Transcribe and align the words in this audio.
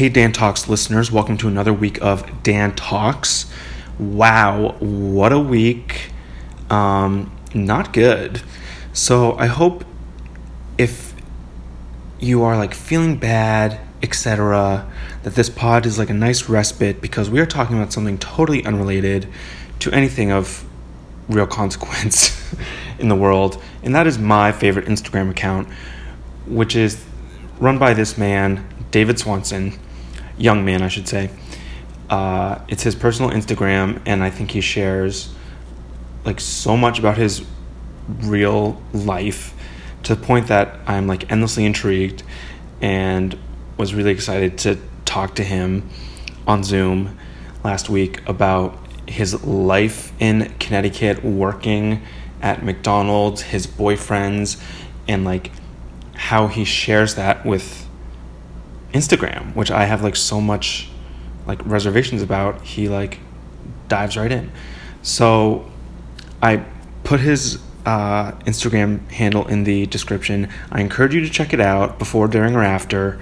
Hey, 0.00 0.08
Dan 0.08 0.32
Talks 0.32 0.66
listeners, 0.66 1.12
welcome 1.12 1.36
to 1.36 1.46
another 1.46 1.74
week 1.74 2.00
of 2.00 2.42
Dan 2.42 2.74
Talks. 2.74 3.52
Wow, 3.98 4.76
what 4.78 5.30
a 5.30 5.38
week. 5.38 6.10
Um, 6.70 7.30
not 7.52 7.92
good. 7.92 8.40
So, 8.94 9.36
I 9.36 9.44
hope 9.44 9.84
if 10.78 11.12
you 12.18 12.42
are 12.44 12.56
like 12.56 12.72
feeling 12.72 13.18
bad, 13.18 13.78
etc., 14.02 14.90
that 15.22 15.34
this 15.34 15.50
pod 15.50 15.84
is 15.84 15.98
like 15.98 16.08
a 16.08 16.14
nice 16.14 16.48
respite 16.48 17.02
because 17.02 17.28
we 17.28 17.38
are 17.38 17.44
talking 17.44 17.76
about 17.76 17.92
something 17.92 18.16
totally 18.16 18.64
unrelated 18.64 19.28
to 19.80 19.92
anything 19.92 20.32
of 20.32 20.64
real 21.28 21.46
consequence 21.46 22.54
in 22.98 23.10
the 23.10 23.16
world, 23.16 23.62
and 23.82 23.94
that 23.94 24.06
is 24.06 24.18
my 24.18 24.50
favorite 24.50 24.86
Instagram 24.86 25.28
account, 25.28 25.68
which 26.46 26.74
is 26.74 27.04
run 27.58 27.78
by 27.78 27.92
this 27.92 28.16
man, 28.16 28.66
David 28.90 29.18
Swanson, 29.18 29.78
young 30.40 30.64
man, 30.64 30.82
I 30.82 30.88
should 30.88 31.06
say. 31.06 31.30
Uh, 32.08 32.58
it's 32.68 32.82
his 32.82 32.94
personal 32.94 33.30
Instagram, 33.30 34.00
and 34.06 34.22
I 34.22 34.30
think 34.30 34.50
he 34.50 34.60
shares 34.60 35.32
like 36.24 36.40
so 36.40 36.76
much 36.76 36.98
about 36.98 37.16
his 37.16 37.44
real 38.22 38.80
life 38.92 39.54
to 40.02 40.14
the 40.14 40.20
point 40.20 40.48
that 40.48 40.78
I'm 40.86 41.06
like 41.06 41.30
endlessly 41.30 41.64
intrigued 41.64 42.22
and 42.80 43.38
was 43.76 43.94
really 43.94 44.10
excited 44.10 44.58
to 44.58 44.78
talk 45.04 45.36
to 45.36 45.44
him 45.44 45.88
on 46.46 46.64
Zoom 46.64 47.18
last 47.62 47.88
week 47.88 48.26
about 48.28 48.76
his 49.08 49.44
life 49.44 50.12
in 50.18 50.52
Connecticut 50.58 51.24
working 51.24 52.02
at 52.42 52.64
McDonald's, 52.64 53.42
his 53.42 53.66
boyfriends, 53.66 54.62
and 55.06 55.24
like 55.24 55.50
how 56.14 56.46
he 56.46 56.64
shares 56.64 57.14
that 57.16 57.44
with 57.44 57.86
Instagram, 58.92 59.54
which 59.54 59.70
I 59.70 59.84
have 59.84 60.02
like 60.02 60.16
so 60.16 60.40
much 60.40 60.88
like 61.46 61.64
reservations 61.64 62.22
about. 62.22 62.62
He 62.62 62.88
like 62.88 63.18
dives 63.88 64.16
right 64.16 64.30
in. 64.30 64.50
So 65.02 65.70
I 66.42 66.64
put 67.04 67.20
his 67.20 67.60
uh, 67.86 68.32
Instagram 68.42 69.08
handle 69.10 69.46
in 69.48 69.64
the 69.64 69.86
description. 69.86 70.48
I 70.70 70.80
encourage 70.80 71.14
you 71.14 71.20
to 71.22 71.30
check 71.30 71.52
it 71.52 71.60
out 71.60 71.98
before, 71.98 72.28
during, 72.28 72.54
or 72.54 72.62
after 72.62 73.20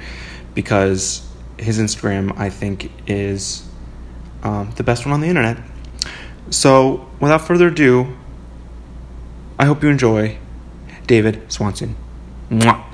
because 0.55 1.27
his 1.59 1.79
Instagram, 1.79 2.37
I 2.39 2.51
think, 2.51 2.91
is 3.07 3.69
um, 4.43 4.73
the 4.77 4.83
best 4.83 5.05
one 5.05 5.13
on 5.13 5.21
the 5.21 5.29
internet. 5.29 5.59
So, 6.51 7.09
without 7.21 7.47
further 7.47 7.69
ado, 7.69 8.17
I 9.59 9.67
hope 9.67 9.83
you 9.83 9.89
enjoy 9.89 10.39
David 11.07 11.51
Swanson. 11.53 11.97
Mwah. 12.51 12.88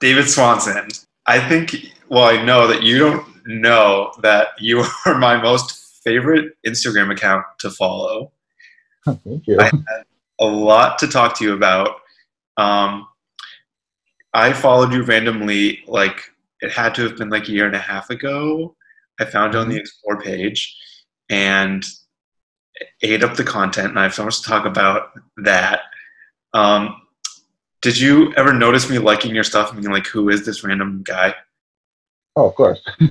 David 0.00 0.28
Swanson, 0.28 0.88
I 1.26 1.46
think, 1.46 1.92
well, 2.08 2.24
I 2.24 2.42
know 2.42 2.66
that 2.66 2.82
you 2.82 2.98
don't 2.98 3.26
know 3.46 4.12
that 4.22 4.48
you 4.58 4.84
are 5.06 5.18
my 5.18 5.40
most 5.40 6.02
favorite 6.02 6.54
Instagram 6.66 7.12
account 7.12 7.44
to 7.60 7.70
follow. 7.70 8.32
Thank 9.04 9.46
you. 9.46 9.58
I 9.58 9.64
had 9.64 10.04
a 10.40 10.46
lot 10.46 10.98
to 10.98 11.08
talk 11.08 11.36
to 11.38 11.44
you 11.44 11.54
about. 11.54 11.96
Um, 12.56 13.06
I 14.34 14.52
followed 14.52 14.92
you 14.92 15.02
randomly, 15.02 15.82
like 15.86 16.30
it 16.60 16.70
had 16.70 16.94
to 16.96 17.02
have 17.02 17.16
been 17.16 17.30
like 17.30 17.48
a 17.48 17.52
year 17.52 17.66
and 17.66 17.74
a 17.74 17.80
half 17.80 18.10
ago. 18.10 18.76
I 19.20 19.24
found 19.24 19.54
you 19.54 19.60
on 19.60 19.68
the 19.68 19.76
Explore 19.76 20.20
page 20.20 20.76
and 21.28 21.84
ate 23.02 23.24
up 23.24 23.36
the 23.36 23.44
content, 23.44 23.88
and 23.88 23.98
I 23.98 24.04
have 24.04 24.14
so 24.14 24.24
much 24.24 24.40
to 24.42 24.48
talk 24.48 24.64
about 24.64 25.10
that. 25.38 25.80
Um, 26.54 27.00
did 27.80 27.98
you 27.98 28.32
ever 28.34 28.52
notice 28.52 28.90
me 28.90 28.98
liking 28.98 29.34
your 29.34 29.44
stuff 29.44 29.72
and 29.72 29.80
being 29.80 29.92
like, 29.92 30.06
who 30.06 30.28
is 30.30 30.44
this 30.44 30.64
random 30.64 31.02
guy? 31.06 31.34
Oh, 32.36 32.48
of 32.48 32.54
course. 32.54 32.80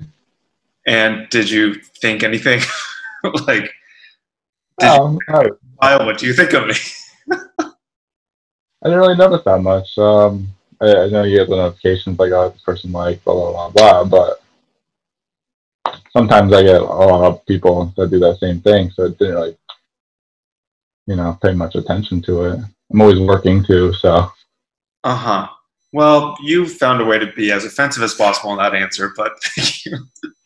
And 0.88 1.28
did 1.30 1.50
you 1.50 1.76
think 2.02 2.24
anything? 2.24 2.62
like, 3.46 3.70
did 4.80 4.88
Um, 4.88 5.20
I, 5.28 5.44
you, 5.44 5.60
Kyle, 5.82 6.06
what 6.06 6.18
do 6.18 6.26
you 6.26 6.34
think 6.34 6.54
of 6.54 6.66
me? 6.66 6.76
I 7.60 7.74
didn't 8.86 9.00
really 9.00 9.18
notice 9.18 9.44
that 9.44 9.60
much. 9.62 9.98
Um, 9.98 10.48
I, 10.80 10.86
I 10.96 11.08
know 11.10 11.24
you 11.24 11.38
get 11.40 11.50
the 11.50 11.58
notifications 11.58 12.18
like, 12.18 12.32
oh, 12.32 12.50
this 12.50 12.62
person 12.62 12.94
like 12.94 13.22
blah 13.26 13.34
blah 13.34 13.70
blah 13.70 14.04
blah, 14.06 14.06
but 14.06 16.02
sometimes 16.12 16.54
I 16.54 16.64
get 16.64 16.80
a 16.80 16.86
lot 16.86 17.26
of 17.26 17.46
people 17.46 17.94
that 17.98 18.10
do 18.10 18.20
that 18.20 18.40
same 18.40 18.62
thing, 18.62 18.90
so 18.92 19.06
it 19.08 19.18
didn't 19.20 19.40
like, 19.42 19.58
you 21.08 21.18
know, 21.18 21.38
pay 21.42 21.54
much 21.54 21.76
attention 21.76 22.22
to 22.22 22.44
it. 22.44 22.60
I'm 22.92 23.02
always 23.02 23.20
working 23.20 23.62
too, 23.62 23.92
so 23.94 24.32
Uh 25.04 25.16
huh. 25.16 25.48
Well, 25.94 26.36
you 26.44 26.68
found 26.68 27.02
a 27.02 27.06
way 27.06 27.18
to 27.18 27.32
be 27.34 27.52
as 27.52 27.66
offensive 27.66 28.04
as 28.04 28.14
possible 28.14 28.52
in 28.52 28.58
that 28.58 28.76
answer, 28.76 29.14
but 29.16 29.32
thank 29.44 29.86
you. 29.86 29.98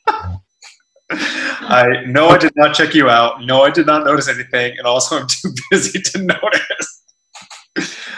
I 1.14 2.04
know 2.06 2.30
I 2.30 2.38
did 2.38 2.54
not 2.56 2.74
check 2.74 2.94
you 2.94 3.10
out. 3.10 3.44
No, 3.44 3.64
I 3.64 3.70
did 3.70 3.86
not 3.86 4.06
notice 4.06 4.30
anything, 4.30 4.78
and 4.78 4.88
also 4.88 5.20
I'm 5.20 5.28
too 5.28 5.50
busy 5.72 6.00
to 6.00 6.24
notice. 6.24 7.04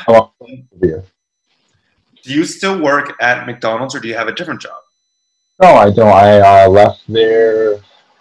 oh. 0.07 0.31
Do 0.79 2.31
you 2.31 2.45
still 2.45 2.81
work 2.81 3.15
at 3.21 3.45
McDonald's, 3.45 3.95
or 3.95 3.99
do 3.99 4.07
you 4.07 4.15
have 4.15 4.27
a 4.27 4.33
different 4.33 4.61
job? 4.61 4.79
No, 5.61 5.69
I 5.69 5.91
don't. 5.91 6.07
I 6.13 6.65
uh, 6.65 6.69
left 6.69 7.01
there 7.07 7.79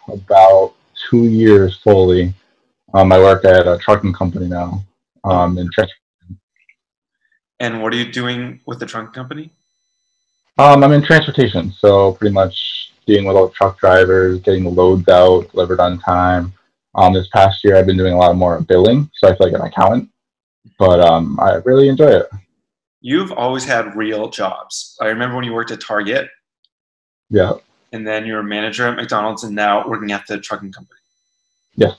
about 0.08 0.74
two 1.10 1.24
years 1.26 1.78
fully. 1.78 2.34
Um, 2.94 3.12
I 3.12 3.18
work 3.18 3.44
at 3.44 3.66
a 3.66 3.78
trucking 3.78 4.12
company 4.12 4.46
now. 4.46 4.84
Um, 5.24 5.56
in 5.58 5.68
trans- 5.72 5.92
And 7.62 7.80
what 7.80 7.94
are 7.94 7.96
you 7.96 8.10
doing 8.10 8.58
with 8.66 8.80
the 8.80 8.86
trunk 8.86 9.14
company? 9.14 9.50
um, 10.58 10.82
I'm 10.82 10.92
in 10.92 11.02
transportation, 11.02 11.70
so 11.70 12.12
pretty 12.14 12.34
much 12.34 12.92
dealing 13.06 13.24
with 13.24 13.36
all 13.36 13.46
the 13.46 13.54
truck 13.54 13.78
drivers, 13.78 14.40
getting 14.40 14.64
the 14.64 14.70
loads 14.70 15.08
out, 15.08 15.50
delivered 15.52 15.78
on 15.78 16.00
time. 16.00 16.52
Um, 16.96 17.14
this 17.14 17.28
past 17.28 17.62
year, 17.62 17.76
I've 17.76 17.86
been 17.86 17.96
doing 17.96 18.14
a 18.14 18.18
lot 18.18 18.34
more 18.36 18.60
billing, 18.60 19.08
so 19.14 19.28
I 19.28 19.36
feel 19.36 19.46
like 19.46 19.58
an 19.58 19.66
accountant. 19.66 20.10
But 20.76 21.00
um, 21.00 21.38
I 21.40 21.54
really 21.64 21.88
enjoy 21.88 22.10
it. 22.10 22.26
You've 23.00 23.30
always 23.30 23.64
had 23.64 23.96
real 23.96 24.28
jobs. 24.28 24.96
I 25.00 25.06
remember 25.06 25.36
when 25.36 25.44
you 25.44 25.52
worked 25.52 25.70
at 25.70 25.80
Target, 25.80 26.28
Yeah, 27.30 27.52
and 27.92 28.04
then 28.04 28.26
you're 28.26 28.40
a 28.40 28.44
manager 28.44 28.88
at 28.88 28.96
McDonald's, 28.96 29.44
and 29.44 29.54
now 29.54 29.86
working 29.88 30.10
at 30.10 30.26
the 30.26 30.38
trucking 30.38 30.72
company. 30.72 31.00
Yeah. 31.76 31.94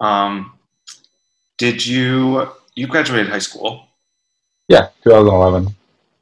Um, 0.00 0.54
did 1.58 1.84
you 1.84 2.50
you 2.74 2.86
graduated 2.86 3.30
high 3.30 3.38
school, 3.38 3.86
yeah, 4.68 4.88
2011. 5.04 5.74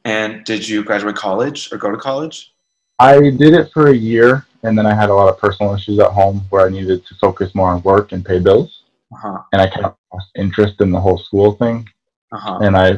and 0.05 0.45
did 0.45 0.67
you 0.69 0.85
graduate 0.85 1.17
college 1.17 1.73
or 1.73 1.79
go 1.79 1.91
to 1.91 1.97
college? 1.97 2.53
I 2.99 3.19
did 3.21 3.55
it 3.55 3.71
for 3.73 3.89
a 3.89 3.95
year, 3.95 4.47
and 4.63 4.77
then 4.79 4.87
I 4.87 4.95
had 4.95 5.11
a 5.11 5.15
lot 5.15 5.29
of 5.29 5.39
personal 5.39 5.75
issues 5.75 5.99
at 5.99 6.11
home 6.11 6.41
where 6.51 6.67
I 6.67 6.71
needed 6.71 7.05
to 7.07 7.15
focus 7.17 7.55
more 7.55 7.71
on 7.71 7.83
work 7.83 8.13
and 8.13 8.25
pay 8.25 8.39
bills, 8.39 8.83
Uh 9.13 9.17
huh. 9.17 9.39
and 9.53 9.61
I 9.63 9.67
kind 9.69 9.87
of 9.87 9.97
lost 10.13 10.29
interest 10.37 10.81
in 10.81 10.91
the 10.93 11.01
whole 11.01 11.19
school 11.19 11.53
thing. 11.53 11.89
Uh 12.33 12.39
huh. 12.39 12.59
and 12.63 12.77
I 12.77 12.91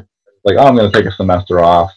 like, 0.44 0.56
oh, 0.58 0.66
I'm 0.66 0.76
going 0.76 0.90
to 0.90 0.96
take 0.96 1.06
a 1.10 1.12
semester 1.14 1.60
off. 1.60 1.90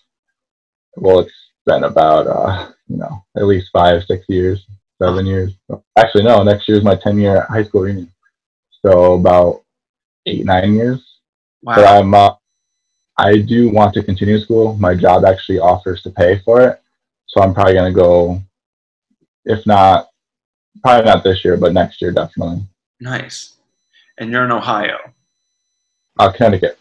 Well, 0.97 1.19
it's 1.19 1.31
been 1.65 1.83
about, 1.85 2.27
uh, 2.27 2.71
you 2.87 2.97
know, 2.97 3.23
at 3.37 3.45
least 3.45 3.69
five, 3.71 4.03
six 4.05 4.25
years, 4.27 4.65
seven 5.01 5.25
years. 5.25 5.53
Actually, 5.97 6.23
no, 6.23 6.41
next 6.43 6.67
year 6.67 6.77
is 6.77 6.83
my 6.83 6.95
10 6.95 7.17
year 7.19 7.45
high 7.49 7.63
school 7.63 7.81
reunion. 7.81 8.11
So 8.85 9.13
about 9.13 9.61
eight, 10.25 10.45
nine 10.45 10.73
years. 10.73 10.99
But 11.63 11.77
Wow. 11.83 11.99
I'm, 11.99 12.13
uh, 12.13 12.31
I 13.19 13.37
do 13.37 13.69
want 13.69 13.93
to 13.95 14.03
continue 14.03 14.39
school. 14.39 14.75
My 14.75 14.95
job 14.95 15.25
actually 15.25 15.59
offers 15.59 16.01
to 16.03 16.09
pay 16.09 16.39
for 16.39 16.61
it. 16.61 16.81
So 17.27 17.41
I'm 17.41 17.53
probably 17.53 17.73
going 17.73 17.93
to 17.93 17.99
go, 17.99 18.41
if 19.45 19.65
not, 19.65 20.09
probably 20.81 21.05
not 21.05 21.23
this 21.23 21.43
year, 21.45 21.57
but 21.57 21.73
next 21.73 22.01
year, 22.01 22.11
definitely. 22.11 22.61
Nice. 22.99 23.55
And 24.17 24.31
you're 24.31 24.45
in 24.45 24.51
Ohio. 24.51 24.97
Uh, 26.17 26.31
Connecticut. 26.31 26.79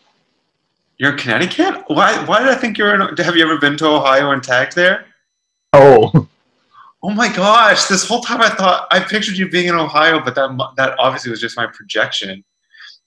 You're 0.96 1.12
in 1.12 1.18
Connecticut? 1.18 1.84
Why? 1.88 2.24
Why 2.24 2.40
did 2.40 2.48
I 2.48 2.54
think 2.54 2.78
you're 2.78 2.94
in? 2.94 3.16
Have 3.16 3.36
you 3.36 3.44
ever 3.44 3.58
been 3.58 3.76
to 3.76 3.86
Ohio 3.86 4.30
and 4.32 4.42
tagged 4.42 4.74
there? 4.74 5.06
Oh, 5.72 6.28
Oh 7.02 7.10
my 7.10 7.32
gosh! 7.32 7.84
This 7.84 8.06
whole 8.06 8.22
time 8.22 8.40
I 8.40 8.48
thought 8.48 8.88
I 8.90 8.98
pictured 8.98 9.36
you 9.36 9.48
being 9.48 9.68
in 9.68 9.76
Ohio, 9.76 10.20
but 10.20 10.34
that 10.34 10.72
that 10.76 10.98
obviously 10.98 11.30
was 11.30 11.40
just 11.40 11.56
my 11.56 11.66
projection, 11.66 12.44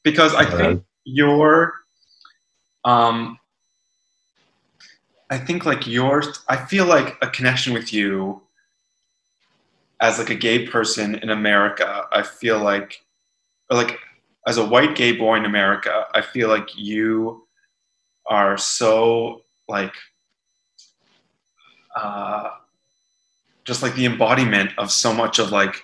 because 0.04 0.34
I 0.34 0.46
think 0.46 0.84
your, 1.04 1.74
um, 2.84 3.40
I 5.30 5.38
think 5.38 5.66
like 5.66 5.88
yours. 5.88 6.44
I 6.50 6.58
feel 6.58 6.86
like 6.86 7.18
a 7.22 7.28
connection 7.30 7.74
with 7.74 7.94
you 7.94 8.42
as 10.02 10.18
like 10.18 10.30
a 10.30 10.36
gay 10.36 10.68
person 10.68 11.16
in 11.16 11.30
America. 11.30 12.08
I 12.12 12.24
feel 12.24 12.60
like, 12.60 13.04
or 13.70 13.78
like 13.78 13.98
as 14.48 14.58
a 14.58 14.66
white 14.66 14.96
gay 14.96 15.14
boy 15.14 15.38
in 15.38 15.46
America, 15.46 16.06
I 16.14 16.22
feel 16.22 16.50
like 16.50 16.68
you 16.76 17.48
are 18.26 18.58
so 18.58 19.44
like 19.70 19.94
uh, 21.96 22.50
just 23.64 23.84
like 23.84 23.96
the 23.96 24.06
embodiment 24.06 24.72
of 24.78 24.92
so 24.92 25.14
much 25.14 25.40
of 25.40 25.52
like 25.52 25.84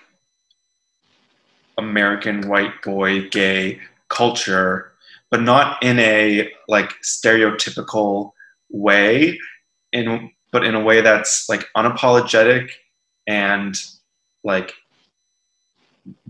American 1.78 2.48
white 2.48 2.82
boy 2.82 3.28
gay 3.28 3.80
culture, 4.08 4.92
but 5.30 5.42
not 5.42 5.82
in 5.82 5.98
a 5.98 6.50
like 6.68 6.92
stereotypical 7.02 8.32
way, 8.70 9.38
in 9.92 10.30
but 10.52 10.64
in 10.64 10.74
a 10.74 10.80
way 10.80 11.00
that's 11.00 11.48
like 11.48 11.66
unapologetic 11.76 12.70
and 13.26 13.76
like 14.44 14.72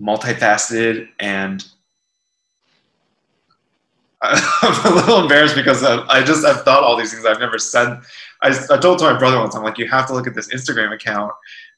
multifaceted 0.00 1.08
and 1.20 1.64
I'm 4.22 4.92
a 4.92 4.96
little 4.96 5.22
embarrassed 5.22 5.54
because 5.54 5.84
I 5.84 6.24
just 6.24 6.44
I've 6.44 6.62
thought 6.62 6.82
all 6.82 6.96
these 6.96 7.12
things 7.12 7.24
I've 7.24 7.38
never 7.38 7.58
said. 7.58 8.00
I, 8.42 8.48
I 8.70 8.76
told 8.78 8.98
to 8.98 9.04
my 9.04 9.16
brother 9.16 9.38
once 9.38 9.54
I'm 9.54 9.62
like 9.62 9.78
you 9.78 9.86
have 9.88 10.06
to 10.08 10.12
look 10.12 10.26
at 10.26 10.34
this 10.34 10.52
Instagram 10.52 10.92
account 10.92 11.32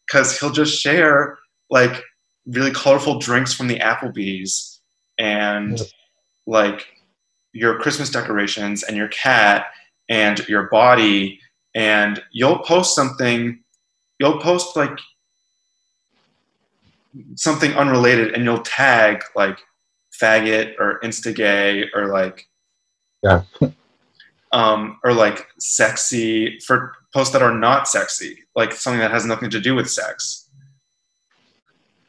because 0.07 0.39
he'll 0.39 0.51
just 0.51 0.81
share 0.81 1.39
like 1.69 2.03
really 2.47 2.71
colorful 2.71 3.19
drinks 3.19 3.53
from 3.53 3.69
the 3.69 3.79
Applebee's 3.79 4.81
and 5.19 5.81
like 6.47 6.87
your 7.53 7.79
Christmas 7.79 8.11
decorations 8.11 8.83
and 8.83 8.97
your 8.97 9.09
cat 9.09 9.67
and 10.09 10.47
your 10.49 10.65
body 10.71 11.41
and 11.75 12.23
you'll 12.33 12.59
post 12.59 12.95
something 12.95 13.61
you'll 14.19 14.39
post 14.39 14.77
like 14.77 14.99
something 17.35 17.73
unrelated 17.75 18.35
and 18.35 18.45
you'll 18.45 18.63
tag 18.63 19.23
like 19.35 19.59
faggot 20.21 20.75
or 20.79 21.01
insta 21.01 21.35
gay 21.35 21.85
or 21.95 22.07
like 22.09 22.47
yeah 23.23 23.43
um 24.53 24.99
or 25.05 25.13
like 25.13 25.47
sexy 25.59 26.59
for 26.61 26.93
posts 27.15 27.33
that 27.33 27.43
are 27.43 27.55
not 27.55 27.89
sexy 27.89 28.39
like 28.57 28.73
something 28.73 29.01
that 29.01 29.11
has 29.11 29.25
nothing 29.25 29.51
to 29.51 29.61
do 29.61 29.75
with 29.75 29.91
sex 29.91 30.49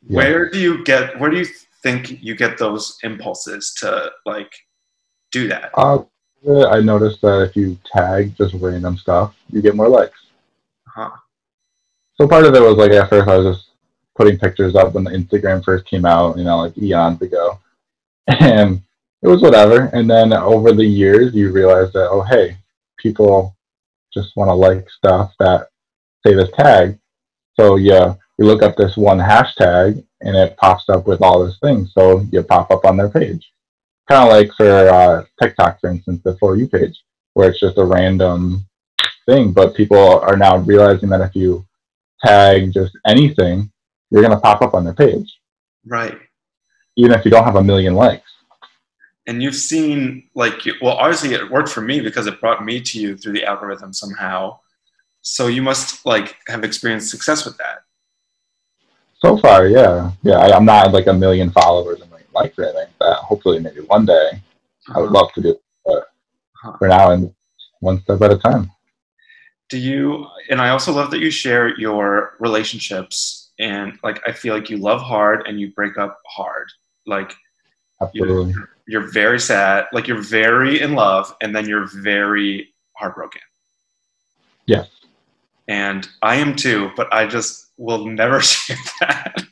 yeah. 0.08 0.18
where 0.18 0.50
do 0.50 0.60
you 0.60 0.84
get 0.84 1.20
where 1.20 1.30
do 1.30 1.38
you 1.38 1.46
think 1.84 2.22
you 2.22 2.36
get 2.36 2.58
those 2.58 2.98
impulses 3.04 3.74
to 3.78 4.12
like 4.26 4.52
do 5.32 5.48
that 5.48 5.72
uh, 5.78 6.00
i 6.70 6.80
noticed 6.80 7.22
that 7.22 7.42
if 7.42 7.56
you 7.56 7.78
tag 7.86 8.36
just 8.36 8.54
random 8.56 8.98
stuff 8.98 9.36
you 9.52 9.62
get 9.62 9.76
more 9.76 9.90
likes 9.90 10.28
huh 10.86 11.12
so 12.16 12.28
part 12.28 12.46
of 12.46 12.54
it 12.56 12.62
was 12.62 12.78
like 12.78 12.92
at 12.92 13.10
first 13.10 13.28
i 13.28 13.38
was 13.38 13.56
just 13.56 13.70
putting 14.16 14.38
pictures 14.38 14.76
up 14.76 14.94
when 14.94 15.04
the 15.04 15.12
instagram 15.12 15.64
first 15.64 15.86
came 15.86 16.06
out 16.06 16.38
you 16.38 16.44
know 16.44 16.58
like 16.58 16.78
eons 16.78 17.22
ago 17.22 17.60
and 18.40 18.82
it 19.22 19.28
was 19.28 19.42
whatever. 19.42 19.86
And 19.94 20.10
then 20.10 20.34
over 20.34 20.72
the 20.72 20.86
years, 20.86 21.34
you 21.34 21.52
realize 21.52 21.92
that 21.94 22.10
oh 22.10 22.22
hey, 22.22 22.58
people 22.98 23.56
just 24.14 24.36
want 24.36 24.50
to 24.50 24.54
like 24.54 24.90
stuff 24.90 25.34
that 25.40 25.70
say 26.26 26.34
this 26.34 26.50
tag. 26.56 26.98
So 27.60 27.76
yeah, 27.76 28.16
you 28.38 28.46
look 28.46 28.64
up 28.64 28.76
this 28.76 28.98
one 28.98 29.20
hashtag 29.20 30.04
and 30.22 30.36
it 30.36 30.58
pops 30.58 30.90
up 30.90 31.08
with 31.08 31.22
all 31.22 31.40
those 31.40 31.60
things. 31.60 31.94
So 31.94 32.26
you 32.32 32.44
pop 32.44 32.72
up 32.72 32.86
on 32.86 32.98
their 32.98 33.10
page. 33.10 33.52
Kind 34.10 34.24
of 34.24 34.30
like 34.30 34.52
for 34.56 34.90
uh, 34.90 35.26
TikTok, 35.42 35.80
for 35.80 35.90
instance, 35.90 36.22
the 36.24 36.38
For 36.38 36.58
You 36.58 36.68
page, 36.68 37.00
where 37.34 37.50
it's 37.50 37.60
just 37.60 37.78
a 37.78 37.86
random 37.86 38.66
thing. 39.26 39.54
But 39.54 39.76
people 39.76 40.20
are 40.20 40.38
now 40.38 40.58
realizing 40.58 41.10
that 41.10 41.22
if 41.22 41.36
you 41.36 41.66
tag 42.24 42.74
just 42.74 42.98
anything, 43.06 43.72
you're 44.10 44.24
going 44.24 44.36
to 44.36 44.42
pop 44.42 44.62
up 44.62 44.74
on 44.74 44.84
their 44.84 44.94
page. 44.94 45.32
Right 45.86 46.18
even 46.96 47.12
if 47.18 47.26
you 47.26 47.32
don't 47.32 47.44
have 47.44 47.56
a 47.56 47.64
million 47.64 47.96
likes. 47.96 48.30
And 49.28 49.42
you've 49.42 49.56
seen 49.56 50.30
like 50.36 50.60
well, 50.82 50.96
obviously 50.96 51.34
it 51.34 51.50
worked 51.50 51.70
for 51.70 51.82
me 51.82 52.02
because 52.02 52.28
it 52.28 52.42
brought 52.42 52.66
me 52.66 52.82
to 52.82 53.00
you 53.00 53.16
through 53.16 53.34
the 53.34 53.46
algorithm 53.46 53.94
somehow. 53.94 54.60
So 55.22 55.48
you 55.48 55.62
must 55.62 56.06
like 56.06 56.36
have 56.48 56.64
experienced 56.64 57.10
success 57.10 57.46
with 57.46 57.58
that. 57.58 57.84
So 59.24 59.38
far, 59.38 59.68
yeah, 59.68 60.12
yeah. 60.24 60.38
I, 60.40 60.58
am 60.58 60.66
not 60.66 60.92
like 60.92 61.06
a 61.06 61.14
million 61.14 61.52
followers 61.52 62.02
like 62.34 62.54
anything. 62.58 62.88
That 63.00 63.18
hopefully 63.18 63.60
maybe 63.60 63.82
one 63.82 64.06
day 64.06 64.30
uh-huh. 64.34 64.94
I 64.94 65.02
would 65.02 65.08
uh-huh. 65.08 65.22
love 65.22 65.34
to 65.34 65.42
do, 65.42 65.60
but 65.86 65.98
uh-huh. 65.98 66.78
for 66.78 66.88
now, 66.88 67.12
and 67.12 67.34
one 67.80 68.02
step 68.02 68.22
at 68.22 68.32
a 68.32 68.38
time. 68.38 68.72
Do 69.70 69.78
you? 69.78 70.28
And 70.50 70.62
I 70.62 70.70
also 70.70 70.92
love 70.92 71.12
that 71.12 71.20
you 71.20 71.32
share 71.32 71.78
your 71.80 72.36
relationships 72.40 73.42
and 73.60 73.98
like 74.04 74.22
I 74.28 74.32
feel 74.34 74.54
like 74.54 74.70
you 74.70 74.78
love 74.78 75.02
hard 75.02 75.48
and 75.48 75.60
you 75.60 75.72
break 75.72 75.98
up 75.98 76.20
hard. 76.28 76.68
Like 77.06 77.34
Absolutely. 78.02 78.54
You're, 78.54 78.70
you're 78.88 79.12
very 79.12 79.40
sad, 79.40 79.86
like 79.94 80.08
you're 80.08 80.22
very 80.22 80.82
in 80.82 80.94
love, 80.94 81.36
and 81.42 81.56
then 81.56 81.70
you're 81.70 81.88
very 82.02 82.74
heartbroken. 82.98 83.42
Yes. 84.66 84.90
And 85.68 86.08
I 86.24 86.36
am 86.36 86.56
too, 86.56 86.90
but 86.96 87.14
I 87.14 87.28
just 87.28 87.68
will 87.78 88.06
never 88.06 88.42
share 88.42 88.78
that. 89.02 89.44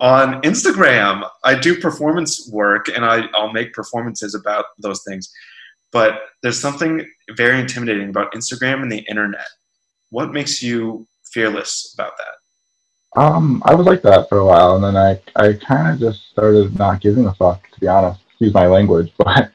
On 0.00 0.40
Instagram, 0.42 1.28
I 1.44 1.58
do 1.58 1.80
performance 1.80 2.48
work 2.52 2.88
and 2.88 3.04
I, 3.04 3.26
I'll 3.34 3.52
make 3.52 3.72
performances 3.72 4.34
about 4.34 4.66
those 4.78 5.02
things. 5.06 5.32
But 5.90 6.20
there's 6.42 6.60
something 6.60 7.06
very 7.36 7.60
intimidating 7.60 8.10
about 8.10 8.32
Instagram 8.32 8.82
and 8.82 8.92
the 8.92 9.04
internet. 9.08 9.48
What 10.10 10.32
makes 10.32 10.62
you 10.62 11.06
fearless 11.32 11.94
about 11.94 12.12
that? 12.18 13.20
Um, 13.20 13.62
I 13.64 13.74
was 13.74 13.86
like 13.86 14.02
that 14.02 14.28
for 14.28 14.38
a 14.38 14.44
while, 14.44 14.76
and 14.76 14.84
then 14.84 14.96
I 14.96 15.20
I 15.34 15.54
kind 15.54 15.92
of 15.92 15.98
just 15.98 16.30
started 16.30 16.78
not 16.78 17.00
giving 17.00 17.26
a 17.26 17.34
fuck, 17.34 17.62
to 17.72 17.80
be 17.80 17.88
honest. 17.88 18.20
Excuse 18.28 18.52
my 18.52 18.66
language, 18.66 19.12
but 19.18 19.50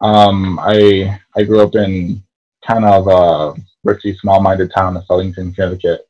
um, 0.00 0.58
I 0.60 1.18
I 1.34 1.42
grew 1.44 1.60
up 1.60 1.74
in 1.74 2.22
kind 2.66 2.84
of 2.84 3.06
a 3.08 3.60
ritzy, 3.86 4.16
small-minded 4.18 4.72
town 4.74 4.96
of 4.96 5.04
Southington, 5.06 5.54
Connecticut, 5.54 6.02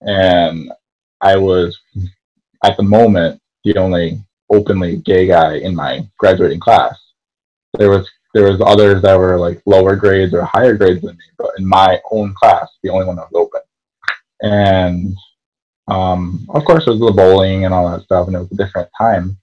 and 0.00 0.72
I 1.20 1.36
was 1.36 1.78
at 2.64 2.76
the 2.76 2.82
moment 2.82 3.40
the 3.64 3.76
only 3.76 4.20
openly 4.50 4.96
gay 4.98 5.26
guy 5.26 5.56
in 5.56 5.74
my 5.74 6.06
graduating 6.18 6.60
class. 6.60 6.98
There 7.78 7.90
was 7.90 8.08
there 8.34 8.50
was 8.50 8.60
others 8.64 9.02
that 9.02 9.18
were 9.18 9.38
like 9.38 9.62
lower 9.66 9.94
grades 9.96 10.34
or 10.34 10.42
higher 10.42 10.76
grades 10.76 11.02
than 11.02 11.16
me, 11.16 11.24
but 11.36 11.50
in 11.58 11.66
my 11.66 12.00
own 12.10 12.34
class, 12.34 12.68
the 12.82 12.90
only 12.90 13.06
one 13.06 13.16
that 13.16 13.30
was 13.30 13.46
open. 13.46 13.60
And 14.40 15.14
um, 15.88 16.46
of 16.48 16.64
course, 16.64 16.86
it 16.86 16.90
was 16.90 17.00
the 17.00 17.12
bowling 17.12 17.64
and 17.64 17.74
all 17.74 17.90
that 17.90 18.04
stuff, 18.04 18.26
and 18.26 18.36
it 18.36 18.40
was 18.40 18.52
a 18.52 18.56
different 18.56 18.88
time. 18.96 19.36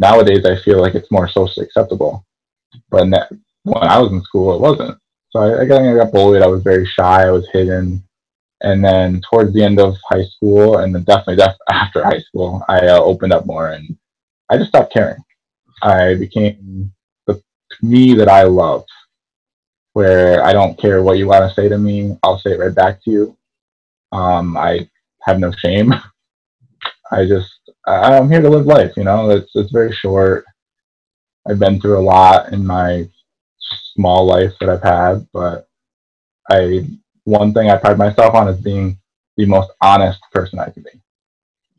Nowadays, 0.00 0.44
I 0.44 0.60
feel 0.62 0.80
like 0.80 0.94
it's 0.94 1.10
more 1.12 1.28
socially 1.28 1.66
acceptable, 1.66 2.26
but 2.90 3.06
when 3.62 3.88
I 3.88 4.00
was 4.00 4.12
in 4.12 4.22
school, 4.22 4.54
it 4.54 4.60
wasn't. 4.60 4.98
So 5.30 5.40
I, 5.40 5.62
I 5.62 5.66
got 5.66 6.12
bullied. 6.12 6.42
I 6.42 6.48
was 6.48 6.62
very 6.62 6.86
shy. 6.86 7.26
I 7.26 7.30
was 7.30 7.48
hidden. 7.52 8.02
And 8.64 8.84
then 8.84 9.20
towards 9.30 9.52
the 9.52 9.62
end 9.62 9.78
of 9.78 9.96
high 10.10 10.24
school, 10.24 10.78
and 10.78 10.94
then 10.94 11.04
definitely 11.04 11.36
def- 11.36 11.56
after 11.70 12.02
high 12.04 12.20
school, 12.20 12.64
I 12.68 12.78
uh, 12.88 13.00
opened 13.00 13.32
up 13.34 13.46
more, 13.46 13.68
and 13.68 13.96
I 14.50 14.56
just 14.56 14.70
stopped 14.70 14.92
caring. 14.94 15.22
I 15.82 16.14
became 16.14 16.92
the 17.26 17.42
me 17.82 18.14
that 18.14 18.28
I 18.28 18.44
love, 18.44 18.84
where 19.92 20.42
I 20.44 20.52
don't 20.54 20.78
care 20.80 21.02
what 21.02 21.18
you 21.18 21.26
want 21.28 21.48
to 21.48 21.54
say 21.54 21.68
to 21.68 21.78
me. 21.78 22.16
I'll 22.22 22.38
say 22.38 22.52
it 22.52 22.58
right 22.60 22.74
back 22.74 23.04
to 23.04 23.10
you. 23.10 23.36
Um, 24.12 24.56
I 24.56 24.88
have 25.22 25.38
no 25.38 25.52
shame. 25.52 25.92
I 27.12 27.26
just 27.26 27.52
I'm 27.86 28.30
here 28.30 28.40
to 28.40 28.50
live 28.50 28.66
life. 28.66 28.92
You 28.96 29.04
know, 29.04 29.30
it's 29.30 29.50
it's 29.54 29.72
very 29.72 29.92
short. 29.92 30.44
I've 31.48 31.58
been 31.58 31.80
through 31.80 31.98
a 31.98 32.08
lot 32.16 32.52
in 32.52 32.66
my 32.66 33.08
small 33.94 34.26
life 34.26 34.52
that 34.60 34.70
I've 34.70 34.82
had, 34.82 35.26
but 35.32 35.68
I 36.50 36.86
one 37.24 37.52
thing 37.52 37.70
I 37.70 37.76
pride 37.76 37.98
myself 37.98 38.34
on 38.34 38.48
is 38.48 38.60
being 38.60 38.98
the 39.36 39.46
most 39.46 39.70
honest 39.80 40.20
person 40.32 40.58
I 40.58 40.70
can 40.70 40.82
be. 40.82 41.00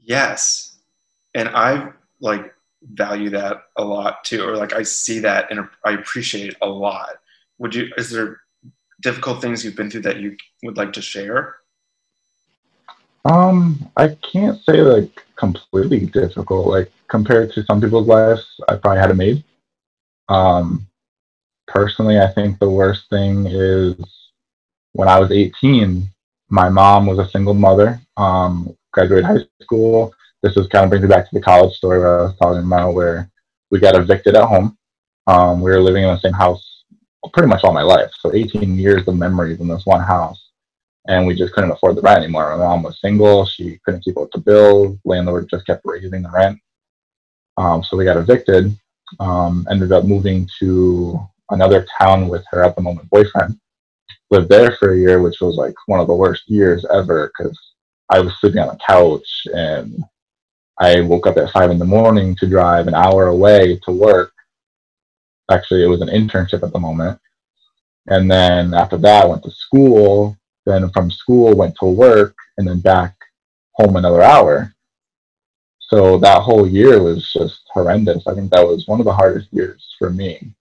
Yes, 0.04 0.78
and 1.34 1.50
I 1.50 1.92
like 2.20 2.54
value 2.94 3.30
that 3.32 3.64
a 3.78 3.84
lot 3.84 4.24
too, 4.24 4.44
or 4.44 4.56
like 4.56 4.74
I 4.74 4.84
see 4.84 5.20
that 5.20 5.50
and 5.50 5.68
I 5.84 5.92
appreciate 5.92 6.50
it 6.50 6.58
a 6.62 6.68
lot. 6.68 7.18
Would 7.60 7.74
you? 7.74 7.92
Is 7.98 8.10
there 8.10 8.42
difficult 9.02 9.42
things 9.42 9.64
you've 9.64 9.76
been 9.76 9.90
through 9.90 10.02
that 10.02 10.18
you 10.18 10.36
would 10.64 10.78
like 10.78 10.94
to 10.94 11.02
share? 11.02 11.58
Um, 13.26 13.90
I 13.98 14.10
can't 14.32 14.62
say 14.64 14.82
like 14.82 15.26
completely 15.36 16.06
difficult. 16.06 16.68
Like 16.68 16.92
compared 17.08 17.54
to 17.54 17.64
some 17.64 17.82
people's 17.82 18.08
lives, 18.08 18.46
I 18.70 18.76
probably 18.76 19.00
had 19.00 19.12
a 19.12 19.16
made. 19.16 19.44
Um, 20.30 20.88
personally, 21.68 22.20
I 22.20 22.28
think 22.28 22.60
the 22.60 22.70
worst 22.70 23.10
thing 23.10 23.48
is 23.48 23.96
when 24.96 25.08
I 25.10 25.20
was 25.20 25.32
18. 25.32 26.10
My 26.50 26.70
mom 26.70 27.06
was 27.06 27.20
a 27.20 27.30
single 27.30 27.54
mother. 27.54 28.00
Um, 28.18 28.76
graduated 28.94 29.26
high 29.26 29.38
school. 29.62 30.14
This 30.42 30.56
was 30.56 30.68
kind 30.68 30.84
of 30.84 30.90
brings 30.90 31.04
me 31.04 31.10
back 31.10 31.28
to 31.30 31.36
the 31.36 31.42
college 31.42 31.76
story 31.76 32.00
where 32.00 32.20
I 32.20 32.24
was 32.26 32.38
talking 32.38 32.64
about, 32.64 32.94
where 32.94 33.30
we 33.72 33.80
got 33.80 33.96
evicted 33.96 34.36
at 34.36 34.48
home. 34.48 34.78
Um, 35.28 35.62
we 35.62 35.72
were 35.72 35.82
living 35.82 36.04
in 36.04 36.10
the 36.10 36.20
same 36.20 36.34
house 36.34 36.84
pretty 37.34 37.48
much 37.48 37.64
all 37.64 37.74
my 37.74 37.82
life. 37.82 38.12
So 38.20 38.34
18 38.34 38.78
years 38.78 39.08
of 39.08 39.18
memories 39.18 39.60
in 39.60 39.68
this 39.68 39.86
one 39.86 40.02
house 40.02 40.46
and 41.08 41.26
we 41.26 41.36
just 41.36 41.54
couldn't 41.54 41.72
afford 41.72 41.96
the 41.96 42.02
rent 42.02 42.20
anymore. 42.20 42.58
My 42.58 42.66
mom 42.66 42.84
was 42.84 43.00
single; 43.00 43.46
she 43.46 43.80
couldn't 43.86 44.04
keep 44.04 44.18
up 44.18 44.30
the 44.32 44.40
bills. 44.40 44.98
Landlord 45.06 45.50
just 45.50 45.66
kept 45.66 45.82
raising 45.86 46.24
the 46.24 46.30
rent, 46.30 46.60
um, 47.58 47.84
so 47.84 47.98
we 47.98 48.06
got 48.06 48.18
evicted. 48.18 48.76
Um, 49.20 49.68
ended 49.70 49.92
up 49.92 50.06
moving 50.06 50.50
to 50.60 51.20
another 51.52 51.86
town 52.00 52.28
with 52.28 52.44
her 52.50 52.64
at 52.64 52.76
the 52.76 52.82
moment 52.82 53.10
boyfriend. 53.10 53.60
Lived 54.32 54.50
there 54.50 54.76
for 54.80 54.94
a 54.94 54.98
year, 54.98 55.22
which 55.22 55.40
was 55.40 55.56
like 55.56 55.76
one 55.86 56.00
of 56.00 56.08
the 56.08 56.16
worst 56.16 56.44
years 56.48 56.86
ever 56.92 57.32
because 57.38 57.58
I 58.10 58.20
was 58.20 58.34
sleeping 58.40 58.60
on 58.60 58.68
the 58.68 58.80
couch 58.86 59.48
and 59.54 60.04
I 60.80 61.02
woke 61.02 61.28
up 61.28 61.38
at 61.38 61.52
five 61.52 61.72
in 61.72 61.80
the 61.80 61.86
morning 61.86 62.36
to 62.38 62.48
drive 62.48 62.88
an 62.88 62.96
hour 62.96 63.28
away 63.28 63.80
to 63.86 63.92
work. 63.92 64.34
Actually, 65.52 65.84
it 65.84 65.88
was 65.88 66.02
an 66.02 66.10
internship 66.10 66.64
at 66.64 66.74
the 66.74 66.80
moment. 66.80 67.20
And 68.08 68.30
then 68.30 68.74
after 68.74 68.98
that, 68.98 69.24
I 69.24 69.28
went 69.28 69.44
to 69.44 69.52
school. 69.52 70.38
Then 70.66 70.90
from 70.90 71.12
school, 71.12 71.56
went 71.56 71.76
to 71.80 71.86
work, 71.86 72.36
and 72.58 72.68
then 72.68 72.80
back 72.80 73.16
home 73.74 73.96
another 73.96 74.22
hour. 74.24 74.74
So 75.80 76.18
that 76.18 76.42
whole 76.42 76.68
year 76.68 77.02
was 77.02 77.32
just 77.32 77.62
horrendous. 77.72 78.26
I 78.28 78.34
think 78.34 78.52
that 78.52 78.66
was 78.66 78.88
one 78.88 79.00
of 79.00 79.06
the 79.06 79.14
hardest 79.14 79.54
years 79.54 79.96
for 80.00 80.10
me. 80.10 80.52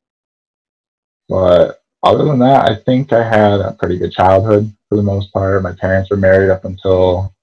But 1.28 1.82
other 2.04 2.24
than 2.24 2.38
that, 2.40 2.70
I 2.70 2.76
think 2.76 3.12
I 3.12 3.22
had 3.22 3.60
a 3.60 3.72
pretty 3.72 3.98
good 3.98 4.12
childhood 4.12 4.72
for 4.88 4.96
the 4.96 5.02
most 5.02 5.32
part. 5.32 5.62
My 5.62 5.72
parents 5.72 6.10
were 6.10 6.16
married 6.16 6.50
up 6.50 6.64
until 6.64 7.34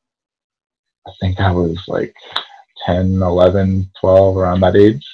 I 1.08 1.12
think 1.20 1.40
I 1.40 1.52
was 1.52 1.78
like 1.88 2.16
10, 2.86 3.22
11, 3.22 3.92
12, 4.00 4.38
around 4.38 4.60
that 4.62 4.76
age. 4.76 5.06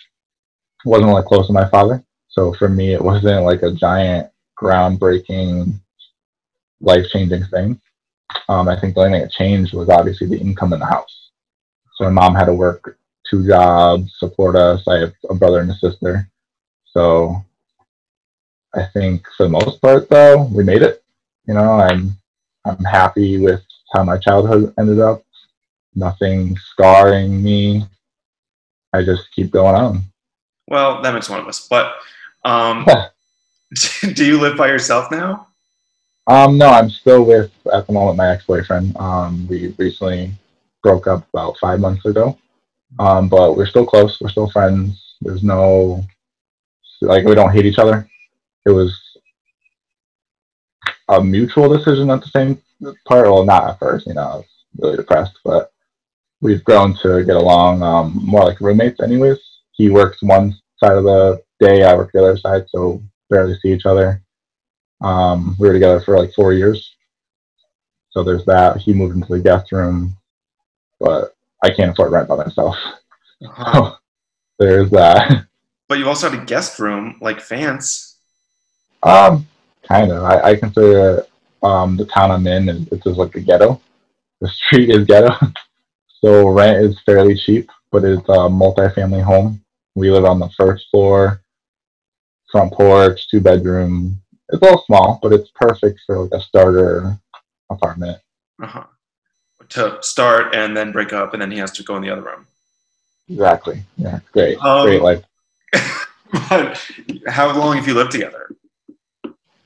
wasn't 0.86 1.12
like 1.12 1.26
close 1.26 1.48
to 1.48 1.54
my 1.54 1.68
father. 1.70 2.04
So 2.30 2.54
for 2.54 2.70
me, 2.70 2.94
it 2.94 3.02
wasn't 3.02 3.44
like 3.44 3.64
a 3.64 3.72
giant, 3.72 4.30
groundbreaking, 4.62 5.74
life 6.82 7.06
changing 7.10 7.46
thing. 7.46 7.80
Um, 8.50 8.68
I 8.68 8.80
think 8.80 8.96
the 8.96 9.02
only 9.02 9.14
thing 9.14 9.22
that 9.22 9.32
changed 9.32 9.74
was 9.74 9.90
obviously 9.90 10.28
the 10.28 10.40
income 10.40 10.74
in 10.74 10.80
the 10.80 10.86
house. 10.86 11.30
So 11.96 12.04
my 12.06 12.12
mom 12.12 12.36
had 12.36 12.46
to 12.46 12.54
work 12.54 12.98
two 13.30 13.48
jobs, 13.48 14.14
support 14.20 14.56
us. 14.56 14.84
I 14.88 15.00
have 15.00 15.14
a 15.30 15.36
brother 15.36 15.60
and 15.60 15.72
a 15.72 15.76
sister. 15.76 16.30
So 16.86 17.44
I 18.76 18.86
think 18.94 19.26
for 19.36 19.44
the 19.44 19.50
most 19.50 19.82
part, 19.82 20.10
though, 20.10 20.44
we 20.44 20.64
made 20.64 20.82
it. 20.82 21.04
You 21.48 21.54
know, 21.54 21.72
I'm 21.72 22.18
I'm 22.66 22.84
happy 22.84 23.38
with 23.38 23.62
how 23.94 24.04
my 24.04 24.18
childhood 24.18 24.74
ended 24.78 25.00
up. 25.00 25.24
Nothing 25.96 26.58
scarring 26.58 27.42
me. 27.42 27.86
I 28.94 29.04
just 29.04 29.32
keep 29.34 29.52
going 29.52 29.76
on. 29.76 30.02
Well, 30.68 31.02
that 31.02 31.14
makes 31.14 31.30
one 31.30 31.40
of 31.40 31.48
us. 31.48 31.68
But 31.68 31.96
um, 32.44 32.86
do 34.14 34.26
you 34.26 34.40
live 34.40 34.58
by 34.58 34.68
yourself 34.68 35.12
now? 35.12 35.48
Um, 36.28 36.58
no, 36.58 36.68
I'm 36.68 36.90
still 36.90 37.24
with 37.24 37.52
at 37.74 37.88
the 37.88 37.94
moment 37.94 38.18
my 38.18 38.30
ex-boyfriend. 38.30 38.98
Um, 38.98 39.48
we 39.48 39.74
recently 39.78 40.32
broke 40.84 41.08
up 41.08 41.26
about 41.34 41.58
five 41.58 41.80
months 41.80 42.06
ago, 42.06 42.38
um, 43.00 43.30
but 43.30 43.56
we're 43.56 43.66
still 43.66 43.86
close. 43.86 44.20
We're 44.20 44.30
still 44.30 44.50
friends. 44.50 45.16
There's 45.22 45.44
no 45.44 46.04
like 47.02 47.26
we 47.26 47.36
don't 47.36 47.54
hate 47.54 47.66
each 47.66 47.80
other. 47.80 48.10
It 48.68 48.72
was 48.72 48.94
a 51.08 51.24
mutual 51.24 51.76
decision 51.76 52.10
at 52.10 52.22
the 52.22 52.28
same 52.28 52.62
part. 53.08 53.26
Well, 53.26 53.46
not 53.46 53.70
at 53.70 53.80
first. 53.80 54.08
You 54.08 54.16
know, 54.16 54.22
I 54.22 54.36
was 54.36 54.46
really 54.78 54.98
depressed, 54.98 55.40
but 55.46 55.72
we've 56.42 56.64
grown 56.66 56.96
to 56.98 57.24
get 57.24 57.38
along 57.38 57.82
um, 57.82 58.20
more 58.22 58.44
like 58.44 58.60
roommates. 58.60 59.00
Anyways, 59.00 59.40
he 59.72 59.90
works 59.90 60.22
one 60.22 60.54
side 60.80 60.98
of 60.98 61.06
the 61.06 61.42
day, 61.60 61.84
I 61.84 61.96
work 61.96 62.12
the 62.12 62.20
other 62.20 62.38
side, 62.38 62.66
so 62.68 63.02
barely 63.30 63.58
see 63.60 63.74
each 63.74 63.86
other. 63.86 64.22
Um, 65.02 65.56
we 65.60 65.68
were 65.68 65.74
together 65.74 66.02
for 66.02 66.18
like 66.20 66.34
four 66.34 66.54
years. 66.54 66.96
So 68.12 68.24
there's 68.24 68.46
that. 68.46 68.78
He 68.78 68.94
moved 68.94 69.16
into 69.16 69.34
the 69.34 69.40
guest 69.40 69.72
room, 69.72 70.18
but 71.00 71.36
I 71.64 71.70
can't 71.70 71.92
afford 71.92 72.12
rent 72.12 72.28
by 72.28 72.36
myself. 72.36 72.76
Uh-huh. 73.44 73.96
there's 74.60 74.90
that. 74.92 75.46
But 75.90 76.00
you 76.00 76.10
also 76.10 76.30
had 76.30 76.42
a 76.42 76.44
guest 76.44 76.80
room, 76.80 77.18
like 77.22 77.40
fans. 77.40 78.07
Um, 79.04 79.48
kind 79.88 80.12
of. 80.12 80.24
I, 80.24 80.52
I 80.52 80.56
consider 80.56 81.26
um, 81.64 81.98
the 81.98 82.06
town 82.06 82.32
I'm 82.32 82.48
in 82.48 82.70
is 82.70 82.88
it's 82.92 83.04
just 83.04 83.18
like 83.18 83.36
a 83.36 83.42
ghetto. 83.42 83.82
The 84.42 84.48
street 84.66 84.90
is 84.90 85.06
ghetto, 85.06 85.36
so 86.22 86.50
rent 86.50 86.86
is 86.86 87.00
fairly 87.06 87.36
cheap, 87.36 87.70
but 87.92 88.04
it's 88.04 88.28
a 88.30 88.50
multi-family 88.50 89.22
home. 89.22 89.62
We 89.96 90.12
live 90.12 90.26
on 90.26 90.40
the 90.40 90.50
first 90.58 90.86
floor, 90.92 91.42
front 92.52 92.72
porch, 92.74 93.28
two 93.30 93.42
bedroom, 93.42 94.22
it's 94.50 94.62
a 94.62 94.66
little 94.66 94.84
small, 94.86 95.20
but 95.22 95.34
it's 95.34 95.52
perfect 95.56 96.00
for 96.06 96.20
like 96.20 96.32
a 96.34 96.42
starter 96.42 97.18
apartment. 97.70 98.20
Uh-huh. 98.62 98.86
To 99.70 99.98
start 100.02 100.56
and 100.56 100.76
then 100.76 100.92
break 100.94 101.12
up, 101.12 101.34
and 101.34 101.42
then 101.42 101.52
he 101.52 101.58
has 101.58 101.72
to 101.74 101.84
go 101.84 101.98
in 101.98 102.02
the 102.02 102.10
other 102.10 102.22
room. 102.22 102.48
Exactly. 103.30 103.84
Yeah. 103.98 104.20
Great. 104.32 104.58
Um, 104.64 104.88
great 104.88 105.02
life. 105.02 105.24
but 106.50 106.90
how 107.28 107.58
long 107.58 107.76
have 107.76 107.88
you 107.88 107.94
lived 107.94 108.12
together? 108.12 108.50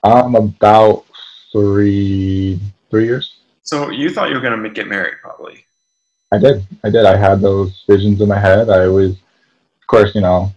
Um, 0.04 0.36
about 0.36 1.06
three 1.52 2.60
three 2.90 3.06
years. 3.06 3.38
So 3.64 3.90
you 3.90 4.10
thought 4.10 4.30
you 4.30 4.36
were 4.36 4.42
gonna 4.42 4.70
get 4.70 4.88
married, 4.88 5.16
probably. 5.22 5.66
I 6.32 6.38
did. 6.38 6.66
I 6.84 6.90
did. 6.90 7.06
I 7.06 7.18
had 7.18 7.42
those 7.42 7.84
visions 7.88 8.22
in 8.22 8.30
my 8.30 8.40
head. 8.40 8.70
I 8.70 8.86
always, 8.86 9.12
of 9.12 9.88
course, 9.88 10.16
you 10.16 10.22
know, 10.22 10.52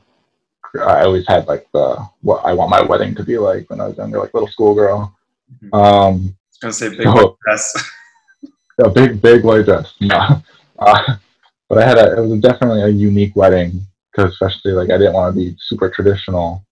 I 0.81 1.03
always 1.03 1.27
had 1.27 1.47
like 1.47 1.67
the 1.73 1.97
what 2.23 2.45
I 2.45 2.53
want 2.53 2.71
my 2.71 2.83
wedding 2.83 3.15
to 3.17 3.25
be 3.25 3.39
like 3.39 3.69
when 3.71 3.81
I 3.81 3.89
was 3.89 3.97
younger, 3.97 4.21
like 4.21 4.35
little 4.35 4.49
schoolgirl. 4.49 5.15
Mm-hmm. 5.63 5.75
Um, 5.75 6.37
I 6.37 6.49
was 6.51 6.59
gonna 6.61 6.73
say 6.73 6.89
big 6.91 7.03
so, 7.03 7.13
white 7.13 7.37
dress. 7.45 7.93
a 8.79 8.91
big, 8.91 9.21
big 9.21 9.45
white 9.45 9.65
dress. 9.65 9.95
No. 10.01 10.43
Uh, 10.79 11.17
but 11.69 11.79
I 11.79 11.87
had 11.87 11.99
a, 11.99 12.19
it 12.19 12.29
was 12.29 12.41
definitely 12.41 12.83
a 12.83 12.89
unique 12.89 13.37
wedding 13.37 13.81
because 14.11 14.33
especially 14.33 14.73
like 14.73 14.91
I 14.91 14.99
didn't 14.99 15.15
want 15.15 15.35
to 15.35 15.41
be 15.41 15.57
super 15.61 15.89
traditional. 15.89 16.65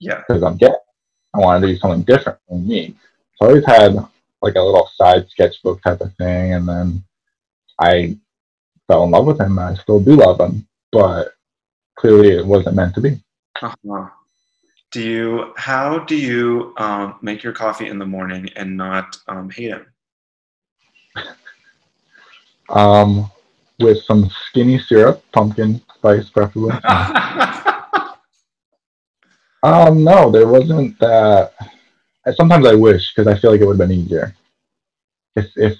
Yeah. 0.00 0.22
Because 0.26 0.42
I'm 0.42 0.56
gay. 0.56 0.74
I 1.34 1.38
wanted 1.38 1.66
to 1.66 1.72
do 1.72 1.78
something 1.78 2.02
different 2.02 2.38
than 2.48 2.66
me. 2.66 2.94
So 3.36 3.46
I 3.46 3.48
always 3.48 3.66
had 3.66 3.96
like 4.40 4.54
a 4.54 4.62
little 4.62 4.88
side 4.94 5.28
sketchbook 5.28 5.82
type 5.82 6.00
of 6.00 6.14
thing, 6.14 6.54
and 6.54 6.68
then 6.68 7.02
I 7.80 8.16
fell 8.86 9.04
in 9.04 9.10
love 9.10 9.26
with 9.26 9.40
him. 9.40 9.58
I 9.58 9.74
still 9.74 10.00
do 10.00 10.16
love 10.16 10.40
him, 10.40 10.66
but 10.92 11.32
clearly 11.96 12.30
it 12.30 12.46
wasn't 12.46 12.76
meant 12.76 12.94
to 12.94 13.00
be. 13.00 13.20
Uh-huh. 13.60 14.08
Do 14.92 15.02
you? 15.02 15.52
How 15.56 15.98
do 16.00 16.16
you 16.16 16.72
um, 16.76 17.16
make 17.20 17.42
your 17.42 17.52
coffee 17.52 17.88
in 17.88 17.98
the 17.98 18.06
morning 18.06 18.48
and 18.54 18.76
not 18.76 19.16
um, 19.26 19.50
hate 19.50 19.70
him? 19.70 19.86
Um, 22.68 23.30
with 23.80 24.02
some 24.04 24.30
skinny 24.48 24.78
syrup, 24.78 25.24
pumpkin 25.32 25.82
spice 25.96 26.28
preferably. 26.28 26.76
um, 29.64 30.04
no, 30.04 30.30
there 30.30 30.46
wasn't 30.46 30.98
that. 31.00 31.54
Sometimes 32.36 32.66
I 32.66 32.74
wish 32.74 33.14
because 33.14 33.26
I 33.26 33.38
feel 33.38 33.50
like 33.50 33.60
it 33.60 33.66
would 33.66 33.78
have 33.78 33.88
been 33.88 33.98
easier. 33.98 34.34
If 35.36 35.50
if 35.56 35.78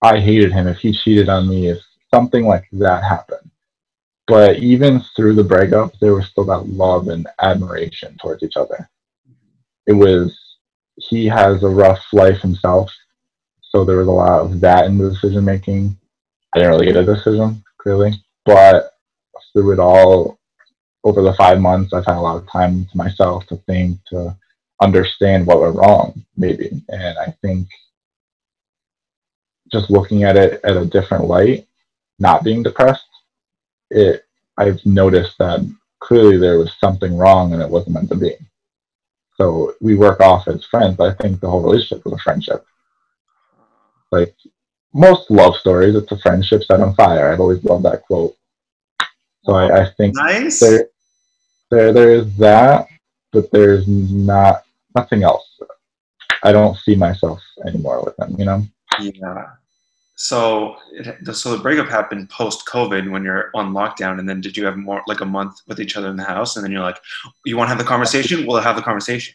I 0.00 0.20
hated 0.20 0.52
him, 0.52 0.68
if 0.68 0.78
he 0.78 0.92
cheated 0.92 1.28
on 1.28 1.48
me, 1.48 1.68
if 1.68 1.78
something 2.12 2.46
like 2.46 2.68
that 2.72 3.02
happened, 3.02 3.50
but 4.28 4.58
even 4.58 5.02
through 5.16 5.34
the 5.34 5.44
breakup, 5.44 5.98
there 5.98 6.14
was 6.14 6.26
still 6.26 6.44
that 6.44 6.68
love 6.68 7.08
and 7.08 7.26
admiration 7.40 8.16
towards 8.20 8.42
each 8.42 8.56
other. 8.56 8.88
It 9.86 9.92
was, 9.92 10.34
he 10.96 11.26
has 11.26 11.62
a 11.62 11.68
rough 11.68 12.02
life 12.12 12.40
himself, 12.40 12.90
so 13.60 13.84
there 13.84 13.98
was 13.98 14.06
a 14.06 14.12
lot 14.12 14.40
of 14.40 14.60
that 14.60 14.86
in 14.86 14.96
the 14.96 15.10
decision 15.10 15.44
making. 15.44 15.96
I 16.54 16.58
didn't 16.58 16.72
really 16.72 16.86
get 16.86 16.96
a 16.96 17.04
decision, 17.04 17.64
clearly, 17.78 18.12
but 18.46 18.92
through 19.52 19.72
it 19.72 19.78
all, 19.80 20.38
over 21.04 21.22
the 21.22 21.34
five 21.34 21.60
months, 21.60 21.92
I've 21.92 22.06
had 22.06 22.16
a 22.16 22.20
lot 22.20 22.36
of 22.36 22.50
time 22.50 22.86
to 22.86 22.96
myself 22.96 23.46
to 23.48 23.56
think, 23.56 23.98
to 24.06 24.36
understand 24.80 25.46
what 25.46 25.60
went 25.60 25.76
wrong, 25.76 26.24
maybe. 26.36 26.70
And 26.88 27.18
I 27.18 27.34
think 27.42 27.68
just 29.70 29.90
looking 29.90 30.24
at 30.24 30.36
it 30.36 30.60
at 30.64 30.76
a 30.76 30.86
different 30.86 31.26
light, 31.26 31.66
not 32.18 32.42
being 32.42 32.62
depressed, 32.62 33.04
it 33.90 34.24
I've 34.56 34.84
noticed 34.86 35.36
that 35.38 35.60
clearly 36.00 36.36
there 36.36 36.58
was 36.58 36.72
something 36.78 37.16
wrong 37.16 37.52
and 37.52 37.62
it 37.62 37.68
wasn't 37.68 37.94
meant 37.94 38.08
to 38.10 38.16
be. 38.16 38.34
So 39.36 39.74
we 39.80 39.96
work 39.96 40.20
off 40.20 40.46
as 40.46 40.64
friends, 40.64 40.96
but 40.96 41.10
I 41.10 41.22
think 41.22 41.40
the 41.40 41.50
whole 41.50 41.62
relationship 41.62 42.04
was 42.04 42.14
a 42.14 42.18
friendship. 42.18 42.64
Like 44.12 44.34
most 44.92 45.28
love 45.30 45.56
stories, 45.56 45.96
it's 45.96 46.12
a 46.12 46.18
friendship 46.18 46.62
set 46.62 46.80
on 46.80 46.94
fire. 46.94 47.32
I've 47.32 47.40
always 47.40 47.64
loved 47.64 47.84
that 47.84 48.02
quote. 48.02 48.36
So 49.44 49.54
I, 49.54 49.82
I 49.82 49.90
think 49.96 50.14
nice. 50.14 50.60
there, 50.60 50.86
there 51.74 51.92
there 51.92 52.10
is 52.12 52.36
that, 52.36 52.86
but 53.32 53.50
there's 53.50 53.86
not 53.88 54.64
nothing 54.94 55.22
else. 55.22 55.44
I 56.42 56.52
don't 56.52 56.76
see 56.78 56.94
myself 56.94 57.40
anymore 57.66 58.04
with 58.04 58.16
them, 58.16 58.34
you 58.38 58.44
know? 58.44 58.66
Yeah 59.00 59.46
so 60.16 60.76
it, 60.92 61.34
so 61.34 61.56
the 61.56 61.62
breakup 61.62 61.88
happened 61.88 62.30
post 62.30 62.66
COVID 62.66 63.10
when 63.10 63.24
you're 63.24 63.50
on 63.54 63.72
lockdown, 63.72 64.18
and 64.18 64.28
then 64.28 64.40
did 64.40 64.56
you 64.56 64.64
have 64.64 64.76
more 64.76 65.02
like 65.06 65.20
a 65.20 65.24
month 65.24 65.60
with 65.66 65.80
each 65.80 65.96
other 65.96 66.08
in 66.08 66.16
the 66.16 66.24
house, 66.24 66.56
and 66.56 66.64
then 66.64 66.70
you're 66.70 66.82
like, 66.82 66.98
you 67.44 67.56
want 67.56 67.66
to 67.66 67.70
have 67.70 67.78
the 67.78 67.84
conversation? 67.84 68.46
We'll 68.46 68.60
have 68.60 68.76
the 68.76 68.82
conversation. 68.82 69.34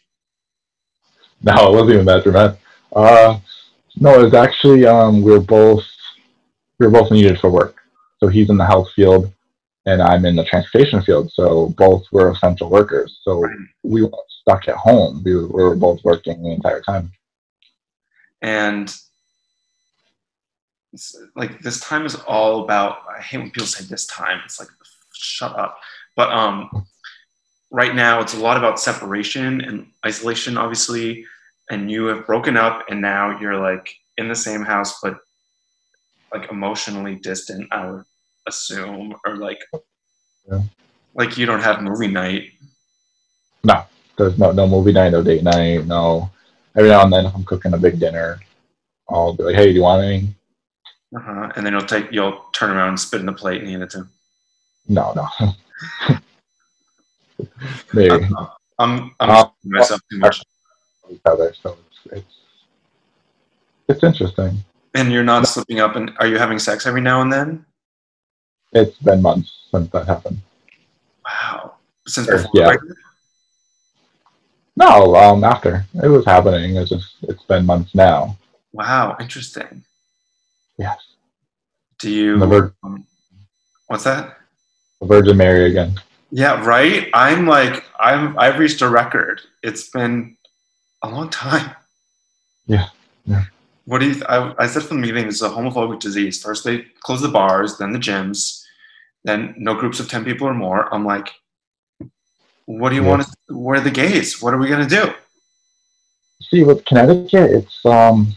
No, 1.42 1.72
it 1.72 1.74
wasn't 1.74 1.92
even 1.92 2.06
that 2.06 2.24
dramatic. 2.24 2.58
Uh, 2.94 3.38
no, 3.96 4.20
it 4.20 4.24
was 4.24 4.34
actually 4.34 4.86
um, 4.86 5.22
we 5.22 5.32
were 5.32 5.40
both 5.40 5.84
we 6.78 6.86
were 6.86 6.92
both 6.92 7.10
needed 7.10 7.38
for 7.38 7.50
work. 7.50 7.76
So 8.18 8.28
he's 8.28 8.50
in 8.50 8.56
the 8.56 8.66
health 8.66 8.88
field, 8.96 9.32
and 9.86 10.02
I'm 10.02 10.24
in 10.24 10.36
the 10.36 10.44
transportation 10.44 11.02
field. 11.02 11.32
So 11.32 11.74
both 11.76 12.04
were 12.12 12.30
essential 12.30 12.70
workers. 12.70 13.18
So 13.22 13.40
right. 13.40 13.56
we 13.82 14.02
were 14.02 14.10
stuck 14.42 14.68
at 14.68 14.76
home. 14.76 15.22
We 15.24 15.34
were, 15.34 15.46
we 15.46 15.62
were 15.62 15.76
both 15.76 16.00
working 16.04 16.42
the 16.42 16.50
entire 16.50 16.82
time. 16.82 17.12
And 18.42 18.94
it's 20.92 21.16
like 21.36 21.60
this 21.60 21.80
time 21.80 22.04
is 22.04 22.14
all 22.16 22.64
about 22.64 22.98
i 23.16 23.20
hate 23.20 23.38
when 23.38 23.50
people 23.50 23.66
say 23.66 23.84
this 23.84 24.06
time 24.06 24.40
it's 24.44 24.58
like 24.58 24.68
shut 25.14 25.56
up 25.56 25.78
but 26.16 26.30
um 26.32 26.86
right 27.70 27.94
now 27.94 28.20
it's 28.20 28.34
a 28.34 28.38
lot 28.38 28.56
about 28.56 28.80
separation 28.80 29.60
and 29.60 29.86
isolation 30.04 30.56
obviously 30.56 31.24
and 31.70 31.90
you 31.90 32.06
have 32.06 32.26
broken 32.26 32.56
up 32.56 32.84
and 32.90 33.00
now 33.00 33.38
you're 33.38 33.60
like 33.60 33.94
in 34.16 34.28
the 34.28 34.34
same 34.34 34.62
house 34.62 35.00
but 35.00 35.18
like 36.32 36.50
emotionally 36.50 37.16
distant 37.16 37.68
i 37.72 37.88
would 37.88 38.04
assume 38.52 39.08
or 39.24 39.32
like 39.46 39.60
Yeah. 40.50 40.62
like 41.20 41.32
you 41.38 41.46
don't 41.50 41.64
have 41.68 41.82
movie 41.88 42.12
night 42.22 42.42
No, 43.70 43.78
there's 44.16 44.36
no 44.42 44.52
no 44.60 44.66
movie 44.74 44.92
night, 44.98 45.12
no 45.16 45.22
date 45.30 45.42
night, 45.54 45.80
no. 45.96 46.30
Every 46.76 46.88
now 46.94 47.02
and 47.04 47.12
then, 47.12 47.26
I'm 47.34 47.44
cooking 47.50 47.74
a 47.74 47.78
big 47.86 47.98
dinner, 48.04 48.28
I'll 49.10 49.34
be 49.36 49.42
like, 49.46 49.56
"Hey, 49.60 49.66
do 49.70 49.76
you 49.78 49.82
want 49.88 50.04
any?" 50.04 50.20
uh-huh. 51.16 51.46
and 51.54 51.60
then 51.66 51.72
you'll 51.74 51.90
take 51.94 52.06
you'll 52.16 52.38
turn 52.58 52.70
around 52.74 52.90
and 52.94 53.00
spit 53.06 53.20
in 53.20 53.26
the 53.26 53.32
plate 53.42 53.60
and 53.60 53.68
hand 53.70 53.82
it 53.82 53.90
to 53.94 53.98
him 54.00 54.08
No, 54.88 55.04
no. 55.18 55.26
Maybe 57.94 58.10
i'm 58.12 58.36
i'm 58.78 58.92
I'm 59.20 59.30
Uh, 59.30 59.46
myself 59.64 60.00
too 60.10 60.18
much 60.18 60.36
each 61.10 61.20
other, 61.32 61.48
so 61.62 61.76
it's, 61.86 62.00
it's 62.16 62.34
it's 63.90 64.04
interesting. 64.10 64.52
and 64.94 65.10
you're 65.12 65.24
not 65.32 65.48
slipping 65.48 65.80
up 65.84 65.96
and 65.98 66.12
are 66.20 66.28
you 66.32 66.38
having 66.38 66.58
sex 66.68 66.86
every 66.86 67.00
now 67.10 67.18
and 67.24 67.30
then 67.32 67.48
It's 68.72 68.96
been 68.98 69.20
months 69.22 69.66
since 69.70 69.90
that 69.90 70.06
happened. 70.06 70.38
wow 71.24 71.74
since 72.06 72.26
before 72.26 72.50
yeah. 72.54 72.76
No, 74.76 75.14
um, 75.16 75.44
after 75.44 75.84
it 76.02 76.08
was 76.08 76.24
happening, 76.24 76.76
it's 76.76 76.90
just 76.90 77.16
it's 77.22 77.42
been 77.44 77.66
months 77.66 77.94
now. 77.94 78.36
wow 78.72 79.16
interesting 79.20 79.84
Yes, 80.78 80.98
do 81.98 82.10
you 82.10 82.38
The 82.38 82.46
vir- 82.46 82.74
um, 82.82 83.04
what's 83.88 84.04
that 84.04 84.36
the 85.00 85.06
Virgin 85.06 85.36
Mary 85.36 85.70
again. 85.70 85.98
Yeah, 86.30 86.64
right. 86.64 87.08
I'm 87.14 87.46
like 87.46 87.84
I'm 87.98 88.38
I've 88.38 88.58
reached 88.58 88.82
a 88.82 88.88
record. 88.88 89.40
It's 89.62 89.88
been 89.90 90.36
a 91.02 91.08
long 91.08 91.28
time. 91.30 91.74
Yeah, 92.66 92.88
yeah. 93.24 93.44
What 93.86 93.98
do 93.98 94.06
you? 94.06 94.14
Th- 94.14 94.26
I, 94.28 94.54
I 94.58 94.66
said 94.68 94.84
from 94.84 95.00
the 95.00 95.06
meeting, 95.06 95.26
this 95.26 95.36
is 95.36 95.42
a 95.42 95.48
homophobic 95.48 95.98
disease. 95.98 96.40
First 96.40 96.64
they 96.64 96.84
close 97.00 97.20
the 97.20 97.28
bars, 97.28 97.78
then 97.78 97.92
the 97.92 97.98
gyms, 97.98 98.59
then 99.24 99.54
no 99.58 99.74
groups 99.74 100.00
of 100.00 100.08
ten 100.08 100.24
people 100.24 100.46
or 100.46 100.54
more. 100.54 100.92
I'm 100.94 101.04
like, 101.04 101.28
what 102.66 102.90
do 102.90 102.96
you 102.96 103.02
Yeah. 103.02 103.08
want? 103.08 103.22
To, 103.48 103.56
where 103.56 103.78
are 103.78 103.84
the 103.84 103.90
gays? 103.90 104.40
What 104.40 104.54
are 104.54 104.58
we 104.58 104.68
gonna 104.68 104.88
do? 104.88 105.12
See, 106.42 106.64
with 106.64 106.84
Connecticut, 106.84 107.50
it's 107.50 107.84
um, 107.84 108.32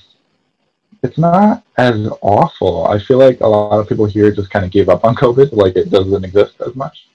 it's 1.04 1.18
not 1.18 1.64
as 1.78 2.08
awful. 2.22 2.86
I 2.88 3.00
feel 3.00 3.18
like 3.18 3.42
a 3.42 3.48
lot 3.48 3.80
of 3.80 3.88
people 3.88 4.06
here 4.06 4.32
just 4.32 4.50
kind 4.50 4.66
of 4.66 4.72
gave 4.72 4.90
up 4.90 5.04
on 5.06 5.16
COVID, 5.16 5.52
like 5.54 5.76
it 5.76 5.90
doesn't 5.90 6.24
exist 6.26 6.56
as 6.66 6.76
much. 6.76 7.08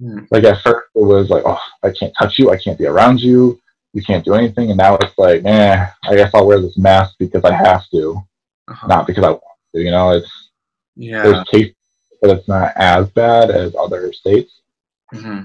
Hmm. 0.00 0.20
Like 0.30 0.44
at 0.44 0.60
first, 0.62 0.88
it 0.94 1.00
was 1.02 1.30
like, 1.30 1.42
oh, 1.46 1.60
I 1.82 1.90
can't 1.90 2.12
touch 2.18 2.38
you, 2.38 2.50
I 2.50 2.58
can't 2.58 2.78
be 2.78 2.86
around 2.86 3.20
you, 3.20 3.58
you 3.94 4.02
can't 4.02 4.24
do 4.24 4.34
anything, 4.34 4.70
and 4.70 4.76
now 4.78 4.96
it's 4.96 5.16
like, 5.16 5.42
eh, 5.44 5.86
I 6.04 6.16
guess 6.16 6.30
I'll 6.34 6.46
wear 6.46 6.60
this 6.60 6.76
mask 6.76 7.14
because 7.18 7.44
I 7.44 7.52
have 7.54 7.88
to, 7.90 8.22
Uh-huh. 8.68 8.86
not 8.88 9.06
because 9.06 9.24
I 9.24 9.30
want 9.30 9.42
to. 9.74 9.80
You 9.80 9.90
know, 9.90 10.10
it's 10.10 10.50
Yeah. 10.96 11.22
there's 11.22 11.44
cases, 11.50 11.74
but 12.20 12.30
it's 12.30 12.48
not 12.48 12.72
as 12.76 13.08
bad 13.10 13.50
as 13.50 13.74
other 13.76 14.12
states. 14.12 14.60
hmm 15.12 15.42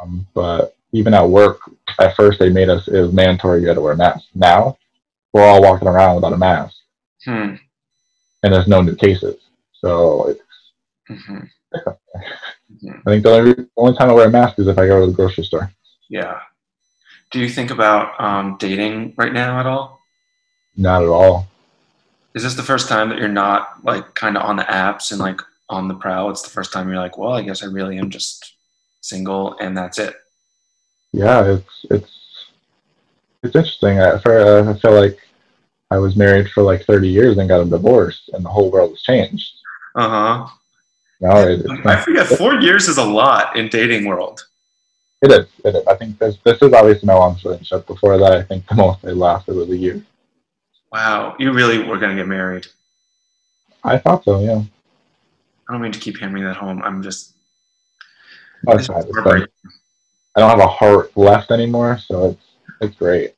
Um, 0.00 0.26
but 0.34 0.76
even 0.92 1.14
at 1.14 1.28
work, 1.28 1.60
at 1.98 2.16
first 2.16 2.38
they 2.38 2.50
made 2.50 2.68
us 2.68 2.88
it 2.88 3.00
was 3.00 3.12
mandatory 3.12 3.60
you 3.62 3.68
had 3.68 3.74
to 3.74 3.80
wear 3.80 3.92
a 3.92 3.96
mask. 3.96 4.26
Now 4.34 4.78
we're 5.32 5.44
all 5.44 5.62
walking 5.62 5.88
around 5.88 6.16
without 6.16 6.32
a 6.32 6.38
mask, 6.38 6.74
Hmm. 7.24 7.54
and 8.42 8.52
there's 8.54 8.66
no 8.68 8.80
new 8.82 8.96
cases. 8.96 9.36
So 9.72 10.28
it's, 10.28 11.22
hmm 11.24 11.38
I 13.06 13.10
think 13.10 13.22
the 13.24 13.30
only, 13.32 13.54
only 13.76 13.96
time 13.96 14.10
I 14.10 14.12
wear 14.12 14.26
a 14.28 14.30
mask 14.30 14.58
is 14.58 14.66
if 14.66 14.78
I 14.78 14.86
go 14.86 15.00
to 15.00 15.06
the 15.06 15.12
grocery 15.12 15.44
store. 15.44 15.70
Yeah. 16.08 16.40
Do 17.30 17.38
you 17.38 17.48
think 17.48 17.70
about 17.70 18.20
um, 18.20 18.56
dating 18.58 19.14
right 19.16 19.32
now 19.32 19.60
at 19.60 19.66
all? 19.66 20.00
Not 20.76 21.02
at 21.02 21.08
all. 21.08 21.46
Is 22.34 22.42
this 22.42 22.54
the 22.54 22.62
first 22.62 22.88
time 22.88 23.08
that 23.10 23.18
you're 23.18 23.28
not 23.28 23.84
like 23.84 24.14
kind 24.14 24.36
of 24.36 24.42
on 24.44 24.56
the 24.56 24.62
apps 24.64 25.10
and 25.12 25.20
like 25.20 25.40
on 25.70 25.88
the 25.88 25.94
prowl? 25.94 26.30
It's 26.30 26.42
the 26.42 26.50
first 26.50 26.72
time 26.72 26.88
you're 26.88 26.98
like, 26.98 27.16
well, 27.16 27.32
I 27.32 27.42
guess 27.42 27.62
I 27.62 27.66
really 27.66 27.98
am 27.98 28.10
just 28.10 28.54
single 29.00 29.56
and 29.58 29.76
that's 29.76 29.98
it. 29.98 30.14
Yeah, 31.12 31.54
it's 31.54 31.86
it's 31.90 32.20
it's 33.42 33.56
interesting. 33.56 33.98
I, 33.98 34.18
for, 34.18 34.38
uh, 34.38 34.72
I 34.72 34.78
feel 34.78 34.92
like 34.92 35.18
I 35.90 35.98
was 35.98 36.16
married 36.16 36.50
for 36.50 36.62
like 36.62 36.84
30 36.84 37.08
years 37.08 37.38
and 37.38 37.48
got 37.48 37.62
a 37.62 37.64
divorce, 37.64 38.28
and 38.32 38.44
the 38.44 38.48
whole 38.48 38.70
world 38.70 38.90
has 38.90 39.02
changed. 39.02 39.50
Uh 39.94 40.08
huh. 40.08 40.46
Now 41.20 41.38
it, 41.38 41.66
I 41.84 42.00
forget 42.00 42.26
four 42.26 42.54
years 42.60 42.88
is 42.88 42.98
a 42.98 43.04
lot 43.04 43.56
in 43.56 43.68
dating 43.68 44.06
world. 44.06 44.46
It 45.22 45.30
is. 45.32 45.46
It 45.64 45.74
is. 45.74 45.86
I 45.86 45.94
think 45.96 46.18
this 46.18 46.38
this 46.44 46.62
is 46.62 46.72
obviously 46.72 47.06
my 47.06 47.14
longest 47.14 47.44
relationship. 47.44 47.86
Before 47.86 48.16
that, 48.18 48.32
I 48.32 48.42
think 48.42 48.66
the 48.68 48.74
most 48.74 49.04
I 49.04 49.08
lasted 49.08 49.56
was 49.56 49.68
a 49.68 49.76
year. 49.76 50.02
Wow, 50.92 51.36
you 51.38 51.52
really 51.52 51.82
were 51.82 51.98
gonna 51.98 52.14
get 52.14 52.28
married. 52.28 52.66
I 53.84 53.98
thought 53.98 54.24
so. 54.24 54.40
Yeah. 54.40 54.62
I 55.70 55.72
don't 55.74 55.82
mean 55.82 55.92
to 55.92 56.00
keep 56.00 56.18
hammering 56.18 56.42
that 56.42 56.56
home. 56.56 56.82
I'm 56.82 57.00
just 57.00 57.36
No, 58.64 58.72
it's 58.72 58.80
it's 58.80 58.88
fine. 58.88 58.98
It's 58.98 59.06
fine. 59.06 59.22
heartbreaking. 59.22 59.54
I 60.36 60.40
don't 60.40 60.50
have 60.50 60.58
a 60.58 60.66
heart 60.66 61.16
left 61.16 61.52
anymore, 61.52 61.96
so 61.98 62.30
it's 62.30 62.42
it's 62.80 62.96
great. 62.96 63.34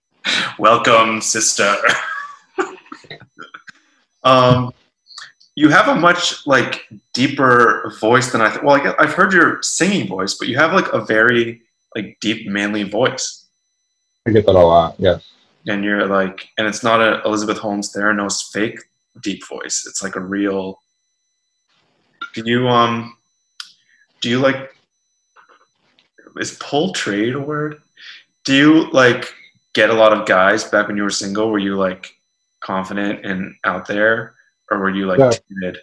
Welcome, 0.59 1.21
sister. 1.21 1.75
um, 4.25 4.73
you 5.57 5.69
have 5.69 5.89
a 5.89 5.95
much 5.95 6.47
like 6.47 6.87
deeper 7.13 7.93
voice 8.01 8.33
than 8.33 8.41
I 8.41 8.49
thought. 8.49 8.65
Well, 8.65 8.77
I 8.77 8.83
guess, 8.83 8.95
I've 8.99 9.13
heard 9.13 9.35
your 9.35 9.61
singing 9.63 10.09
voice, 10.09 10.35
but 10.39 10.49
you 10.49 10.57
have 10.57 10.73
like 10.73 10.91
a 10.91 11.05
very 11.05 11.61
like 11.95 12.17
deep, 12.23 12.49
manly 12.49 12.85
voice, 12.85 13.45
I 14.27 14.31
get 14.31 14.47
that 14.47 14.55
a 14.55 14.59
lot. 14.59 14.95
Yes. 14.99 15.23
and 15.69 15.85
you're 15.85 16.07
like, 16.07 16.49
and 16.57 16.67
it's 16.67 16.83
not 16.83 17.03
a 17.03 17.21
Elizabeth 17.27 17.59
Holmes 17.59 17.93
Theranos 17.93 18.51
fake 18.51 18.79
deep 19.21 19.47
voice. 19.47 19.85
It's 19.87 20.03
like 20.03 20.17
a 20.17 20.21
real. 20.21 20.79
Do 22.35 22.43
you 22.45 22.69
um? 22.69 23.17
Do 24.21 24.29
you 24.31 24.39
like? 24.39 24.71
Is 26.39 26.57
pull 26.61 26.93
trade 26.93 27.35
a 27.35 27.41
word? 27.41 27.83
Do 28.45 28.55
you 28.55 28.91
like 28.91 29.33
get 29.75 29.91
a 29.91 29.95
lot 29.95 30.13
of 30.13 30.27
guys 30.27 30.65
back 30.65 30.89
when 30.89 30.97
you 30.97 31.03
were 31.03 31.11
single? 31.11 31.51
Were 31.51 31.59
you 31.59 31.77
like 31.77 32.15
confident 32.61 33.25
and 33.25 33.55
out 33.65 33.87
there, 33.87 34.35
or 34.71 34.79
were 34.79 34.91
you 34.91 35.07
like 35.07 35.19
Yeah. 35.19 35.33
timid? 35.49 35.79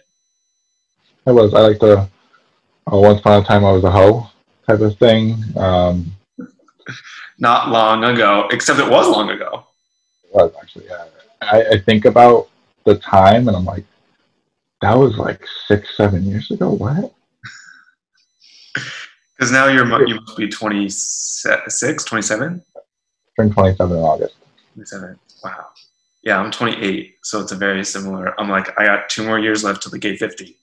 I 1.26 1.32
was. 1.32 1.54
I 1.54 1.60
like 1.60 1.78
the 1.78 2.08
Uh, 2.90 2.96
once 2.96 3.20
upon 3.20 3.40
a 3.42 3.44
time, 3.44 3.64
I 3.64 3.70
was 3.70 3.84
a 3.84 3.90
hoe 3.90 4.28
type 4.66 4.80
of 4.80 4.96
thing. 4.98 5.36
Um, 5.56 6.10
Not 7.38 7.68
long 7.68 8.02
ago, 8.04 8.48
except 8.50 8.80
it 8.80 8.90
was 8.90 9.06
long 9.08 9.30
ago. 9.30 9.66
it 10.24 10.34
was 10.34 10.52
actually. 10.60 10.86
Yeah. 10.86 11.04
I, 11.40 11.62
I 11.74 11.78
think 11.78 12.04
about 12.06 12.48
the 12.84 12.96
time, 12.96 13.46
and 13.48 13.56
I'm 13.56 13.64
like, 13.64 13.84
that 14.82 14.96
was 14.96 15.16
like 15.16 15.42
six, 15.66 15.96
seven 15.96 16.24
years 16.24 16.50
ago. 16.50 16.70
What? 16.70 17.12
Because 19.40 19.52
now 19.52 19.68
you're 19.68 20.06
you 20.06 20.16
must 20.16 20.36
be 20.36 20.48
26, 20.48 22.04
27? 22.04 22.62
Turned 23.38 23.52
27 23.54 23.96
in 23.96 24.02
August. 24.02 24.34
27. 24.74 25.18
Wow. 25.42 25.66
Yeah, 26.22 26.38
I'm 26.38 26.50
28, 26.50 27.16
so 27.22 27.40
it's 27.40 27.50
a 27.50 27.56
very 27.56 27.82
similar. 27.82 28.38
I'm 28.38 28.50
like, 28.50 28.78
I 28.78 28.84
got 28.84 29.08
two 29.08 29.24
more 29.24 29.38
years 29.38 29.64
left 29.64 29.82
till 29.82 29.92
the 29.92 29.98
gate 29.98 30.18
50. 30.18 30.54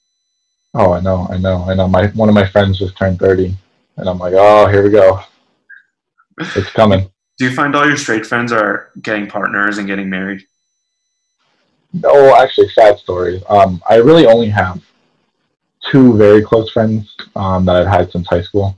Oh, 0.76 0.94
I 0.94 1.00
know, 1.00 1.28
I 1.32 1.38
know, 1.40 1.64
I 1.68 1.74
know. 1.74 1.88
My 1.88 2.06
one 2.10 2.30
of 2.30 2.36
my 2.36 2.46
friends 2.46 2.78
just 2.78 2.96
turned 2.96 3.18
30, 3.18 3.52
and 3.96 4.08
I'm 4.08 4.20
like, 4.20 4.34
oh, 4.36 4.68
here 4.68 4.84
we 4.84 4.92
go. 4.92 5.22
It's 6.38 6.70
coming. 6.70 7.10
Do 7.40 7.46
you 7.46 7.56
find 7.56 7.76
all 7.76 7.88
your 7.88 7.98
straight 7.98 8.28
friends 8.28 8.52
are 8.52 8.92
getting 9.02 9.26
partners 9.26 9.80
and 9.80 9.88
getting 9.88 10.08
married? 10.08 10.44
No, 11.94 12.36
actually, 12.36 12.70
sad 12.70 13.00
story. 13.00 13.42
Um, 13.50 13.82
I 13.90 13.96
really 13.96 14.26
only 14.26 14.50
have 14.50 14.82
two 15.92 16.18
very 16.18 16.44
close 16.44 16.70
friends 16.72 17.16
um, 17.36 17.66
that 17.66 17.76
I've 17.76 17.88
had 17.88 18.12
since 18.12 18.28
high 18.28 18.42
school. 18.42 18.78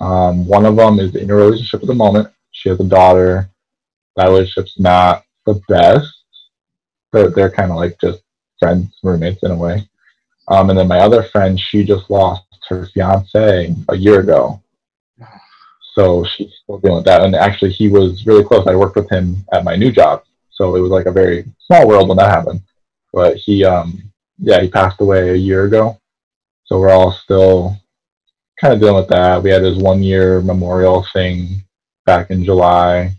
Um, 0.00 0.46
one 0.46 0.66
of 0.66 0.76
them 0.76 0.98
is 0.98 1.14
in 1.14 1.30
a 1.30 1.34
relationship 1.34 1.82
at 1.82 1.86
the 1.86 1.94
moment. 1.94 2.28
She 2.50 2.68
has 2.68 2.80
a 2.80 2.84
daughter. 2.84 3.48
That 4.16 4.28
relationship's 4.28 4.78
not 4.78 5.24
the 5.46 5.62
best. 5.68 6.08
They're, 7.12 7.30
they're 7.30 7.50
kind 7.50 7.70
of 7.70 7.76
like 7.76 8.00
just 8.00 8.22
friends, 8.58 8.98
roommates 9.02 9.42
in 9.42 9.50
a 9.50 9.56
way. 9.56 9.88
Um, 10.48 10.70
and 10.70 10.78
then 10.78 10.88
my 10.88 10.98
other 10.98 11.22
friend, 11.24 11.58
she 11.58 11.84
just 11.84 12.10
lost 12.10 12.44
her 12.68 12.86
fiance 12.86 13.74
a 13.88 13.96
year 13.96 14.20
ago. 14.20 14.60
So 15.94 16.24
she's 16.24 16.52
still 16.62 16.78
dealing 16.78 16.96
with 16.96 17.04
that. 17.04 17.22
And 17.22 17.34
actually, 17.34 17.72
he 17.72 17.88
was 17.88 18.26
really 18.26 18.44
close. 18.44 18.66
I 18.66 18.74
worked 18.74 18.96
with 18.96 19.10
him 19.10 19.44
at 19.52 19.64
my 19.64 19.76
new 19.76 19.92
job. 19.92 20.24
So 20.52 20.76
it 20.76 20.80
was 20.80 20.90
like 20.90 21.06
a 21.06 21.12
very 21.12 21.44
small 21.58 21.88
world 21.88 22.08
when 22.08 22.18
that 22.18 22.30
happened. 22.30 22.60
But 23.12 23.36
he, 23.36 23.64
um, 23.64 24.02
yeah, 24.38 24.60
he 24.60 24.68
passed 24.68 25.00
away 25.00 25.30
a 25.30 25.34
year 25.34 25.64
ago. 25.64 25.98
So 26.64 26.78
we're 26.78 26.90
all 26.90 27.12
still 27.12 27.76
kind 28.60 28.72
of 28.72 28.80
dealing 28.80 28.96
with 28.96 29.08
that. 29.08 29.42
We 29.42 29.50
had 29.50 29.62
his 29.62 29.78
one 29.78 30.02
year 30.02 30.40
memorial 30.40 31.04
thing 31.12 31.62
back 32.06 32.30
in 32.30 32.44
July. 32.44 33.12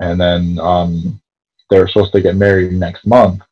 And 0.00 0.20
then 0.20 0.58
um, 0.60 1.20
they 1.68 1.78
were 1.78 1.88
supposed 1.88 2.12
to 2.12 2.20
get 2.20 2.36
married 2.36 2.72
next 2.72 3.06
month. 3.06 3.42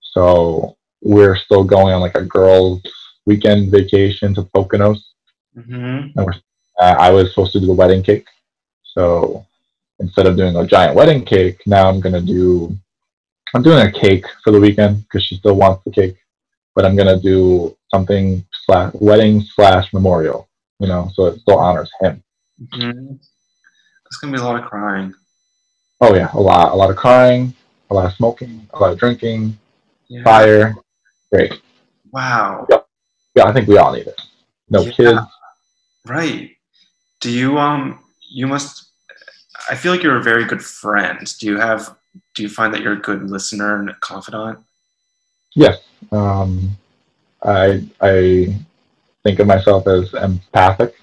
So 0.00 0.76
we're 1.02 1.36
still 1.36 1.64
going 1.64 1.92
on 1.92 2.00
like 2.00 2.16
a 2.16 2.24
girls' 2.24 2.82
weekend 3.26 3.70
vacation 3.70 4.34
to 4.34 4.42
Poconos. 4.42 5.00
Mm-hmm. 5.56 6.18
And 6.18 6.26
we're, 6.26 6.34
I 6.80 7.10
was 7.10 7.30
supposed 7.30 7.52
to 7.52 7.60
do 7.60 7.66
the 7.66 7.72
wedding 7.72 8.02
cake, 8.02 8.26
so 8.82 9.46
instead 10.00 10.26
of 10.26 10.36
doing 10.36 10.56
a 10.56 10.66
giant 10.66 10.94
wedding 10.94 11.24
cake, 11.24 11.60
now 11.66 11.88
I'm 11.88 12.00
gonna 12.00 12.20
do. 12.20 12.76
I'm 13.54 13.62
doing 13.62 13.86
a 13.86 13.92
cake 13.92 14.26
for 14.42 14.50
the 14.50 14.60
weekend 14.60 15.02
because 15.04 15.24
she 15.24 15.36
still 15.36 15.54
wants 15.54 15.84
the 15.84 15.90
cake, 15.92 16.16
but 16.74 16.84
I'm 16.84 16.96
gonna 16.96 17.18
do 17.20 17.76
something 17.92 18.44
slash 18.64 18.92
wedding 18.94 19.42
slash 19.42 19.92
memorial. 19.92 20.48
You 20.80 20.88
know, 20.88 21.10
so 21.14 21.26
it 21.26 21.40
still 21.40 21.58
honors 21.58 21.90
him. 22.00 22.22
Mm-hmm. 22.74 23.14
It's 24.06 24.16
gonna 24.18 24.32
be 24.32 24.38
a 24.40 24.44
lot 24.44 24.62
of 24.62 24.68
crying. 24.68 25.14
Oh 26.00 26.14
yeah, 26.14 26.30
a 26.34 26.40
lot, 26.40 26.72
a 26.72 26.74
lot 26.74 26.90
of 26.90 26.96
crying, 26.96 27.54
a 27.90 27.94
lot 27.94 28.06
of 28.06 28.12
smoking, 28.14 28.66
a 28.72 28.78
lot 28.78 28.92
of 28.92 28.98
drinking, 28.98 29.56
Yeah. 30.08 30.22
fire. 30.24 30.74
Great. 31.32 31.60
Wow. 32.10 32.66
Yeah, 33.34 33.44
I 33.44 33.52
think 33.52 33.66
we 33.68 33.78
all 33.78 33.92
need 33.92 34.06
it. 34.06 34.20
No 34.68 34.82
Yeah. 34.82 34.92
kids. 34.92 35.20
Right. 36.06 36.50
Do 37.20 37.30
you 37.30 37.58
um 37.58 38.00
you 38.30 38.46
must 38.46 38.83
I 39.70 39.74
feel 39.74 39.92
like 39.92 40.02
you're 40.02 40.18
a 40.18 40.22
very 40.22 40.44
good 40.44 40.62
friend. 40.62 41.32
Do 41.38 41.46
you 41.46 41.58
have 41.58 41.96
do 42.34 42.42
you 42.42 42.48
find 42.48 42.72
that 42.74 42.80
you're 42.80 42.94
a 42.94 43.00
good 43.00 43.28
listener 43.30 43.80
and 43.80 44.00
confidant? 44.00 44.58
Yes. 45.54 45.80
Um, 46.12 46.70
I 47.42 47.86
I 48.00 48.54
think 49.22 49.38
of 49.38 49.46
myself 49.46 49.86
as 49.86 50.12
empathic. 50.14 50.94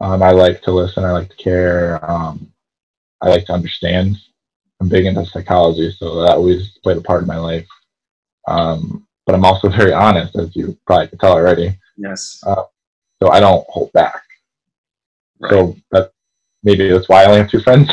Um, 0.00 0.22
I 0.22 0.30
like 0.30 0.62
to 0.62 0.72
listen. 0.72 1.04
I 1.04 1.12
like 1.12 1.30
to 1.30 1.36
care. 1.36 1.98
Um, 2.08 2.52
I 3.20 3.28
like 3.28 3.46
to 3.46 3.52
understand. 3.52 4.16
I'm 4.80 4.88
big 4.88 5.06
into 5.06 5.24
psychology, 5.24 5.90
so 5.98 6.22
that 6.22 6.36
always 6.36 6.78
played 6.82 6.98
a 6.98 7.00
part 7.00 7.22
in 7.22 7.28
my 7.28 7.38
life. 7.38 7.66
Um, 8.46 9.06
but 9.24 9.34
I'm 9.34 9.44
also 9.44 9.68
very 9.68 9.92
honest, 9.92 10.36
as 10.36 10.54
you 10.54 10.76
probably 10.86 11.08
could 11.08 11.20
tell 11.20 11.32
already. 11.32 11.78
Yes. 11.96 12.42
So 12.42 13.30
I 13.30 13.40
don't 13.40 13.66
hold 13.68 13.90
back. 13.92 14.22
Right. 15.40 15.50
So 15.50 15.76
that 15.92 16.12
maybe 16.66 16.90
that's 16.90 17.08
why 17.08 17.22
I 17.22 17.26
only 17.26 17.38
have 17.38 17.50
two 17.50 17.60
friends. 17.60 17.88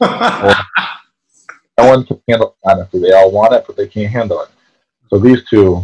no 0.00 0.54
one 1.76 2.06
can 2.06 2.22
handle 2.28 2.56
honestly. 2.64 3.00
They 3.00 3.12
all 3.12 3.32
want 3.32 3.52
it, 3.52 3.64
but 3.66 3.76
they 3.76 3.88
can't 3.88 4.10
handle 4.10 4.40
it. 4.42 4.48
So 5.10 5.18
these 5.18 5.44
two 5.50 5.82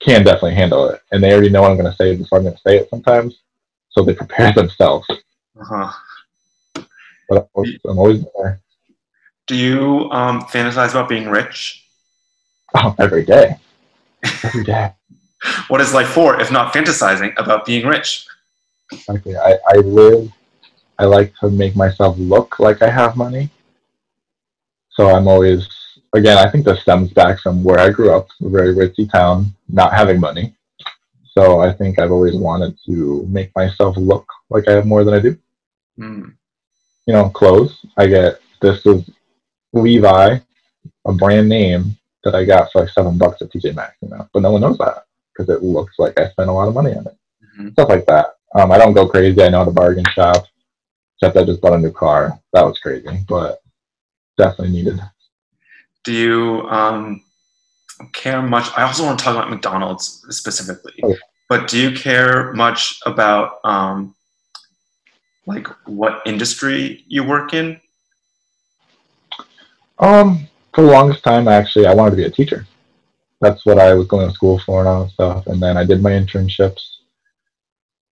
can 0.00 0.24
definitely 0.24 0.54
handle 0.54 0.88
it, 0.88 1.02
and 1.12 1.22
they 1.22 1.32
already 1.32 1.50
know 1.50 1.62
what 1.62 1.72
I'm 1.72 1.76
going 1.76 1.90
to 1.90 1.96
say 1.96 2.16
before 2.16 2.38
I'm 2.38 2.44
going 2.44 2.54
to 2.54 2.62
say 2.66 2.76
it. 2.78 2.88
Sometimes, 2.88 3.40
so 3.90 4.04
they 4.04 4.14
prepare 4.14 4.52
themselves. 4.52 5.06
uh-huh. 5.60 5.90
But 7.28 7.38
I'm 7.42 7.48
always, 7.54 7.78
I'm 7.84 7.98
always 7.98 8.24
there 8.36 8.60
Do 9.48 9.56
you 9.56 10.08
um 10.12 10.42
fantasize 10.42 10.92
about 10.92 11.08
being 11.08 11.28
rich? 11.28 11.84
oh, 12.76 12.94
every 12.98 13.24
day, 13.24 13.56
every 14.44 14.64
day. 14.64 14.92
What 15.68 15.80
is 15.80 15.94
life 15.94 16.08
for 16.08 16.40
if 16.40 16.50
not 16.50 16.74
fantasizing 16.74 17.32
about 17.38 17.64
being 17.64 17.86
rich? 17.86 18.26
Exactly. 18.92 19.36
I, 19.36 19.56
I 19.68 19.76
live. 19.76 20.32
I 20.98 21.04
like 21.04 21.34
to 21.40 21.50
make 21.50 21.76
myself 21.76 22.16
look 22.18 22.58
like 22.58 22.82
I 22.82 22.90
have 22.90 23.16
money. 23.16 23.50
So 24.90 25.08
I'm 25.14 25.28
always 25.28 25.68
again. 26.12 26.38
I 26.38 26.50
think 26.50 26.64
this 26.64 26.82
stems 26.82 27.12
back 27.12 27.38
from 27.40 27.62
where 27.62 27.78
I 27.78 27.90
grew 27.90 28.12
up, 28.12 28.28
a 28.42 28.48
very 28.48 28.74
ritzy 28.74 29.10
town, 29.10 29.54
not 29.68 29.94
having 29.94 30.18
money. 30.20 30.54
So 31.32 31.60
I 31.60 31.72
think 31.72 31.98
I've 32.00 32.10
always 32.10 32.34
wanted 32.34 32.76
to 32.86 33.24
make 33.28 33.54
myself 33.54 33.96
look 33.96 34.26
like 34.50 34.66
I 34.68 34.72
have 34.72 34.86
more 34.86 35.04
than 35.04 35.14
I 35.14 35.20
do. 35.20 35.36
Mm. 35.98 36.32
you 37.06 37.12
know, 37.12 37.28
clothes. 37.28 37.84
I 37.96 38.06
get 38.06 38.40
this 38.62 38.84
is 38.86 39.08
Levi, 39.72 40.38
a 41.06 41.12
brand 41.12 41.48
name 41.48 41.96
that 42.22 42.34
I 42.36 42.44
got 42.44 42.70
for 42.70 42.82
like 42.82 42.90
seven 42.90 43.18
bucks 43.18 43.42
at 43.42 43.50
TJ 43.50 43.74
Maxx, 43.74 43.96
you 44.02 44.08
know, 44.08 44.28
but 44.32 44.42
no 44.42 44.52
one 44.52 44.60
knows 44.60 44.78
that 44.78 45.04
because 45.32 45.48
it 45.48 45.62
looks 45.62 45.94
like 45.98 46.18
I 46.18 46.28
spent 46.30 46.50
a 46.50 46.52
lot 46.52 46.68
of 46.68 46.74
money 46.74 46.94
on 46.94 47.06
it. 47.06 47.16
Mhm. 47.58 47.72
Stuff 47.72 47.88
like 47.88 48.06
that. 48.06 48.36
Um, 48.54 48.70
I 48.72 48.78
don't 48.78 48.92
go 48.94 49.08
crazy. 49.08 49.42
I 49.42 49.48
know 49.48 49.58
how 49.58 49.64
to 49.64 49.70
bargain 49.70 50.04
shop. 50.12 50.46
Except 51.20 51.36
I 51.36 51.44
just 51.44 51.60
bought 51.60 51.74
a 51.74 51.78
new 51.78 51.90
car. 51.90 52.38
That 52.52 52.64
was 52.64 52.78
crazy, 52.78 53.24
but 53.28 53.60
definitely 54.36 54.70
needed. 54.70 55.00
Do 56.04 56.12
you 56.12 56.62
um 56.68 57.22
care 58.12 58.40
much? 58.40 58.70
I 58.76 58.82
also 58.82 59.04
want 59.04 59.18
to 59.18 59.24
talk 59.24 59.34
about 59.34 59.50
McDonald's 59.50 60.24
specifically. 60.30 60.94
Oh. 61.02 61.16
But 61.48 61.66
do 61.66 61.78
you 61.80 61.96
care 61.96 62.52
much 62.52 63.00
about 63.04 63.58
um 63.64 64.14
like 65.46 65.66
what 65.86 66.22
industry 66.26 67.04
you 67.08 67.24
work 67.24 67.54
in? 67.54 67.80
Um, 69.98 70.46
for 70.74 70.82
the 70.82 70.90
longest 70.92 71.24
time, 71.24 71.48
actually, 71.48 71.86
I 71.86 71.94
wanted 71.94 72.12
to 72.12 72.16
be 72.18 72.24
a 72.24 72.30
teacher. 72.30 72.66
That's 73.40 73.64
what 73.66 73.78
I 73.78 73.94
was 73.94 74.06
going 74.06 74.28
to 74.28 74.34
school 74.34 74.60
for 74.60 74.80
and 74.80 74.88
all 74.88 75.04
that 75.04 75.12
stuff. 75.12 75.46
And 75.46 75.60
then 75.60 75.76
I 75.76 75.84
did 75.84 76.02
my 76.02 76.10
internships, 76.10 76.82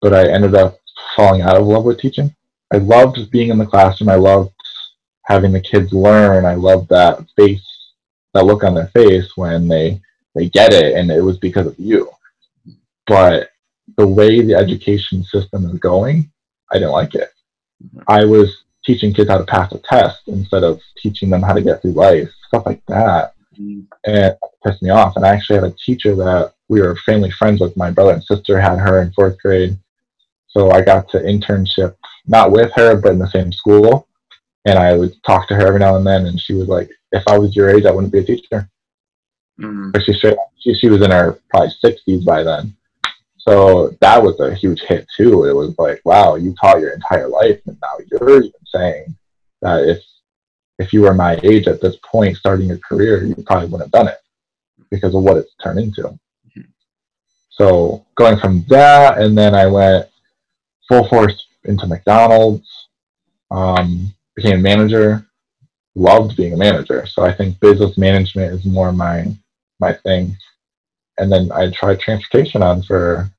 but 0.01 0.15
I 0.15 0.29
ended 0.33 0.55
up 0.55 0.81
falling 1.15 1.43
out 1.43 1.57
of 1.57 1.67
love 1.67 1.85
with 1.85 2.01
teaching. 2.01 2.35
I 2.73 2.79
loved 2.79 3.31
being 3.31 3.51
in 3.51 3.59
the 3.59 3.67
classroom. 3.67 4.11
I 4.11 4.17
loved 4.17 4.53
having 5.25 5.53
the 5.53 5.61
kids 5.61 5.93
learn. 5.93 6.45
I 6.45 6.55
loved 6.55 6.89
that 6.91 7.25
face, 7.37 7.67
that 8.35 8.45
look 8.45 8.65
on 8.65 8.75
their 8.75 8.89
face 8.89 9.37
when 9.37 9.69
they 9.69 10.01
they 10.35 10.49
get 10.51 10.73
it, 10.73 10.97
and 10.97 11.11
it 11.11 11.23
was 11.23 11.39
because 11.39 11.67
of 11.67 11.79
you. 11.79 12.11
But 13.07 13.49
the 13.97 14.07
way 14.07 14.43
the 14.43 14.55
education 14.55 15.25
system 15.25 15.65
is 15.65 15.79
going, 15.79 16.31
I 16.71 16.75
didn't 16.75 16.91
like 16.91 17.15
it. 17.15 17.31
I 18.09 18.25
was 18.25 18.65
teaching 18.85 19.13
kids 19.13 19.31
how 19.31 19.39
to 19.39 19.45
pass 19.45 19.73
a 19.73 19.79
test 19.79 20.29
instead 20.29 20.63
of 20.63 20.81
teaching 20.99 21.31
them 21.31 21.43
how 21.43 21.55
to 21.55 21.63
get 21.63 21.83
through 21.83 21.93
life, 21.93 22.31
stuff 22.49 22.67
like 22.67 22.85
that. 22.87 23.35
And 23.57 23.87
it 24.05 24.39
pissed 24.65 24.83
me 24.83 24.91
off. 24.91 25.17
And 25.17 25.25
I 25.25 25.31
actually 25.31 25.57
had 25.57 25.65
a 25.65 25.77
teacher 25.85 26.15
that 26.17 26.53
we 26.69 26.81
were 26.81 26.97
family 27.07 27.31
friends 27.31 27.61
with. 27.61 27.77
My 27.77 27.91
brother 27.91 28.13
and 28.13 28.23
sister 28.23 28.61
had 28.61 28.79
her 28.79 29.01
in 29.03 29.13
fourth 29.13 29.39
grade. 29.39 29.79
So 30.49 30.71
I 30.71 30.83
got 30.83 31.09
to 31.11 31.19
internship, 31.19 31.97
not 32.27 32.51
with 32.53 32.71
her, 32.75 33.01
but 33.01 33.13
in 33.13 33.19
the 33.19 33.31
same 33.31 33.53
school. 33.53 34.09
And 34.65 34.79
I 34.79 34.97
would 34.97 35.15
talk 35.25 35.49
to 35.49 35.55
her 35.55 35.67
every 35.67 35.79
now 35.79 35.97
and 35.97 36.07
then. 36.07 36.27
And 36.27 36.41
she 36.41 36.55
was 36.55 36.69
like, 36.69 36.91
if 37.13 37.23
I 37.29 37.39
was 37.39 37.55
your 37.55 37.71
age, 37.71 37.85
I 37.85 37.93
wouldn't 37.93 38.13
be 38.13 38.19
a 38.19 38.25
teacher. 38.25 38.69
Mm. 39.61 39.93
But 39.93 40.03
she, 40.03 40.13
straight, 40.13 40.37
she, 40.59 40.75
she 40.75 40.89
was 40.89 41.03
in 41.03 41.11
her 41.11 41.39
probably 41.51 41.73
60s 41.85 42.25
by 42.25 42.43
then. 42.43 42.77
So 43.39 43.97
that 44.01 44.21
was 44.21 44.41
a 44.41 44.55
huge 44.55 44.81
hit 44.81 45.07
too. 45.17 45.45
It 45.45 45.53
was 45.53 45.75
like, 45.79 46.01
wow, 46.05 46.35
you 46.35 46.55
taught 46.61 46.81
your 46.81 46.91
entire 46.91 47.29
life, 47.29 47.61
and 47.67 47.79
now 47.81 47.97
you're 48.11 48.43
even 48.43 48.53
saying 48.75 49.17
that 49.63 49.89
if 49.89 50.03
if 50.79 50.93
you 50.93 51.03
were 51.03 51.15
my 51.15 51.39
age 51.43 51.69
at 51.69 51.81
this 51.81 51.97
point, 52.05 52.37
starting 52.37 52.69
your 52.69 52.79
career, 52.79 53.25
you 53.25 53.35
probably 53.47 53.69
wouldn't 53.69 53.85
have 53.85 53.93
done 53.93 54.09
it 54.09 54.19
because 54.91 55.15
of 55.15 55.23
what 55.23 55.37
it's 55.39 55.55
turned 55.63 55.79
into. 55.79 56.03
Mhm. 56.03 56.67
So 57.51 58.05
going 58.17 58.39
from 58.39 58.65
that, 58.69 59.19
and 59.19 59.39
then 59.39 59.55
I 59.55 59.67
went 59.67 60.09
full 60.89 61.09
force 61.09 61.46
into 61.69 61.87
McDonald's, 61.87 62.89
um, 63.51 64.13
became 64.35 64.59
a 64.59 64.63
manager, 64.63 65.27
loved 65.95 66.37
being 66.37 66.53
a 66.53 66.57
manager. 66.57 67.07
So 67.07 67.23
I 67.23 67.33
think 67.33 67.59
business 67.61 67.97
management 67.97 68.53
is 68.53 68.65
more 68.65 68.93
my 68.93 69.27
my 69.81 69.93
thing. 69.93 70.37
And 71.19 71.33
then 71.33 71.51
I 71.53 71.71
tried 71.71 72.01
transportation 72.01 72.63
on 72.63 72.83
for, 72.83 73.31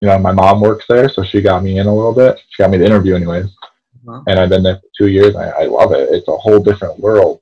you 0.00 0.08
know, 0.08 0.18
my 0.18 0.32
mom 0.32 0.60
works 0.60 0.86
there, 0.88 1.08
so 1.08 1.22
she 1.22 1.40
got 1.40 1.62
me 1.62 1.78
in 1.78 1.86
a 1.86 1.94
little 1.94 2.14
bit. 2.14 2.40
She 2.50 2.62
got 2.62 2.70
me 2.70 2.78
the 2.78 2.86
interview, 2.86 3.14
anyways. 3.14 3.46
Wow. 4.04 4.24
And 4.26 4.38
I've 4.38 4.48
been 4.48 4.62
there 4.62 4.76
for 4.76 4.88
two 4.96 5.08
years. 5.08 5.36
I, 5.36 5.50
I 5.50 5.64
love 5.64 5.92
it. 5.92 6.08
It's 6.10 6.28
a 6.28 6.36
whole 6.36 6.60
different 6.60 6.98
world, 6.98 7.40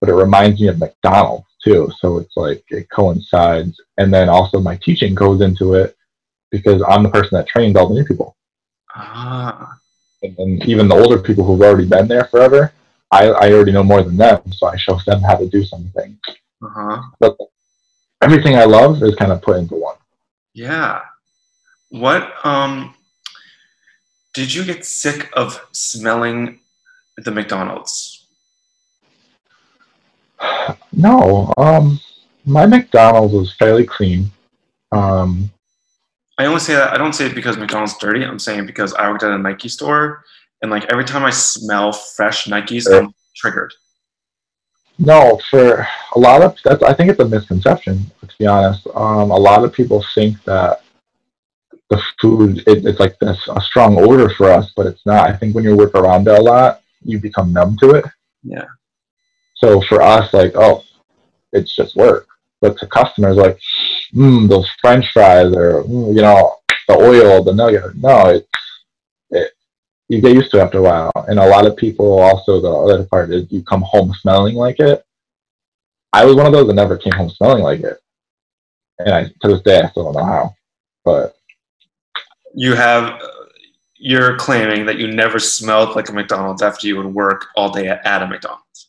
but 0.00 0.08
it 0.08 0.14
reminds 0.14 0.60
me 0.60 0.68
of 0.68 0.78
McDonald's 0.78 1.46
too. 1.62 1.90
So 1.98 2.18
it's 2.18 2.36
like 2.36 2.64
it 2.68 2.88
coincides. 2.90 3.80
And 3.98 4.12
then 4.12 4.28
also 4.28 4.60
my 4.60 4.76
teaching 4.76 5.14
goes 5.14 5.40
into 5.40 5.74
it 5.74 5.96
because 6.50 6.82
I'm 6.88 7.02
the 7.02 7.10
person 7.10 7.36
that 7.36 7.48
trains 7.48 7.76
all 7.76 7.88
the 7.88 7.94
new 7.94 8.04
people. 8.04 8.36
Ah. 8.94 9.78
And, 10.22 10.38
and 10.38 10.64
even 10.64 10.88
the 10.88 10.94
older 10.94 11.18
people 11.18 11.44
who've 11.44 11.60
already 11.60 11.86
been 11.86 12.08
there 12.08 12.24
forever, 12.24 12.72
I, 13.10 13.28
I 13.28 13.52
already 13.52 13.72
know 13.72 13.84
more 13.84 14.02
than 14.02 14.16
them. 14.16 14.40
So 14.52 14.66
I 14.66 14.76
show 14.76 14.98
them 15.06 15.22
how 15.22 15.36
to 15.36 15.48
do 15.48 15.64
something. 15.64 16.18
Uh-huh. 16.62 17.02
But 17.20 17.36
everything 18.22 18.56
I 18.56 18.64
love 18.64 19.02
is 19.02 19.14
kind 19.16 19.32
of 19.32 19.42
put 19.42 19.58
into 19.58 19.74
one. 19.74 19.96
Yeah. 20.54 21.02
What 21.90 22.32
um 22.44 22.94
did 24.32 24.52
you 24.52 24.64
get 24.64 24.84
sick 24.84 25.30
of 25.34 25.64
smelling 25.72 26.58
the 27.16 27.30
McDonald's? 27.30 28.26
No, 30.96 31.52
um, 31.58 31.98
my 32.46 32.66
McDonald's 32.66 33.34
was 33.34 33.56
fairly 33.56 33.84
clean. 33.84 34.30
Um, 34.92 35.50
I 36.38 36.46
only 36.46 36.60
say 36.60 36.74
that 36.74 36.92
I 36.92 36.98
don't 36.98 37.12
say 37.12 37.26
it 37.26 37.34
because 37.34 37.56
McDonald's 37.56 37.96
dirty. 37.98 38.24
I'm 38.24 38.38
saying 38.38 38.66
because 38.66 38.92
I 38.94 39.08
worked 39.08 39.22
at 39.22 39.30
a 39.30 39.38
Nike 39.38 39.68
store 39.68 40.24
and 40.62 40.70
like 40.70 40.84
every 40.90 41.04
time 41.04 41.24
I 41.24 41.30
smell 41.30 41.92
fresh 41.92 42.46
Nikes. 42.46 42.92
I'm 42.92 43.14
triggered. 43.36 43.72
no, 44.98 45.40
for 45.50 45.86
a 46.14 46.18
lot 46.18 46.42
of 46.42 46.56
that's 46.64 46.82
I 46.82 46.92
think 46.92 47.10
it's 47.10 47.20
a 47.20 47.28
misconception. 47.28 48.04
To 48.26 48.34
be 48.38 48.46
honest, 48.46 48.86
um, 48.94 49.30
a 49.30 49.36
lot 49.36 49.64
of 49.64 49.72
people 49.72 50.04
think 50.14 50.42
that 50.44 50.82
the 51.90 52.02
food 52.20 52.58
it, 52.66 52.84
it's 52.86 52.98
like 52.98 53.18
this 53.18 53.38
a 53.54 53.60
strong 53.60 53.98
odor 53.98 54.30
for 54.30 54.50
us, 54.50 54.72
but 54.76 54.86
it's 54.86 55.04
not. 55.04 55.28
I 55.28 55.36
think 55.36 55.54
when 55.54 55.64
you 55.64 55.76
work 55.76 55.94
around 55.94 56.26
it 56.26 56.38
a 56.38 56.42
lot, 56.42 56.80
you 57.02 57.20
become 57.20 57.52
numb 57.52 57.76
to 57.78 57.90
it. 57.90 58.04
Yeah. 58.42 58.66
So 59.56 59.80
for 59.82 60.02
us, 60.02 60.32
like, 60.32 60.52
oh, 60.56 60.84
it's 61.52 61.74
just 61.74 61.96
work. 61.96 62.26
but 62.60 62.78
to 62.78 62.86
customers, 62.86 63.36
like, 63.36 63.58
mm, 64.14 64.48
those 64.48 64.68
French 64.80 65.10
fries, 65.12 65.52
or 65.52 65.82
mm, 65.84 66.14
you 66.14 66.22
know, 66.22 66.56
the 66.88 66.94
oil, 66.94 67.42
the 67.42 67.52
nugget. 67.52 67.96
No, 67.96 68.28
it's 68.28 68.48
it. 69.30 69.52
You 70.08 70.20
get 70.20 70.34
used 70.34 70.50
to 70.50 70.58
it 70.58 70.62
after 70.62 70.78
a 70.78 70.82
while, 70.82 71.12
and 71.28 71.38
a 71.38 71.46
lot 71.46 71.66
of 71.66 71.76
people 71.76 72.18
also 72.18 72.60
the 72.60 72.70
other 72.70 73.04
part 73.04 73.30
is 73.30 73.50
you 73.50 73.62
come 73.62 73.82
home 73.82 74.12
smelling 74.20 74.54
like 74.54 74.78
it. 74.78 75.04
I 76.12 76.24
was 76.24 76.36
one 76.36 76.46
of 76.46 76.52
those 76.52 76.66
that 76.66 76.74
never 76.74 76.96
came 76.96 77.12
home 77.12 77.30
smelling 77.30 77.62
like 77.62 77.80
it, 77.80 78.00
and 78.98 79.10
I 79.10 79.24
to 79.24 79.48
this 79.48 79.62
day 79.62 79.80
I 79.80 79.90
still 79.90 80.04
don't 80.04 80.14
know 80.14 80.24
how, 80.24 80.54
but 81.04 81.36
you 82.54 82.74
have 82.74 83.20
you're 83.96 84.36
claiming 84.36 84.84
that 84.84 84.98
you 84.98 85.08
never 85.08 85.38
smelled 85.38 85.96
like 85.96 86.10
a 86.10 86.12
McDonald's 86.12 86.60
after 86.60 86.86
you 86.86 86.96
would 86.98 87.06
work 87.06 87.46
all 87.56 87.70
day 87.70 87.88
at, 87.88 88.04
at 88.06 88.22
a 88.22 88.26
McDonald's. 88.26 88.88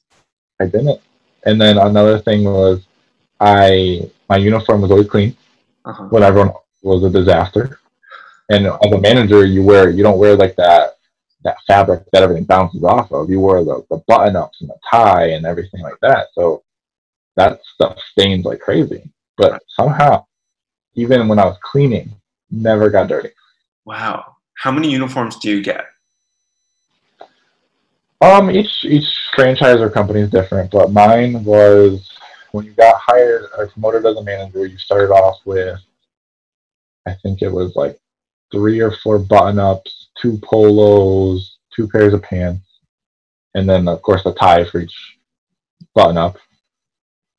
I 0.59 0.65
didn't. 0.65 0.99
And 1.45 1.59
then 1.59 1.77
another 1.77 2.19
thing 2.19 2.43
was, 2.43 2.85
I 3.39 4.09
my 4.29 4.37
uniform 4.37 4.81
was 4.81 4.91
always 4.91 5.09
clean 5.09 5.35
Uh-huh. 5.85 6.05
when 6.05 6.23
everyone 6.23 6.51
was 6.81 7.03
a 7.03 7.09
disaster. 7.09 7.79
And 8.49 8.67
as 8.67 8.91
a 8.91 8.97
manager, 8.99 9.45
you 9.45 9.63
wear 9.63 9.89
you 9.89 10.03
don't 10.03 10.19
wear 10.19 10.35
like 10.35 10.55
that 10.57 10.97
that 11.43 11.57
fabric 11.67 12.03
that 12.11 12.23
everything 12.23 12.43
bounces 12.45 12.83
off 12.83 13.11
of. 13.11 13.29
You 13.29 13.39
wear 13.39 13.63
the, 13.63 13.83
the 13.89 13.97
button 14.07 14.35
ups 14.35 14.61
and 14.61 14.69
the 14.69 14.77
tie 14.89 15.27
and 15.29 15.45
everything 15.45 15.81
like 15.81 15.99
that. 16.01 16.27
So 16.33 16.63
that 17.35 17.59
stuff 17.73 17.97
stains 18.11 18.45
like 18.45 18.59
crazy. 18.59 19.03
But 19.37 19.61
somehow, 19.67 20.25
even 20.95 21.27
when 21.27 21.39
I 21.39 21.45
was 21.45 21.57
cleaning, 21.61 22.13
never 22.49 22.89
got 22.89 23.07
dirty. 23.09 23.29
Wow. 23.85 24.37
How 24.57 24.71
many 24.71 24.89
uniforms 24.89 25.35
do 25.37 25.49
you 25.49 25.61
get? 25.61 25.85
Um, 28.21 28.49
each 28.49 28.83
each 28.85 29.05
franchise 29.35 29.79
or 29.81 29.89
company 29.89 30.21
is 30.21 30.29
different, 30.31 30.71
but 30.71 30.91
mine 30.91 31.43
was 31.43 32.09
when 32.55 32.65
you 32.65 32.71
got 32.71 32.95
hired 32.99 33.49
or 33.57 33.67
promoted 33.67 34.05
as 34.05 34.15
a 34.15 34.23
manager, 34.23 34.65
you 34.65 34.77
started 34.77 35.11
off 35.11 35.39
with 35.45 35.77
I 37.05 37.13
think 37.21 37.41
it 37.41 37.51
was 37.51 37.75
like 37.75 37.99
three 38.51 38.79
or 38.79 38.91
four 39.03 39.19
button 39.19 39.59
ups, 39.59 40.07
two 40.19 40.39
polos, 40.41 41.57
two 41.75 41.87
pairs 41.87 42.13
of 42.13 42.23
pants, 42.23 42.65
and 43.53 43.69
then 43.69 43.87
of 43.89 44.01
course 44.01 44.25
a 44.25 44.33
tie 44.33 44.63
for 44.63 44.79
each 44.79 45.17
button 45.93 46.17
up. 46.17 46.37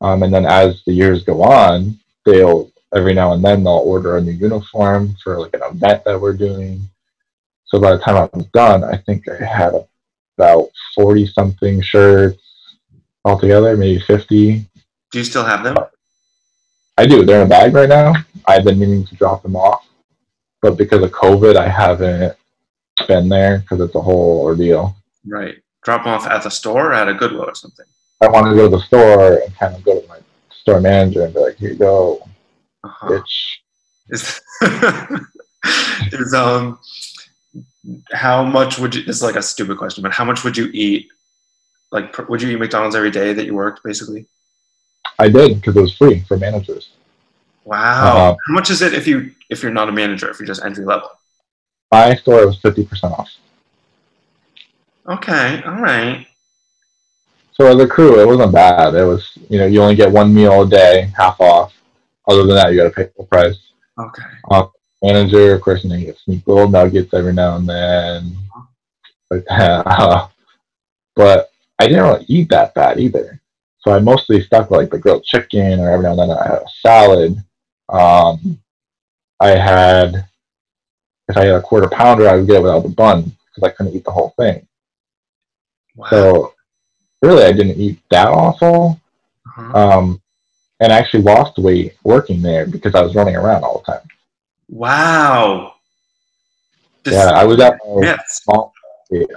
Um, 0.02 0.22
and 0.22 0.32
then 0.32 0.44
as 0.44 0.82
the 0.84 0.92
years 0.92 1.24
go 1.24 1.42
on, 1.42 1.98
they'll 2.26 2.70
every 2.94 3.14
now 3.14 3.32
and 3.32 3.42
then 3.42 3.64
they'll 3.64 3.72
order 3.74 4.18
a 4.18 4.20
new 4.20 4.32
uniform 4.32 5.16
for 5.24 5.40
like 5.40 5.54
an 5.54 5.62
event 5.64 6.04
that 6.04 6.20
we're 6.20 6.36
doing. 6.36 6.80
So 7.64 7.80
by 7.80 7.92
the 7.92 8.02
time 8.02 8.16
I 8.16 8.28
was 8.36 8.46
done, 8.52 8.84
I 8.84 8.98
think 8.98 9.26
I 9.28 9.42
had 9.42 9.72
about 10.36 10.68
forty 10.94 11.26
something 11.26 11.80
shirts 11.80 12.42
altogether, 13.24 13.78
maybe 13.78 14.00
fifty. 14.00 14.66
Do 15.12 15.18
you 15.18 15.24
still 15.24 15.44
have 15.44 15.62
them? 15.64 15.76
I 16.98 17.06
do. 17.06 17.24
They're 17.24 17.40
in 17.40 17.46
a 17.46 17.50
bag 17.50 17.74
right 17.74 17.88
now. 17.88 18.14
I've 18.46 18.64
been 18.64 18.78
meaning 18.78 19.04
to 19.06 19.14
drop 19.16 19.42
them 19.42 19.56
off, 19.56 19.86
but 20.62 20.76
because 20.76 21.02
of 21.02 21.10
COVID, 21.10 21.56
I 21.56 21.68
haven't 21.68 22.36
been 23.06 23.28
there 23.28 23.58
because 23.58 23.80
it's 23.80 23.94
a 23.94 24.00
whole 24.00 24.40
ordeal. 24.40 24.96
Right. 25.26 25.56
Drop 25.84 26.04
them 26.04 26.12
off 26.14 26.26
at 26.26 26.42
the 26.42 26.50
store 26.50 26.90
or 26.90 26.94
at 26.94 27.08
a 27.08 27.14
Goodwill 27.14 27.44
or 27.48 27.54
something. 27.54 27.86
I 28.20 28.28
want 28.28 28.46
to 28.46 28.54
go 28.54 28.68
to 28.70 28.76
the 28.76 28.82
store 28.84 29.34
and 29.38 29.54
kind 29.56 29.74
of 29.74 29.84
go 29.84 30.00
to 30.00 30.08
my 30.08 30.18
store 30.50 30.80
manager 30.80 31.24
and 31.24 31.34
be 31.34 31.40
like, 31.40 31.56
"Here 31.56 31.70
you 31.70 31.76
go, 31.76 32.26
Uh-huh. 32.82 33.08
bitch." 33.08 33.58
Is, 34.08 34.40
is 36.12 36.32
um 36.32 36.78
how 38.12 38.44
much 38.44 38.78
would 38.78 38.94
you 38.94 39.02
this 39.02 39.16
is 39.16 39.22
like 39.22 39.34
a 39.34 39.42
stupid 39.42 39.78
question 39.78 40.00
but 40.02 40.12
how 40.12 40.24
much 40.24 40.44
would 40.44 40.56
you 40.56 40.70
eat 40.72 41.08
like 41.90 42.16
would 42.28 42.40
you 42.40 42.50
eat 42.50 42.60
mcdonald's 42.60 42.94
every 42.94 43.10
day 43.10 43.32
that 43.32 43.46
you 43.46 43.54
worked 43.54 43.82
basically 43.82 44.26
I 45.18 45.28
did 45.28 45.56
because 45.56 45.76
it 45.76 45.80
was 45.80 45.96
free 45.96 46.20
for 46.28 46.36
managers. 46.36 46.90
wow 47.64 48.06
Uh-huh. 48.06 48.36
how 48.46 48.52
much 48.54 48.70
is 48.70 48.82
it 48.82 48.92
if 48.94 49.06
you 49.06 49.30
if 49.50 49.62
you're 49.62 49.72
not 49.72 49.88
a 49.88 49.92
manager 49.92 50.28
if 50.30 50.38
you're 50.38 50.46
just 50.46 50.64
entry 50.64 50.84
level 50.84 51.10
My 51.92 52.14
store 52.16 52.46
was 52.46 52.58
fifty 52.60 52.84
percent 52.84 53.12
off. 53.14 53.30
okay 55.08 55.62
all 55.64 55.80
right 55.80 56.26
So 57.52 57.66
as 57.66 57.80
a 57.80 57.86
crew, 57.88 58.20
it 58.20 58.26
wasn't 58.26 58.52
bad. 58.52 58.94
It 58.94 59.04
was 59.04 59.22
you 59.48 59.58
know 59.58 59.66
you 59.66 59.80
only 59.82 59.94
get 59.96 60.12
one 60.12 60.34
meal 60.34 60.62
a 60.62 60.68
day, 60.68 61.10
half 61.16 61.40
off. 61.40 61.72
Other 62.28 62.44
than 62.44 62.56
that, 62.56 62.70
you 62.72 62.76
got 62.78 62.88
to 62.88 62.90
pay 62.98 63.08
full 63.16 63.24
price. 63.26 63.56
okay 63.98 64.24
Manager, 65.02 65.54
of 65.54 65.60
course, 65.60 65.82
and 65.84 65.92
then 65.92 66.00
you 66.00 66.06
get 66.06 66.18
sneak 66.18 66.46
little 66.46 66.68
nuggets 66.68 67.14
every 67.14 67.32
now 67.32 67.56
and 67.56 67.68
then. 67.68 68.36
Like 69.30 69.44
that. 69.48 69.86
Uh, 70.02 70.28
but 71.14 71.50
I 71.78 71.86
didn't 71.86 72.02
really 72.04 72.24
eat 72.28 72.48
that 72.50 72.74
bad 72.74 72.98
either. 72.98 73.40
So 73.86 73.92
I 73.92 74.00
mostly 74.00 74.42
stuck 74.42 74.68
with 74.68 74.80
like 74.80 74.90
the 74.90 74.98
grilled 74.98 75.22
chicken, 75.22 75.78
or 75.78 75.88
every 75.88 76.02
now 76.04 76.10
and 76.10 76.18
then 76.18 76.30
I 76.30 76.42
had 76.48 76.62
a 76.62 76.66
salad. 76.80 77.36
Um, 77.88 78.58
I 79.38 79.50
had, 79.50 80.26
if 81.28 81.36
I 81.36 81.44
had 81.44 81.54
a 81.54 81.62
quarter 81.62 81.88
pounder, 81.88 82.28
I 82.28 82.34
would 82.34 82.48
get 82.48 82.56
it 82.56 82.62
without 82.62 82.82
the 82.82 82.88
bun 82.88 83.22
because 83.54 83.62
I 83.62 83.70
couldn't 83.70 83.94
eat 83.94 84.04
the 84.04 84.10
whole 84.10 84.34
thing. 84.36 84.66
wow 85.94 86.08
So 86.10 86.54
really, 87.22 87.44
I 87.44 87.52
didn't 87.52 87.78
eat 87.80 88.00
that 88.10 88.26
awful. 88.26 89.00
Uh-huh. 89.46 89.78
Um, 89.98 90.22
and 90.80 90.92
I 90.92 90.98
actually 90.98 91.22
lost 91.22 91.56
weight 91.56 91.94
working 92.02 92.42
there 92.42 92.66
because 92.66 92.96
I 92.96 93.02
was 93.02 93.14
running 93.14 93.36
around 93.36 93.62
all 93.62 93.84
the 93.86 93.92
time. 93.92 94.08
wow 94.68 95.74
This- 97.04 97.14
Yeah, 97.14 97.30
I 97.30 97.44
was 97.44 97.60
at 97.60 97.78
my 97.86 98.02
yes 98.02 98.42
small. 98.42 98.72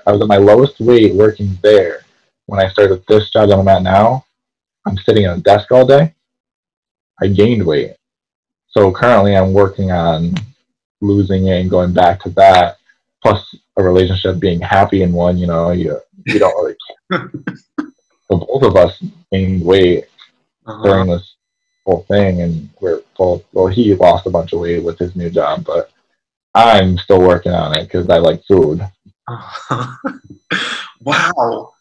I 0.07 0.11
was 0.11 0.21
at 0.21 0.27
my 0.27 0.37
lowest 0.37 0.79
weight 0.79 1.13
working 1.13 1.55
there 1.61 2.01
when 2.47 2.59
I 2.59 2.67
started 2.69 3.03
this 3.07 3.29
job 3.29 3.49
that 3.49 3.59
I'm 3.59 3.67
at 3.67 3.83
now. 3.83 4.25
I'm 4.89 4.97
sitting 4.97 5.25
at 5.25 5.37
a 5.37 5.41
desk 5.41 5.71
all 5.71 5.85
day. 5.85 6.13
I 7.21 7.27
gained 7.27 7.65
weight, 7.65 7.95
so 8.69 8.91
currently 8.91 9.35
I'm 9.35 9.53
working 9.53 9.91
on 9.91 10.33
losing 11.01 11.47
it 11.47 11.59
and 11.61 11.69
going 11.69 11.93
back 11.93 12.21
to 12.23 12.29
that. 12.31 12.77
Plus 13.21 13.55
a 13.77 13.83
relationship, 13.83 14.39
being 14.39 14.59
happy 14.61 15.03
in 15.03 15.11
one. 15.11 15.37
You 15.37 15.47
know, 15.47 15.71
you 15.71 15.99
you 16.25 16.39
don't 16.39 16.55
really. 16.55 16.75
so 18.31 18.37
both 18.37 18.63
of 18.63 18.75
us 18.75 19.01
gained 19.31 19.63
weight 19.65 20.05
Uh-huh. 20.65 20.83
during 20.83 21.09
this 21.09 21.35
whole 21.85 22.05
thing, 22.07 22.41
and 22.41 22.69
we're 22.79 23.01
both. 23.17 23.43
Well, 23.53 23.67
he 23.67 23.93
lost 23.95 24.25
a 24.27 24.29
bunch 24.29 24.53
of 24.53 24.61
weight 24.61 24.83
with 24.83 24.97
his 24.97 25.15
new 25.15 25.29
job, 25.29 25.65
but 25.65 25.91
I'm 26.55 26.97
still 26.97 27.19
working 27.21 27.51
on 27.51 27.75
it 27.77 27.83
because 27.83 28.09
I 28.09 28.17
like 28.17 28.43
food. 28.45 28.81
wow. 31.01 31.73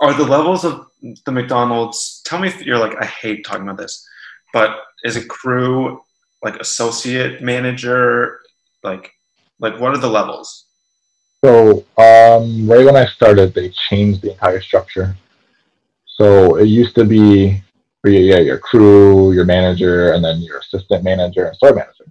Are 0.00 0.14
the 0.14 0.24
levels 0.24 0.64
of 0.64 0.86
the 1.26 1.32
McDonald's? 1.32 2.22
Tell 2.24 2.38
me 2.38 2.48
if 2.48 2.62
you're 2.62 2.78
like, 2.78 2.96
I 3.00 3.04
hate 3.04 3.44
talking 3.44 3.64
about 3.64 3.76
this, 3.76 4.06
but 4.52 4.78
is 5.04 5.16
a 5.16 5.24
crew 5.24 6.00
like 6.42 6.56
associate 6.56 7.42
manager? 7.42 8.40
Like, 8.82 9.12
like 9.58 9.78
what 9.78 9.94
are 9.94 9.98
the 10.00 10.08
levels? 10.08 10.66
So, 11.44 11.84
um, 11.98 12.68
right 12.68 12.84
when 12.84 12.96
I 12.96 13.06
started, 13.06 13.54
they 13.54 13.70
changed 13.70 14.22
the 14.22 14.32
entire 14.32 14.60
structure. 14.60 15.16
So 16.06 16.56
it 16.56 16.66
used 16.66 16.94
to 16.96 17.04
be, 17.04 17.62
yeah, 18.04 18.38
your 18.38 18.58
crew, 18.58 19.32
your 19.32 19.44
manager, 19.44 20.12
and 20.12 20.24
then 20.24 20.40
your 20.40 20.58
assistant 20.58 21.02
manager 21.02 21.46
and 21.46 21.56
store 21.56 21.74
manager. 21.74 22.04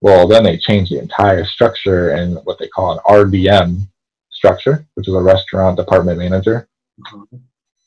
Well, 0.00 0.26
then 0.26 0.44
they 0.44 0.58
changed 0.58 0.90
the 0.90 0.98
entire 0.98 1.44
structure 1.44 2.10
and 2.10 2.38
what 2.44 2.58
they 2.58 2.68
call 2.68 2.92
an 2.92 2.98
RDM 3.06 3.86
structure, 4.30 4.86
which 4.94 5.06
is 5.06 5.14
a 5.14 5.20
restaurant 5.20 5.76
department 5.76 6.18
manager. 6.18 6.66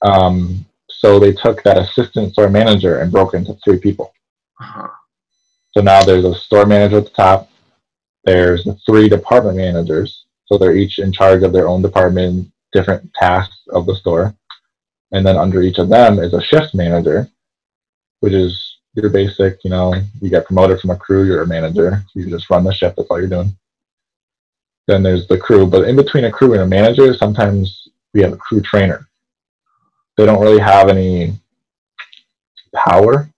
Um, 0.01 0.65
so 0.89 1.19
they 1.19 1.33
took 1.33 1.63
that 1.63 1.77
assistant 1.77 2.33
store 2.33 2.49
manager 2.49 2.99
and 2.99 3.11
broke 3.11 3.33
it 3.33 3.37
into 3.37 3.55
three 3.63 3.79
people. 3.79 4.13
Uh-huh. 4.59 4.87
So 5.71 5.81
now 5.81 6.03
there's 6.03 6.25
a 6.25 6.35
store 6.35 6.65
manager 6.65 6.97
at 6.97 7.05
the 7.05 7.11
top. 7.11 7.49
There's 8.23 8.67
three 8.85 9.09
department 9.09 9.57
managers. 9.57 10.25
So 10.45 10.57
they're 10.57 10.75
each 10.75 10.99
in 10.99 11.11
charge 11.11 11.43
of 11.43 11.53
their 11.53 11.67
own 11.67 11.81
department, 11.81 12.51
different 12.71 13.13
tasks 13.13 13.57
of 13.69 13.85
the 13.85 13.95
store. 13.95 14.35
And 15.11 15.25
then 15.25 15.37
under 15.37 15.61
each 15.61 15.77
of 15.77 15.89
them 15.89 16.19
is 16.19 16.33
a 16.33 16.41
shift 16.41 16.73
manager, 16.73 17.27
which 18.21 18.33
is 18.33 18.77
your 18.93 19.09
basic, 19.09 19.63
you 19.63 19.69
know, 19.69 19.93
you 20.21 20.29
get 20.29 20.45
promoted 20.45 20.79
from 20.79 20.91
a 20.91 20.95
crew, 20.95 21.25
you're 21.25 21.43
a 21.43 21.47
manager. 21.47 22.03
You 22.13 22.29
just 22.29 22.49
run 22.49 22.63
the 22.63 22.73
shift, 22.73 22.95
that's 22.95 23.07
all 23.09 23.19
you're 23.19 23.27
doing. 23.27 23.55
Then 24.87 25.03
there's 25.03 25.27
the 25.27 25.37
crew. 25.37 25.65
But 25.65 25.87
in 25.87 25.95
between 25.95 26.25
a 26.25 26.31
crew 26.31 26.53
and 26.53 26.61
a 26.61 26.67
manager, 26.67 27.13
sometimes 27.13 27.84
we 28.15 28.21
have 28.21 28.33
a 28.33 28.37
crew 28.37 28.61
trainer. 28.61 29.07
They 30.17 30.25
don't 30.25 30.41
really 30.41 30.61
have 30.61 30.89
any 30.89 31.33
power 32.73 33.29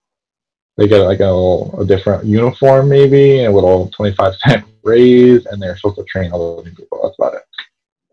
they 0.78 0.86
get 0.86 0.98
like 1.00 1.18
a, 1.18 1.24
little, 1.24 1.80
a 1.80 1.84
different 1.84 2.24
uniform 2.24 2.88
maybe 2.88 3.40
and 3.40 3.52
a 3.52 3.54
little 3.54 3.90
25 3.90 4.34
cent 4.36 4.64
raise 4.84 5.44
and 5.46 5.60
they're 5.60 5.76
supposed 5.76 5.96
to 5.96 6.04
train 6.04 6.32
all 6.32 6.56
those 6.56 6.66
new 6.66 6.74
people 6.74 7.00
that's 7.02 7.16
about 7.18 7.34
it 7.34 7.42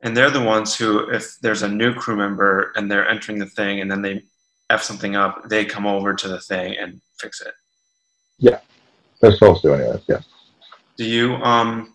And 0.01 0.17
they're 0.17 0.31
the 0.31 0.41
ones 0.41 0.75
who, 0.75 1.09
if 1.11 1.39
there's 1.41 1.61
a 1.61 1.69
new 1.69 1.93
crew 1.93 2.15
member 2.15 2.73
and 2.75 2.91
they're 2.91 3.07
entering 3.07 3.39
the 3.39 3.45
thing 3.45 3.79
and 3.79 3.89
then 3.89 4.01
they 4.01 4.23
f 4.69 4.81
something 4.81 5.15
up, 5.15 5.47
they 5.47 5.63
come 5.63 5.85
over 5.85 6.13
to 6.15 6.27
the 6.27 6.41
thing 6.41 6.75
and 6.77 6.99
fix 7.19 7.39
it. 7.41 7.53
Yeah. 8.39 8.59
They're 9.21 9.31
supposed 9.31 9.61
to 9.61 9.73
anyways 9.73 10.01
yes 10.07 10.25
Do 10.97 11.05
you 11.05 11.35
um 11.35 11.93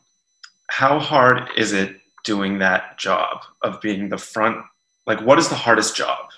how 0.68 0.98
hard 1.00 1.50
is 1.56 1.72
it 1.72 1.99
doing 2.24 2.58
that 2.58 2.98
job 2.98 3.42
of 3.62 3.80
being 3.80 4.08
the 4.08 4.18
front 4.18 4.58
like 5.06 5.20
what 5.22 5.38
is 5.38 5.48
the 5.48 5.54
hardest 5.54 5.96
job 5.96 6.30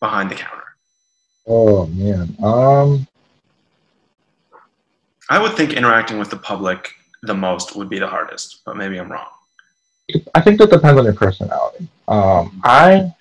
behind 0.00 0.30
the 0.30 0.34
counter? 0.34 0.64
oh 1.46 1.86
man 1.86 2.34
um 2.42 3.06
I 5.30 5.38
would 5.40 5.54
think 5.56 5.72
interacting 5.72 6.18
with 6.18 6.30
the 6.30 6.36
public 6.36 6.92
the 7.22 7.34
most 7.34 7.76
would 7.76 7.88
be 7.88 7.98
the 7.98 8.06
hardest, 8.06 8.62
but 8.66 8.76
maybe 8.76 8.98
I'm 8.98 9.10
wrong. 9.10 9.28
I 10.34 10.40
think 10.40 10.58
that 10.58 10.70
depends 10.70 10.98
on 10.98 11.04
your 11.04 11.14
personality. 11.14 11.88
Um, 12.08 12.60
I 12.64 13.14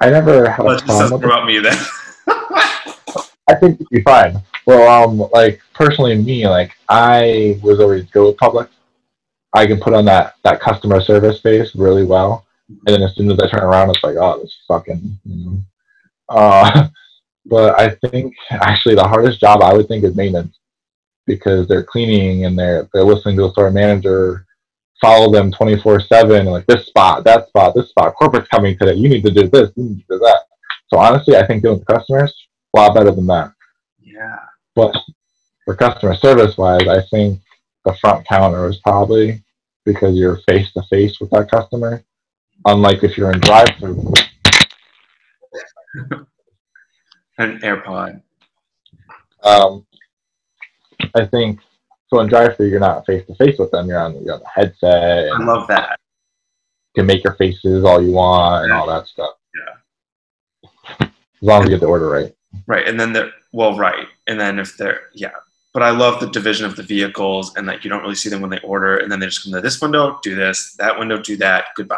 I 0.00 0.10
never 0.10 0.50
had 0.50 0.64
Well, 0.64 0.74
a 0.74 0.78
it 0.78 0.84
problem 0.84 1.12
with 1.12 1.24
about 1.24 1.46
me 1.46 1.58
then. 1.58 1.78
I 3.48 3.54
think 3.60 3.78
you'd 3.80 3.90
be 3.90 4.02
fine. 4.02 4.42
Well, 4.66 4.88
um, 5.04 5.28
like 5.32 5.60
personally, 5.74 6.16
me, 6.16 6.48
like 6.48 6.72
I 6.88 7.60
was 7.62 7.78
always 7.78 8.04
good 8.10 8.26
with 8.26 8.36
public. 8.38 8.68
I 9.54 9.66
can 9.66 9.80
put 9.80 9.94
on 9.94 10.04
that 10.06 10.34
that 10.44 10.60
customer 10.60 11.00
service 11.00 11.40
face 11.40 11.74
really 11.74 12.04
well, 12.04 12.46
and 12.68 12.94
then 12.94 13.02
as 13.02 13.14
soon 13.14 13.30
as 13.30 13.38
I 13.38 13.48
turn 13.48 13.62
around, 13.62 13.90
it's 13.90 14.02
like, 14.02 14.16
oh, 14.16 14.40
this 14.40 14.56
fucking. 14.68 15.18
You 15.24 15.44
know. 15.44 15.58
Uh, 16.28 16.88
but 17.46 17.78
I 17.78 17.90
think 18.08 18.34
actually 18.50 18.94
the 18.94 19.08
hardest 19.08 19.40
job 19.40 19.62
I 19.62 19.74
would 19.74 19.88
think 19.88 20.04
is 20.04 20.16
maintenance, 20.16 20.56
because 21.26 21.68
they're 21.68 21.84
cleaning 21.84 22.46
and 22.46 22.58
they're 22.58 22.88
they're 22.92 23.04
listening 23.04 23.36
to 23.36 23.42
the 23.42 23.52
store 23.52 23.70
manager 23.70 24.46
follow 25.02 25.30
them 25.30 25.52
twenty 25.52 25.78
four 25.82 26.00
seven, 26.00 26.46
like 26.46 26.64
this 26.66 26.86
spot, 26.86 27.24
that 27.24 27.48
spot, 27.48 27.74
this 27.74 27.90
spot. 27.90 28.14
Corporate's 28.14 28.48
coming 28.48 28.78
today. 28.78 28.94
You 28.94 29.10
need 29.10 29.24
to 29.24 29.30
do 29.30 29.48
this. 29.48 29.70
You 29.76 29.84
need 29.84 29.98
to 29.98 30.14
do 30.14 30.18
that. 30.20 30.44
So 30.88 30.98
honestly, 30.98 31.36
I 31.36 31.46
think 31.46 31.62
dealing 31.62 31.80
with 31.80 31.88
customers 31.88 32.32
a 32.74 32.78
lot 32.78 32.94
better 32.94 33.10
than 33.10 33.26
that. 33.26 33.52
yeah. 34.00 34.38
But 34.74 34.94
for 35.64 35.76
customer 35.76 36.14
service 36.14 36.56
wise, 36.56 36.88
I 36.88 37.02
think 37.10 37.40
the 37.84 37.94
front 38.00 38.26
counter 38.26 38.68
is 38.68 38.76
probably 38.78 39.42
because 39.84 40.16
you're 40.16 40.40
face 40.48 40.72
to 40.72 40.82
face 40.90 41.18
with 41.20 41.30
that 41.30 41.50
customer. 41.50 42.02
Unlike 42.66 43.02
if 43.04 43.18
you're 43.18 43.32
in 43.32 43.40
drive 43.40 43.68
through. 43.78 44.12
An 47.38 47.58
AirPod. 47.60 48.22
Um, 49.42 49.84
I 51.14 51.26
think 51.26 51.58
so 52.08 52.20
in 52.20 52.28
drive 52.28 52.56
through 52.56 52.68
you're 52.68 52.78
not 52.78 53.04
face 53.06 53.26
to 53.26 53.34
face 53.34 53.58
with 53.58 53.70
them, 53.72 53.88
you're 53.88 53.98
on 53.98 54.22
you're 54.24 54.34
on 54.34 54.40
the 54.40 54.48
headset 54.54 55.32
I 55.32 55.42
love 55.42 55.66
that. 55.68 55.98
you 56.94 57.00
can 57.00 57.06
make 57.06 57.24
your 57.24 57.34
faces 57.34 57.84
all 57.84 58.00
you 58.02 58.12
want 58.12 58.64
and 58.64 58.72
all 58.72 58.86
that 58.86 59.06
stuff. 59.06 59.34
Yeah. 59.56 61.06
As 61.08 61.08
long 61.40 61.62
as 61.62 61.68
you 61.68 61.74
get 61.74 61.80
the 61.80 61.86
order 61.86 62.08
right. 62.08 62.32
Right. 62.66 62.86
And 62.86 63.00
then 63.00 63.12
they're, 63.12 63.32
well, 63.52 63.76
right. 63.76 64.06
And 64.26 64.38
then 64.38 64.58
if 64.58 64.76
they're, 64.76 65.08
yeah. 65.14 65.32
But 65.74 65.82
I 65.82 65.90
love 65.90 66.20
the 66.20 66.28
division 66.28 66.66
of 66.66 66.76
the 66.76 66.82
vehicles 66.82 67.56
and 67.56 67.66
that 67.68 67.82
you 67.82 67.88
don't 67.90 68.02
really 68.02 68.14
see 68.14 68.28
them 68.28 68.40
when 68.42 68.50
they 68.50 68.60
order. 68.60 68.98
And 68.98 69.10
then 69.10 69.20
they 69.20 69.26
just 69.26 69.42
come 69.42 69.52
to 69.54 69.60
this 69.60 69.80
window, 69.80 70.18
do 70.22 70.34
this, 70.34 70.74
that 70.78 70.98
window, 70.98 71.18
do 71.18 71.36
that, 71.38 71.66
goodbye. 71.76 71.96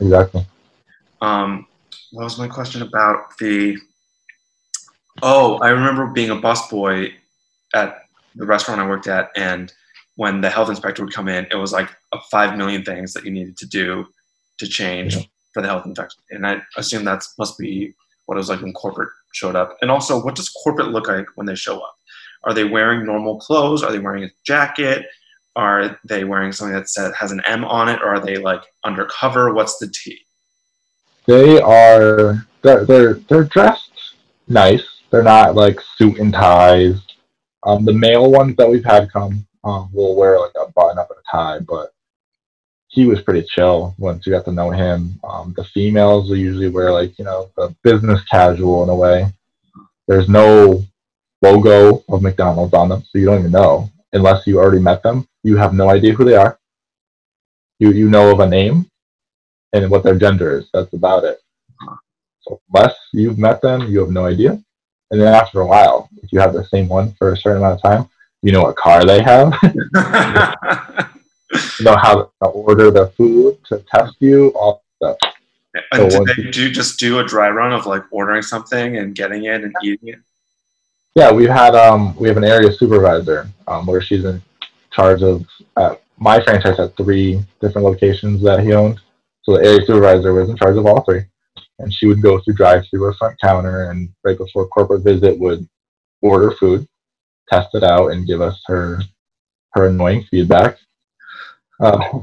Exactly. 0.00 0.46
Um, 1.22 1.66
what 2.12 2.24
was 2.24 2.38
my 2.38 2.48
question 2.48 2.82
about 2.82 3.36
the? 3.38 3.78
Oh, 5.22 5.58
I 5.58 5.68
remember 5.70 6.06
being 6.08 6.30
a 6.30 6.36
busboy 6.36 7.12
at 7.74 8.02
the 8.34 8.44
restaurant 8.44 8.80
I 8.80 8.86
worked 8.88 9.06
at, 9.06 9.30
and 9.36 9.72
when 10.16 10.40
the 10.40 10.50
health 10.50 10.68
inspector 10.68 11.04
would 11.04 11.14
come 11.14 11.28
in, 11.28 11.46
it 11.50 11.54
was 11.56 11.72
like 11.72 11.88
a 12.12 12.18
five 12.30 12.58
million 12.58 12.84
things 12.84 13.12
that 13.14 13.24
you 13.24 13.30
needed 13.30 13.56
to 13.58 13.66
do 13.66 14.06
to 14.58 14.66
change 14.66 15.16
Yeah. 15.16 15.22
for 15.52 15.62
the 15.62 15.68
health 15.68 15.86
inspector. 15.86 16.16
And 16.30 16.46
I 16.46 16.62
assume 16.76 17.04
that 17.04 17.24
must 17.38 17.58
be 17.58 17.94
what 18.26 18.36
it 18.36 18.38
was 18.38 18.48
like 18.48 18.60
when 18.60 18.72
corporate 18.72 19.10
showed 19.32 19.56
up. 19.56 19.76
And 19.82 19.90
also, 19.90 20.22
what 20.22 20.34
does 20.34 20.48
corporate 20.48 20.88
look 20.88 21.08
like 21.08 21.26
when 21.36 21.46
they 21.46 21.54
show 21.54 21.78
up? 21.80 21.96
Are 22.44 22.54
they 22.54 22.64
wearing 22.64 23.04
normal 23.04 23.38
clothes? 23.38 23.82
Are 23.82 23.92
they 23.92 23.98
wearing 23.98 24.24
a 24.24 24.30
jacket? 24.44 25.06
Are 25.56 25.98
they 26.04 26.24
wearing 26.24 26.52
something 26.52 26.74
that 26.74 27.14
has 27.18 27.32
an 27.32 27.40
M 27.46 27.64
on 27.64 27.88
it? 27.88 28.00
Or 28.02 28.14
are 28.14 28.20
they 28.20 28.36
like 28.36 28.62
undercover? 28.84 29.54
What's 29.54 29.78
the 29.78 29.88
T? 29.88 30.20
They 31.26 31.60
are 31.60 32.46
they're 32.62 32.84
they're 32.84 33.14
they're 33.14 33.44
dressed 33.44 33.94
nice. 34.48 34.82
They're 35.10 35.22
not 35.22 35.54
like 35.54 35.80
suit 35.96 36.18
and 36.18 36.32
ties. 36.32 37.00
Um, 37.64 37.84
the 37.84 37.92
male 37.92 38.30
ones 38.30 38.56
that 38.56 38.68
we've 38.68 38.84
had 38.84 39.10
come 39.12 39.46
um, 39.62 39.88
will 39.92 40.16
wear 40.16 40.38
like 40.38 40.52
a 40.60 40.70
button 40.72 40.98
up 40.98 41.10
and 41.10 41.18
a 41.18 41.30
tie, 41.30 41.58
but 41.60 41.92
he 42.88 43.06
was 43.06 43.22
pretty 43.22 43.46
chill 43.48 43.94
once 43.98 44.26
you 44.26 44.32
got 44.32 44.44
to 44.44 44.52
know 44.52 44.70
him. 44.70 45.18
Um, 45.24 45.54
the 45.56 45.64
females 45.64 46.28
will 46.28 46.36
usually 46.36 46.68
wear 46.68 46.92
like 46.92 47.18
you 47.18 47.24
know 47.24 47.50
the 47.56 47.74
business 47.82 48.22
casual 48.24 48.82
in 48.82 48.88
a 48.88 48.94
way. 48.94 49.32
There's 50.06 50.28
no 50.28 50.84
logo 51.44 52.02
of 52.08 52.22
McDonald's 52.22 52.74
on 52.74 52.88
them, 52.88 53.02
so 53.02 53.18
you 53.18 53.26
don't 53.26 53.40
even 53.40 53.52
know 53.52 53.90
unless 54.14 54.46
you 54.46 54.58
already 54.58 54.80
met 54.80 55.02
them. 55.02 55.28
You 55.42 55.56
have 55.56 55.74
no 55.74 55.90
idea 55.90 56.14
who 56.14 56.24
they 56.24 56.36
are. 56.36 56.58
You 57.78 57.92
you 57.92 58.08
know 58.08 58.30
of 58.30 58.40
a 58.40 58.48
name 58.48 58.90
and 59.72 59.90
what 59.90 60.04
their 60.04 60.18
gender 60.18 60.58
is. 60.58 60.70
That's 60.72 60.92
about 60.94 61.24
it. 61.24 61.40
So 62.42 62.60
unless 62.72 62.94
you've 63.12 63.38
met 63.38 63.60
them, 63.60 63.88
you 63.88 64.00
have 64.00 64.10
no 64.10 64.26
idea. 64.26 64.52
And 65.10 65.20
then 65.20 65.34
after 65.34 65.60
a 65.60 65.66
while, 65.66 66.08
if 66.22 66.32
you 66.32 66.40
have 66.40 66.54
the 66.54 66.64
same 66.64 66.88
one 66.88 67.12
for 67.18 67.32
a 67.32 67.36
certain 67.36 67.58
amount 67.58 67.78
of 67.78 67.82
time, 67.82 68.08
you 68.42 68.52
know 68.52 68.62
what 68.62 68.76
car 68.76 69.04
they 69.04 69.22
have, 69.22 69.52
you 69.62 69.88
know 71.84 71.96
how 71.96 72.30
to 72.42 72.48
order 72.48 72.90
their 72.90 73.08
food 73.08 73.58
to 73.68 73.84
test 73.90 74.16
you, 74.20 74.48
all 74.50 74.82
that 75.00 75.16
stuff. 75.20 75.34
and 75.92 76.12
So 76.12 76.24
did 76.24 76.36
they 76.36 76.50
do 76.50 76.70
just 76.70 76.98
do 76.98 77.20
a 77.20 77.24
dry 77.24 77.48
run 77.50 77.72
of 77.72 77.86
like 77.86 78.04
ordering 78.10 78.42
something 78.42 78.98
and 78.98 79.14
getting 79.14 79.44
it 79.44 79.64
and 79.64 79.74
eating 79.82 80.08
it? 80.08 80.18
Yeah, 81.14 81.30
we've 81.30 81.48
had 81.48 81.74
um 81.74 82.16
we 82.16 82.28
have 82.28 82.36
an 82.36 82.44
area 82.44 82.72
supervisor 82.72 83.48
um 83.68 83.86
where 83.86 84.00
she's 84.00 84.24
in 84.24 84.42
charge 84.92 85.22
of 85.22 85.44
uh, 85.76 85.94
my 86.18 86.40
franchise 86.42 86.78
had 86.78 86.96
three 86.96 87.42
different 87.60 87.86
locations 87.86 88.42
that 88.42 88.60
he 88.60 88.72
owned. 88.72 89.00
So 89.42 89.56
the 89.56 89.64
area 89.64 89.84
supervisor 89.84 90.32
was 90.32 90.48
in 90.48 90.56
charge 90.56 90.76
of 90.76 90.86
all 90.86 91.02
three. 91.02 91.22
And 91.80 91.92
she 91.92 92.06
would 92.06 92.22
go 92.22 92.40
through 92.40 92.54
drive 92.54 92.84
through 92.88 93.04
or 93.04 93.14
front 93.14 93.38
counter 93.40 93.90
and 93.90 94.08
right 94.22 94.38
before 94.38 94.68
corporate 94.68 95.02
visit 95.02 95.38
would 95.38 95.68
order 96.22 96.52
food, 96.52 96.86
test 97.48 97.74
it 97.74 97.82
out 97.82 98.12
and 98.12 98.26
give 98.26 98.40
us 98.40 98.60
her 98.66 99.00
her 99.72 99.88
annoying 99.88 100.24
feedback. 100.30 100.78
Uh, 101.80 102.20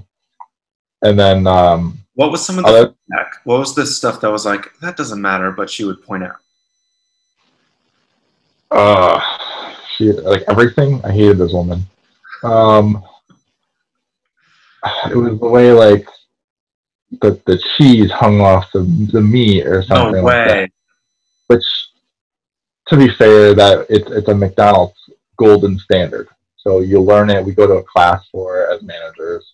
and 1.02 1.20
then 1.20 1.48
um 1.48 1.98
What 2.16 2.32
was 2.32 2.46
some 2.46 2.60
of 2.60 2.66
the 2.66 2.72
other 2.72 2.88
feedback? 2.88 3.42
What 3.44 3.60
was 3.60 3.76
the 3.76 3.86
stuff 3.86 4.22
that 4.22 4.32
was 4.32 4.46
like 4.46 4.78
that 4.80 4.98
doesn't 4.98 5.22
matter, 5.22 5.52
but 5.52 5.70
she 5.70 5.84
would 5.84 6.02
point 6.02 6.24
out? 6.24 6.38
Uh, 8.72 9.20
she 9.96 10.12
like 10.12 10.44
everything. 10.48 11.02
I 11.04 11.12
hated 11.12 11.38
this 11.38 11.54
woman. 11.54 11.82
Um, 12.44 13.04
it 15.10 15.16
was 15.16 15.40
the 15.40 15.48
way 15.50 15.72
like 15.72 16.08
the 17.22 17.40
the 17.46 17.62
cheese 17.78 18.10
hung 18.12 18.40
off 18.42 18.72
the 18.72 18.80
the 19.12 19.22
meat 19.22 19.66
or 19.68 19.80
No 19.82 19.82
something 19.82 20.24
like 20.24 20.48
that. 20.48 20.48
way. 20.48 20.72
Which, 21.48 21.66
to 22.88 22.98
be 22.98 23.10
fair, 23.10 23.54
that 23.54 23.86
it's 23.90 24.10
it's 24.12 24.30
a 24.30 24.36
McDonald's 24.36 24.96
golden 25.38 25.78
standard. 25.80 26.30
So 26.56 26.80
you 26.80 27.02
learn 27.02 27.30
it. 27.30 27.44
We 27.44 27.54
go 27.54 27.68
to 27.68 27.74
a 27.74 27.84
class 27.84 28.26
for 28.32 28.62
it 28.62 28.74
as 28.76 28.84
managers. 28.84 29.54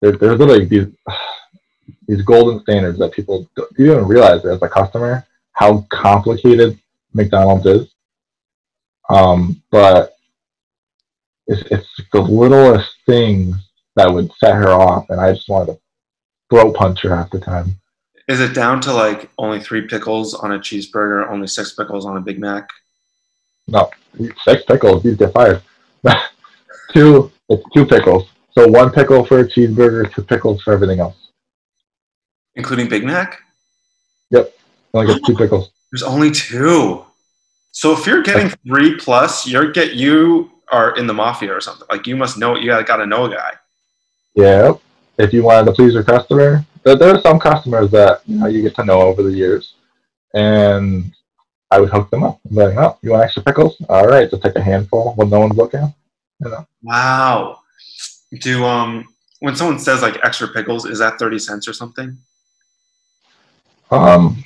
There, 0.00 0.12
there's 0.12 0.38
literally 0.38 0.66
these 0.66 0.86
these 2.06 2.22
golden 2.22 2.60
standards 2.62 2.98
that 3.00 3.12
people 3.12 3.48
don't 3.56 3.70
you 3.76 3.86
don't 3.86 3.96
even 3.96 4.08
realize 4.08 4.44
as 4.44 4.62
a 4.62 4.68
customer 4.68 5.26
how 5.52 5.84
complicated 5.90 6.78
McDonald's 7.12 7.66
is. 7.66 7.88
Um, 9.08 9.62
but 9.70 10.16
it's, 11.46 11.62
it's 11.70 11.88
the 12.12 12.20
littlest 12.20 12.90
things 13.06 13.56
that 13.96 14.12
would 14.12 14.30
set 14.38 14.54
her 14.54 14.68
off, 14.68 15.06
and 15.10 15.20
I 15.20 15.32
just 15.32 15.48
wanted 15.48 15.72
to 15.72 15.78
throat 16.50 16.74
punch 16.76 17.02
her 17.02 17.14
half 17.14 17.30
the 17.30 17.40
time. 17.40 17.80
Is 18.28 18.40
it 18.40 18.54
down 18.54 18.80
to 18.82 18.92
like 18.92 19.30
only 19.38 19.60
three 19.60 19.86
pickles 19.86 20.34
on 20.34 20.52
a 20.52 20.58
cheeseburger, 20.58 21.28
only 21.30 21.46
six 21.46 21.72
pickles 21.72 22.04
on 22.04 22.16
a 22.16 22.20
Big 22.20 22.38
Mac? 22.38 22.68
No, 23.66 23.90
six 24.44 24.62
pickles, 24.64 25.04
you 25.04 25.16
get 25.16 25.32
fired. 25.32 25.62
two, 26.92 27.32
it's 27.48 27.62
two 27.74 27.86
pickles. 27.86 28.28
So 28.52 28.68
one 28.68 28.90
pickle 28.90 29.24
for 29.24 29.40
a 29.40 29.48
cheeseburger, 29.48 30.12
two 30.14 30.22
pickles 30.22 30.62
for 30.62 30.72
everything 30.72 31.00
else. 31.00 31.30
Including 32.54 32.88
Big 32.88 33.04
Mac? 33.04 33.40
Yep, 34.30 34.54
only 34.92 35.14
get 35.14 35.24
two 35.24 35.34
pickles. 35.38 35.70
There's 35.90 36.02
only 36.02 36.30
two. 36.30 37.04
So 37.78 37.92
if 37.92 38.08
you're 38.08 38.24
getting 38.24 38.50
three 38.66 38.96
plus, 38.96 39.46
you're 39.46 39.70
get 39.70 39.94
you 39.94 40.50
are 40.72 40.96
in 40.96 41.06
the 41.06 41.14
mafia 41.14 41.54
or 41.54 41.60
something. 41.60 41.86
Like 41.88 42.08
you 42.08 42.16
must 42.16 42.36
know 42.36 42.56
you 42.56 42.66
gotta 42.66 42.82
gotta 42.82 43.06
know 43.06 43.26
a 43.26 43.30
guy. 43.30 43.52
Yeah. 44.34 44.72
If 45.16 45.32
you 45.32 45.44
wanted 45.44 45.66
to 45.66 45.72
please 45.74 45.94
your 45.94 46.02
customer, 46.02 46.66
there, 46.82 46.96
there 46.96 47.14
are 47.14 47.20
some 47.20 47.38
customers 47.38 47.88
that 47.92 48.22
you 48.26 48.40
know 48.40 48.46
you 48.46 48.62
get 48.62 48.74
to 48.74 48.84
know 48.84 49.02
over 49.02 49.22
the 49.22 49.30
years, 49.30 49.74
and 50.34 51.14
I 51.70 51.78
would 51.78 51.90
hook 51.90 52.10
them 52.10 52.24
up. 52.24 52.40
I'm 52.50 52.56
like, 52.56 52.76
oh, 52.76 52.98
you 53.00 53.12
want 53.12 53.22
extra 53.22 53.44
pickles? 53.44 53.80
All 53.88 54.08
right, 54.08 54.28
just 54.28 54.42
take 54.42 54.56
a 54.56 54.60
handful 54.60 55.12
when 55.14 55.30
no 55.30 55.38
one's 55.38 55.56
looking. 55.56 55.94
You 56.40 56.50
know. 56.50 56.66
Wow. 56.82 57.60
Do 58.40 58.64
um 58.64 59.06
when 59.38 59.54
someone 59.54 59.78
says 59.78 60.02
like 60.02 60.18
extra 60.24 60.48
pickles, 60.48 60.84
is 60.84 60.98
that 60.98 61.20
thirty 61.20 61.38
cents 61.38 61.68
or 61.68 61.72
something? 61.72 62.18
Um, 63.92 64.44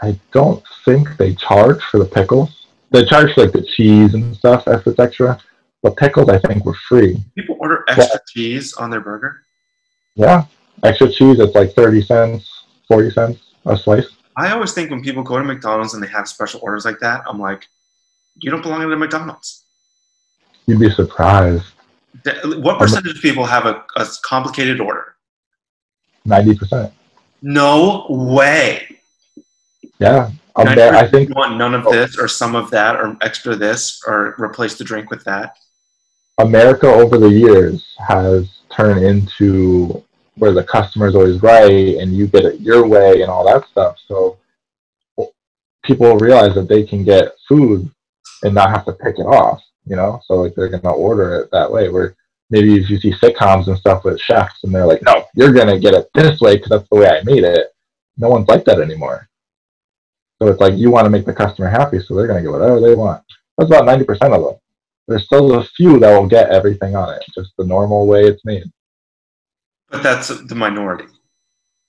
I 0.00 0.18
don't 0.32 0.64
think 0.84 1.16
they 1.16 1.34
charge 1.34 1.82
for 1.84 1.98
the 1.98 2.04
pickles. 2.06 2.66
They 2.90 3.04
charge 3.04 3.34
for 3.34 3.44
like 3.44 3.52
the 3.52 3.62
cheese 3.62 4.14
and 4.14 4.36
stuff 4.36 4.64
if 4.66 4.86
it's 4.86 4.98
extra. 4.98 5.40
But 5.82 5.96
pickles, 5.96 6.28
I 6.28 6.38
think, 6.38 6.64
were 6.64 6.76
free. 6.88 7.22
People 7.34 7.56
order 7.58 7.84
extra 7.88 8.20
cheese 8.28 8.74
on 8.74 8.90
their 8.90 9.00
burger. 9.00 9.42
Yeah, 10.14 10.44
extra 10.82 11.08
cheese. 11.10 11.38
It's 11.38 11.54
like 11.54 11.72
thirty 11.72 12.02
cents, 12.02 12.48
forty 12.86 13.10
cents 13.10 13.40
a 13.66 13.76
slice. 13.76 14.08
I 14.36 14.52
always 14.52 14.72
think 14.72 14.90
when 14.90 15.02
people 15.02 15.22
go 15.22 15.38
to 15.38 15.44
McDonald's 15.44 15.94
and 15.94 16.02
they 16.02 16.08
have 16.08 16.28
special 16.28 16.60
orders 16.62 16.84
like 16.84 16.98
that, 17.00 17.22
I'm 17.26 17.38
like, 17.38 17.66
You 18.40 18.50
don't 18.50 18.62
belong 18.62 18.82
at 18.82 18.90
a 18.90 18.96
McDonald's. 18.96 19.64
You'd 20.66 20.80
be 20.80 20.90
surprised. 20.90 21.64
What 22.44 22.78
percentage 22.78 23.16
of 23.16 23.22
people 23.22 23.44
have 23.44 23.66
a, 23.66 23.84
a 23.96 24.06
complicated 24.22 24.80
order? 24.80 25.14
Ninety 26.24 26.54
percent. 26.54 26.92
No 27.42 28.06
way. 28.08 29.00
Yeah, 29.98 30.30
I'm 30.56 30.74
there. 30.74 30.94
I 30.94 31.06
think 31.06 31.28
you 31.28 31.34
want 31.36 31.56
none 31.56 31.74
of 31.74 31.86
oh. 31.86 31.92
this 31.92 32.18
or 32.18 32.28
some 32.28 32.54
of 32.54 32.70
that 32.70 32.96
or 32.96 33.16
extra 33.22 33.56
this 33.56 34.02
or 34.06 34.34
replace 34.38 34.76
the 34.76 34.84
drink 34.84 35.10
with 35.10 35.24
that. 35.24 35.56
America 36.38 36.86
over 36.86 37.18
the 37.18 37.28
years 37.28 37.96
has 37.98 38.48
turned 38.74 39.04
into 39.04 40.02
where 40.36 40.52
the 40.52 40.64
customer 40.64 41.06
is 41.06 41.14
always 41.14 41.42
right 41.42 41.96
and 41.98 42.16
you 42.16 42.26
get 42.26 42.44
it 42.44 42.60
your 42.60 42.86
way 42.86 43.22
and 43.22 43.30
all 43.30 43.44
that 43.44 43.68
stuff. 43.68 43.96
So 44.06 44.38
people 45.84 46.16
realize 46.18 46.54
that 46.54 46.68
they 46.68 46.84
can 46.84 47.04
get 47.04 47.32
food 47.48 47.90
and 48.42 48.54
not 48.54 48.70
have 48.70 48.84
to 48.86 48.92
pick 48.92 49.18
it 49.18 49.26
off, 49.26 49.62
you 49.86 49.96
know? 49.96 50.20
So 50.26 50.34
like 50.34 50.54
they're 50.54 50.68
gonna 50.68 50.94
order 50.94 51.34
it 51.40 51.50
that 51.52 51.70
way. 51.70 51.88
Where 51.88 52.16
maybe 52.48 52.76
if 52.76 52.88
you 52.90 52.98
see 52.98 53.12
sitcoms 53.12 53.68
and 53.68 53.78
stuff 53.78 54.04
with 54.04 54.20
chefs 54.20 54.64
and 54.64 54.74
they're 54.74 54.86
like, 54.86 55.02
no, 55.02 55.26
you're 55.34 55.52
gonna 55.52 55.78
get 55.78 55.94
it 55.94 56.08
this 56.14 56.40
way 56.40 56.56
because 56.56 56.70
that's 56.70 56.88
the 56.90 56.98
way 56.98 57.08
I 57.08 57.22
made 57.24 57.44
it. 57.44 57.74
No 58.16 58.28
one's 58.28 58.48
like 58.48 58.64
that 58.64 58.80
anymore. 58.80 59.28
So 60.40 60.48
it's 60.48 60.60
like 60.60 60.74
you 60.76 60.90
want 60.90 61.04
to 61.04 61.10
make 61.10 61.26
the 61.26 61.34
customer 61.34 61.68
happy, 61.68 62.00
so 62.00 62.14
they're 62.14 62.26
gonna 62.26 62.42
get 62.42 62.50
whatever 62.50 62.80
they 62.80 62.94
want. 62.94 63.22
That's 63.58 63.70
about 63.70 63.84
ninety 63.84 64.04
percent 64.04 64.32
of 64.32 64.42
them. 64.42 64.54
There's 65.06 65.24
still 65.24 65.58
a 65.58 65.64
few 65.76 65.98
that 65.98 66.18
will 66.18 66.28
get 66.28 66.50
everything 66.50 66.96
on 66.96 67.12
it, 67.12 67.22
just 67.34 67.52
the 67.58 67.66
normal 67.66 68.06
way 68.06 68.24
it's 68.24 68.44
made. 68.44 68.64
But 69.90 70.02
that's 70.02 70.28
the 70.28 70.54
minority. 70.54 71.06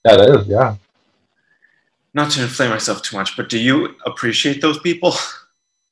That 0.04 0.20
is, 0.22 0.47
yeah. 0.47 0.76
Not 2.14 2.32
to 2.32 2.41
inflame 2.41 2.72
myself 2.72 3.04
too 3.04 3.16
much, 3.16 3.38
but 3.38 3.47
do 3.47 3.60
you 3.60 3.95
appreciate 4.06 4.60
those 4.60 4.80
people? 4.80 5.14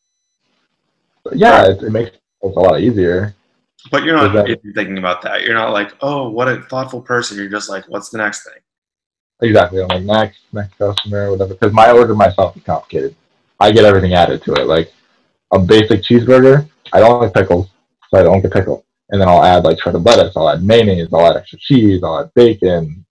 yeah, 1.33 1.67
it, 1.69 1.83
it 1.83 1.91
makes 1.91 2.09
it 2.09 2.21
a 2.43 2.47
lot 2.47 2.81
easier. 2.81 3.35
But 3.91 4.03
you're 4.03 4.15
not 4.15 4.33
that, 4.33 4.59
thinking 4.75 4.97
about 4.97 5.21
that. 5.21 5.43
You're 5.43 5.53
not 5.53 5.71
like, 5.71 5.93
oh, 6.01 6.29
what 6.29 6.49
a 6.49 6.63
thoughtful 6.63 7.01
person. 7.01 7.37
You're 7.37 7.47
just 7.47 7.69
like, 7.69 7.87
what's 7.87 8.09
the 8.09 8.17
next 8.17 8.43
thing? 8.43 8.59
Exactly. 9.41 9.81
I'm 9.81 9.87
like, 9.87 10.03
next, 10.03 10.39
next 10.51 10.77
customer, 10.77 11.31
whatever. 11.31 11.53
Because 11.53 11.73
my 11.73 11.91
order 11.91 12.13
myself 12.13 12.57
is 12.57 12.63
complicated. 12.63 13.15
I 13.59 13.71
get 13.71 13.85
everything 13.85 14.13
added 14.13 14.43
to 14.43 14.53
it. 14.53 14.67
Like 14.67 14.91
a 15.51 15.59
basic 15.59 16.01
cheeseburger, 16.01 16.69
I 16.93 16.99
don't 16.99 17.21
like 17.21 17.33
pickles, 17.33 17.69
so 18.09 18.19
I 18.19 18.23
don't 18.23 18.41
get 18.41 18.53
pickles. 18.53 18.83
And 19.09 19.19
then 19.19 19.27
I'll 19.27 19.43
add 19.43 19.63
like 19.63 19.81
shredded 19.81 20.05
lettuce, 20.05 20.35
I'll 20.35 20.49
add 20.49 20.63
mayonnaise, 20.63 21.07
I'll 21.11 21.25
add 21.25 21.37
extra 21.37 21.57
cheese, 21.59 22.03
I'll 22.03 22.19
add 22.19 22.33
bacon, 22.35 23.05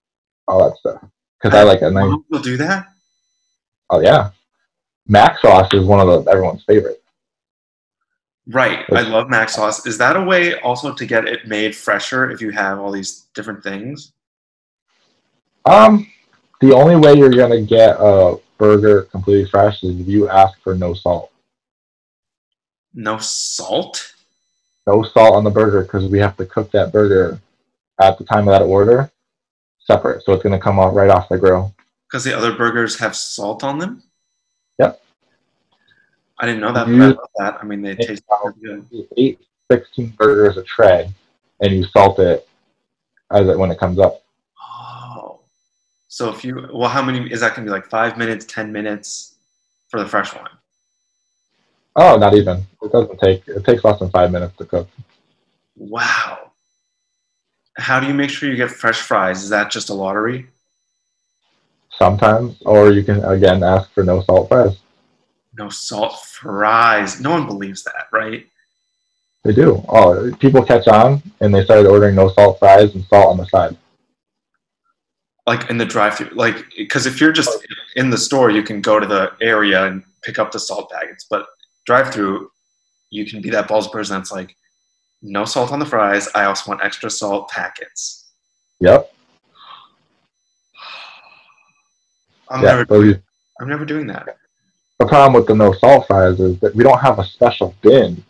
all 0.47 0.69
that 0.69 0.77
stuff. 0.79 1.05
Because 1.41 1.59
I 1.59 1.63
like 1.65 1.83
a 1.83 1.91
nice. 1.91 2.15
Will 2.31 2.41
do 2.41 2.57
that. 2.57 2.87
Oh 3.91 4.01
yeah, 4.01 4.31
mac 5.07 5.39
sauce 5.41 5.73
is 5.73 5.85
one 5.85 6.01
of 6.01 6.25
the 6.25 6.31
everyone's 6.31 6.65
favorite. 6.65 7.03
Right, 8.47 8.85
I 8.91 9.03
love 9.03 9.29
mac 9.29 9.51
sauce. 9.51 9.87
Is 9.87 9.99
that 9.99 10.17
a 10.17 10.23
way 10.23 10.59
also 10.61 10.95
to 10.95 11.07
get 11.07 11.27
it 11.27 11.47
made 11.47 11.77
fresher 11.77 12.31
if 12.31 12.41
you 12.41 12.51
have 12.51 12.79
all 12.79 12.91
these 12.91 13.27
different 13.35 13.63
things? 13.63 14.13
Um, 15.67 16.07
the 16.61 16.73
only 16.75 16.97
way 16.97 17.15
you're 17.15 17.31
gonna 17.31 17.63
get 17.63 17.97
a 17.99 18.39
burger 18.59 19.03
completely 19.03 19.49
fresh 19.49 19.83
is 19.83 19.99
if 20.01 20.07
you 20.09 20.29
ask 20.29 20.61
for 20.63 20.75
no 20.75 20.95
salt. 20.95 21.31
No 22.95 23.19
salt? 23.19 24.15
No 24.87 25.03
salt 25.03 25.35
on 25.35 25.45
the 25.45 25.51
burger 25.51 25.83
because 25.83 26.11
we 26.11 26.19
have 26.19 26.37
to 26.39 26.47
cook 26.47 26.71
that 26.73 26.93
burger 26.93 27.41
at 28.01 28.19
the 28.19 28.25
time 28.25 28.49
of 28.49 28.59
that 28.59 28.63
order 28.63 29.11
separate. 29.89 30.23
So 30.25 30.33
it's 30.33 30.43
going 30.43 30.53
to 30.53 30.63
come 30.63 30.79
off 30.79 30.95
right 30.95 31.11
off 31.11 31.29
the 31.29 31.39
grill. 31.39 31.75
Because 32.07 32.25
the 32.25 32.37
other 32.37 32.55
burgers 32.57 32.99
have 33.01 33.17
salt 33.17 33.65
on 33.65 33.79
them? 33.79 34.03
Yep. 34.79 35.03
I 36.39 36.47
didn't 36.47 36.61
know 36.61 36.73
that, 36.73 36.89
love 36.89 37.19
that. 37.37 37.59
I 37.61 37.65
mean, 37.65 37.83
they 37.83 37.95
taste 37.95 38.23
good. 38.63 38.87
Eight, 39.17 39.41
16 39.71 40.15
burgers 40.17 40.57
a 40.57 40.63
tray, 40.63 41.11
and 41.61 41.75
you 41.75 41.85
salt 41.85 42.19
it 42.21 42.49
as 43.31 43.49
it 43.49 43.59
when 43.59 43.71
it 43.71 43.79
comes 43.79 43.99
up. 43.99 44.23
So 46.09 46.31
if 46.31 46.43
you, 46.43 46.69
well, 46.73 46.89
how 46.89 47.03
many, 47.03 47.31
is 47.31 47.41
that 47.41 47.55
going 47.55 47.67
to 47.67 47.71
be 47.71 47.71
like 47.71 47.87
five 47.87 48.17
minutes, 48.17 48.47
10 48.47 48.73
minutes 48.73 49.37
for 49.89 50.01
the 50.01 50.09
fresh 50.09 50.35
one? 50.35 50.49
Oh, 51.95 52.17
not 52.17 52.35
even. 52.35 52.67
It 52.83 52.93
doesn't 52.93 53.19
take. 53.21 53.47
It 53.47 53.65
takes 53.65 53.85
less 53.85 53.99
than 53.99 54.11
five 54.11 54.33
minutes 54.33 54.57
to 54.57 54.65
cook. 54.65 54.89
Wow. 55.77 56.53
How 57.77 58.01
do 58.01 58.07
you 58.07 58.15
make 58.15 58.31
sure 58.31 58.49
you 58.49 58.57
get 58.57 58.71
fresh 58.71 59.01
fries? 59.01 59.43
Is 59.43 59.51
that 59.51 59.71
just 59.71 59.91
a 59.91 59.95
lottery? 59.95 60.47
Sometimes, 61.99 62.57
or 62.65 62.93
you 62.93 63.03
can 63.03 63.25
again 63.25 63.63
ask 63.63 63.91
for 63.93 64.05
no 64.05 64.23
salt 64.23 64.49
fries. 64.49 64.79
No 65.57 65.69
salt 65.69 66.21
fries. 66.25 67.21
No 67.21 67.31
one 67.31 67.47
believes 67.47 67.83
that, 67.85 68.07
right? 68.13 68.47
They 69.45 69.53
do. 69.53 69.85
Oh, 69.89 70.33
people 70.39 70.65
catch 70.65 70.87
on 70.87 71.21
and 71.41 71.53
they 71.53 71.65
started 71.65 71.89
ordering 71.89 72.15
no 72.15 72.29
salt 72.29 72.59
fries 72.61 72.95
and 72.95 73.05
salt 73.07 73.31
on 73.31 73.37
the 73.39 73.47
side. 73.47 73.77
Like 75.49 75.71
in 75.71 75.79
the 75.79 75.87
drive-through, 75.87 76.31
like 76.35 76.67
because 76.77 77.07
if 77.07 77.21
you're 77.21 77.33
just 77.33 77.67
in 77.97 78.11
the 78.11 78.19
store, 78.19 78.51
you 78.51 78.63
can 78.63 78.83
go 78.83 79.01
to 79.01 79.07
the 79.07 79.33
area 79.41 79.87
and 79.87 80.05
pick 80.23 80.39
up 80.39 80.53
the 80.53 80.61
salt 80.61 80.91
packets. 80.91 81.27
But 81.29 81.47
drive 81.87 82.13
through, 82.13 82.51
you 83.09 83.25
can 83.25 83.41
be 83.41 83.49
that 83.51 83.67
balls 83.67 83.89
person 83.89 84.17
that's 84.17 84.31
like, 84.31 84.55
no 85.23 85.47
salt 85.47 85.73
on 85.73 85.79
the 85.79 85.87
fries. 85.87 86.29
I 86.35 86.45
also 86.45 86.71
want 86.71 86.83
extra 86.85 87.09
salt 87.09 87.49
packets. 87.49 88.29
Yep. 88.81 89.11
I'm 92.51 92.63
yeah, 92.63 92.85
never. 92.85 93.05
You, 93.07 93.23
I'm 93.59 93.69
never 93.69 93.87
doing 93.87 94.07
that. 94.09 94.37
The 94.99 95.07
problem 95.07 95.33
with 95.33 95.47
the 95.47 95.55
no 95.55 95.73
salt 95.73 96.07
fries 96.09 96.41
is 96.41 96.61
that 96.61 96.75
we 96.75 96.85
don't 96.85 97.01
have 97.01 97.19
a 97.19 97.25
special 97.25 97.75
bin 97.83 98.23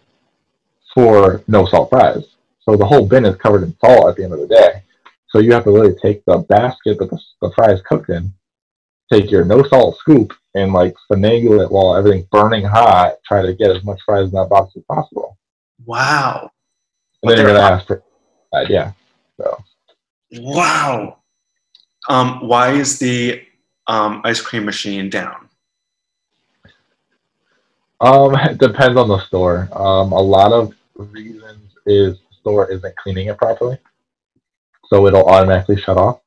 for 0.95 1.43
no 1.49 1.67
salt 1.67 1.91
fries. 1.91 2.25
So 2.61 2.77
the 2.77 2.87
whole 2.87 3.07
bin 3.07 3.25
is 3.25 3.37
covered 3.37 3.63
in 3.65 3.75
salt 3.81 4.09
at 4.09 4.17
the 4.17 4.25
end 4.25 4.35
of 4.35 4.41
the 4.41 4.47
day. 4.47 4.83
So 5.31 5.39
you 5.39 5.53
have 5.53 5.65
to 5.65 5.71
really 5.71 5.95
take 6.01 6.25
the 6.25 6.39
basket 6.39 6.99
that 6.99 7.11
the, 7.11 7.21
the 7.43 7.51
fries 7.55 7.81
cooked 7.89 8.09
in, 8.09 8.33
take 9.13 9.31
your 9.31 9.45
no 9.45 9.63
salt 9.65 9.99
scoop, 9.99 10.33
and 10.55 10.73
like 10.73 10.95
finagle 11.11 11.63
it 11.63 11.71
while 11.71 11.95
everything's 11.95 12.27
burning 12.27 12.65
hot, 12.65 13.15
try 13.27 13.43
to 13.43 13.55
get 13.55 13.71
as 13.71 13.85
much 13.85 14.01
fries 14.05 14.29
in 14.29 14.35
that 14.35 14.49
box 14.49 14.73
as 14.77 14.83
possible. 14.85 15.37
Wow. 15.85 16.51
And 17.23 17.31
then 17.31 17.39
you're 17.39 17.49
gonna 17.49 17.61
ask 17.61 17.87
for 17.87 18.03
uh, 18.53 18.65
yeah. 18.69 18.93
So 19.37 19.65
Wow. 20.33 21.19
Um, 22.09 22.47
why 22.47 22.73
is 22.73 22.99
the 22.99 23.43
um, 23.87 24.23
ice 24.25 24.41
cream 24.41 24.65
machine 24.65 25.11
down? 25.11 25.49
Um, 28.01 28.35
it 28.37 28.59
depends 28.59 28.99
on 28.99 29.09
the 29.09 29.25
store. 29.27 29.69
Um, 29.73 30.13
a 30.13 30.21
lot 30.21 30.53
of 30.53 30.75
reasons 30.97 31.73
is 31.87 32.19
the 32.19 32.37
store 32.41 32.71
isn't 32.71 32.97
cleaning 32.97 33.29
it 33.29 33.39
properly, 33.39 33.79
so 34.89 35.07
it'll 35.07 35.29
automatically 35.29 35.81
shut 35.81 35.97
off. 35.97 36.21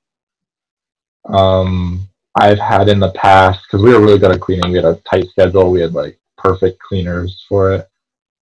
Um, 1.25 2.07
I've 2.35 2.59
had 2.59 2.89
in 2.89 2.99
the 2.99 3.11
past 3.11 3.61
because 3.63 3.83
we 3.83 3.93
were 3.93 3.99
really 3.99 4.19
good 4.19 4.31
at 4.31 4.39
cleaning. 4.39 4.71
We 4.71 4.77
had 4.77 4.85
a 4.85 5.01
tight 5.09 5.29
schedule. 5.29 5.71
We 5.71 5.81
had 5.81 5.93
like 5.93 6.17
perfect 6.37 6.79
cleaners 6.79 7.45
for 7.47 7.73
it. 7.73 7.89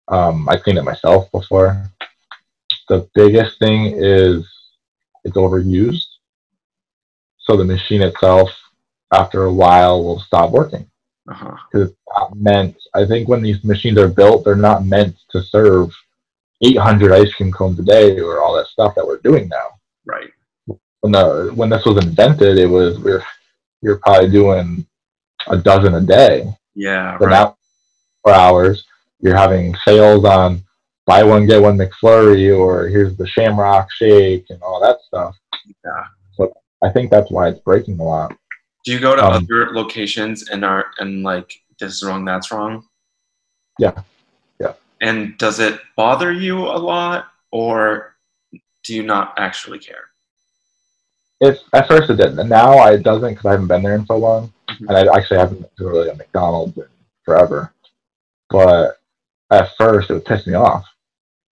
Um, 0.09 0.49
I 0.49 0.57
cleaned 0.57 0.79
it 0.79 0.85
myself 0.85 1.31
before. 1.33 1.91
The 2.89 3.09
biggest 3.15 3.59
thing 3.59 3.95
is 3.97 4.47
it's 5.25 5.37
overused. 5.37 6.07
So 7.39 7.57
the 7.57 7.65
machine 7.65 8.03
itself, 8.03 8.51
after 9.13 9.45
a 9.45 9.53
while, 9.53 10.03
will 10.03 10.21
stop 10.21 10.51
working. 10.51 10.89
Because 11.27 11.43
uh-huh. 11.43 11.81
it's 11.83 11.95
not 12.17 12.37
meant, 12.37 12.77
I 12.95 13.05
think 13.05 13.29
when 13.29 13.43
these 13.43 13.63
machines 13.65 13.99
are 13.99 14.09
built, 14.09 14.45
they're 14.45 14.55
not 14.55 14.87
meant 14.87 15.17
to 15.31 15.43
serve 15.43 15.91
800 16.63 17.13
ice 17.13 17.33
cream 17.35 17.53
cones 17.53 17.79
a 17.79 17.83
day 17.83 18.19
or 18.19 18.41
all 18.41 18.55
that 18.57 18.69
stuff 18.69 18.95
that 18.95 19.07
we're 19.07 19.19
doing 19.19 19.49
now. 19.49 19.76
Right. 20.07 20.31
When, 21.01 21.13
the, 21.13 21.53
when 21.55 21.69
this 21.69 21.85
was 21.85 22.03
invented, 22.05 22.59
it 22.59 22.67
was, 22.67 22.99
we 22.99 23.13
we're 23.13 23.25
you're 23.83 23.99
probably 23.99 24.31
doing 24.31 24.87
a 25.49 25.57
dozen 25.57 25.95
a 25.95 26.01
day. 26.01 26.51
Yeah. 26.75 27.17
But 27.19 27.27
right. 27.27 27.33
now, 27.33 27.57
four 28.23 28.35
hours, 28.35 28.85
you're 29.21 29.37
having 29.37 29.75
sales 29.85 30.25
on 30.25 30.63
buy 31.07 31.23
one 31.23 31.47
get 31.47 31.63
one 31.63 31.79
McFlurry 31.79 32.57
or 32.57 32.89
here's 32.89 33.17
the 33.17 33.27
Shamrock 33.27 33.89
Shake 33.93 34.47
and 34.51 34.61
all 34.63 34.81
that 34.81 34.99
stuff. 35.07 35.37
Yeah. 35.85 36.05
So 36.37 36.53
I 36.83 36.91
think 36.91 37.11
that's 37.11 37.31
why 37.31 37.49
it's 37.49 37.61
breaking 37.61 37.99
a 38.01 38.03
lot. 38.03 38.37
Do 38.85 38.93
you 38.93 38.99
go 38.99 39.17
to 39.17 39.25
um, 39.25 39.33
other 39.33 39.73
locations 39.73 40.49
and 40.49 40.65
are 40.65 40.87
and 40.99 41.23
like 41.23 41.53
this 41.79 41.95
is 41.95 42.03
wrong, 42.03 42.25
that's 42.25 42.51
wrong? 42.53 42.85
Yeah. 43.79 44.03
Yeah. 44.61 44.75
And 45.01 45.39
does 45.39 45.61
it 45.61 45.81
bother 45.97 46.33
you 46.33 46.59
a 46.59 46.79
lot 46.79 47.29
or 47.53 48.16
do 48.87 48.95
you 48.95 49.03
not 49.03 49.35
actually 49.39 49.79
care? 49.79 50.11
It 51.41 51.61
at 51.73 51.89
first 51.89 52.09
it 52.09 52.17
didn't, 52.17 52.39
and 52.39 52.49
now 52.49 52.87
it 52.87 53.03
doesn't 53.03 53.31
because 53.31 53.47
I 53.47 53.53
haven't 53.53 53.67
been 53.67 53.83
there 53.83 53.95
in 53.95 54.07
so 54.07 54.17
long, 54.17 54.53
mm-hmm. 54.69 54.89
and 54.89 54.97
I 54.97 55.17
actually 55.17 55.39
haven't 55.39 55.61
been 55.61 55.71
to 55.79 55.89
really 55.89 56.09
a 56.09 56.15
McDonald's 56.15 56.77
in 56.79 56.87
forever. 57.25 57.73
But 58.49 58.99
at 59.51 59.77
first, 59.77 60.09
it 60.09 60.15
would 60.15 60.25
piss 60.25 60.47
me 60.47 60.55
off. 60.55 60.85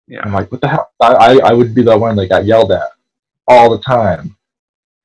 Yeah, 0.06 0.20
I'm 0.24 0.32
like, 0.32 0.52
what 0.52 0.60
the 0.60 0.68
hell? 0.68 0.90
I 1.00 1.40
I 1.42 1.52
would 1.52 1.74
be 1.74 1.82
the 1.82 1.98
one 1.98 2.16
that 2.16 2.28
got 2.28 2.44
yelled 2.44 2.70
at 2.70 2.90
all 3.48 3.76
the 3.76 3.82
time 3.82 4.36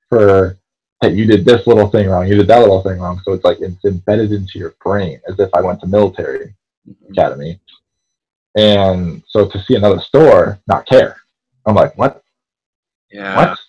for 0.10 0.58
hey, 1.02 1.14
you 1.14 1.26
did 1.26 1.46
this 1.46 1.68
little 1.68 1.90
thing 1.90 2.10
wrong, 2.10 2.28
you 2.28 2.36
did 2.36 2.48
that 2.48 2.60
little 2.60 2.82
thing 2.82 3.00
wrong. 3.00 3.22
So 3.24 3.34
it's 3.34 3.44
like 3.44 3.60
it's 3.62 3.86
embedded 3.86 4.32
into 4.32 4.60
your 4.60 4.76
brain 4.84 5.22
as 5.28 5.40
if 5.40 5.50
I 5.54 5.62
went 5.62 5.80
to 5.82 5.88
military. 5.88 6.54
mm-hmm. 6.88 7.14
academy. 7.14 7.60
And 8.56 9.24
so 9.28 9.48
to 9.48 9.64
see 9.64 9.76
another 9.76 10.02
store 10.02 10.60
not 10.68 10.88
care, 10.88 11.18
I'm 11.68 11.76
like, 11.76 11.98
what? 11.98 12.24
Yeah. 13.12 13.36
What? 13.36 13.60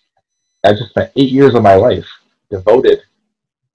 I 0.65 0.71
just 0.71 0.89
spent 0.89 1.11
eight 1.15 1.31
years 1.31 1.53
of 1.53 1.63
my 1.63 1.75
life 1.75 2.07
devoted 2.49 3.01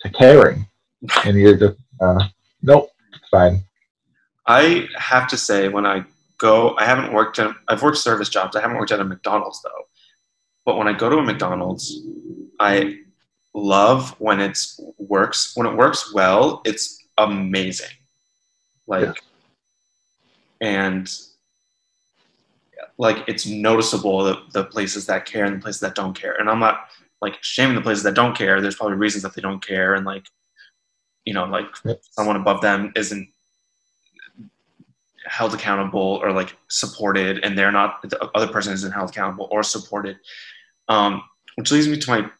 to 0.01 0.11
caring, 0.11 0.67
and 1.25 1.39
you're 1.39 1.57
just, 1.57 1.79
uh, 2.01 2.29
nope, 2.63 2.91
it's 3.13 3.29
fine. 3.31 3.63
I 4.47 4.89
have 4.99 5.29
to 5.29 5.37
say, 5.37 5.69
when 5.69 5.87
I 5.87 6.05
go, 6.39 6.77
I 6.77 6.85
haven't 6.85 7.13
worked 7.13 7.39
at, 7.39 7.55
I've 7.69 7.83
worked 7.83 7.99
service 7.99 8.29
jobs. 8.29 8.57
I 8.57 8.61
haven't 8.61 8.77
worked 8.77 8.93
at 8.93 9.01
a 9.01 9.05
McDonald's 9.05 9.63
though. 9.63 9.71
But 10.67 10.77
when 10.77 10.89
I 10.89 10.93
go 10.93 11.09
to 11.09 11.19
a 11.19 11.23
McDonald's, 11.23 12.03
I 12.59 12.99
love 13.55 14.11
when 14.19 14.41
it's 14.41 14.81
works 14.99 15.53
when 15.55 15.67
it 15.67 15.77
works 15.77 16.13
well 16.13 16.61
it's 16.65 17.05
amazing 17.19 17.87
like 18.89 19.05
yeah. 20.61 20.69
and 20.69 21.09
like 22.99 23.25
it's 23.27 23.47
noticeable 23.47 24.25
the, 24.25 24.39
the 24.53 24.65
places 24.65 25.07
that 25.07 25.27
care 25.27 25.45
and 25.45 25.57
the 25.57 25.61
places 25.61 25.81
that 25.81 25.95
don't 25.95 26.19
care 26.19 26.35
and 26.35 26.49
i'm 26.49 26.61
not 26.61 26.89
like 27.21 27.37
shaming 27.43 27.75
the 27.75 27.81
places 27.81 28.03
that 28.03 28.15
don't 28.15 28.37
care 28.37 28.61
there's 28.61 28.77
probably 28.77 28.97
reasons 28.97 29.23
that 29.23 29.35
they 29.35 29.43
don't 29.43 29.65
care 29.65 29.95
and 29.95 30.05
like 30.05 30.27
you 31.25 31.35
know 31.35 31.45
like 31.45 31.67
someone 32.11 32.37
above 32.37 32.61
them 32.61 32.93
isn't 32.97 33.29
held 35.27 35.55
accountable 35.55 36.21
or 36.23 36.33
like 36.33 36.55
supported 36.69 37.43
and 37.43 37.57
they're 37.57 37.73
not 37.73 38.03
the 38.03 38.31
other 38.35 38.47
person 38.47 38.73
isn't 38.73 38.93
held 38.93 39.11
accountable 39.11 39.49
or 39.51 39.63
supported 39.63 40.17
um, 40.89 41.23
which 41.57 41.73
leads 41.73 41.89
me 41.89 41.99
to 41.99 42.11
my 42.11 42.31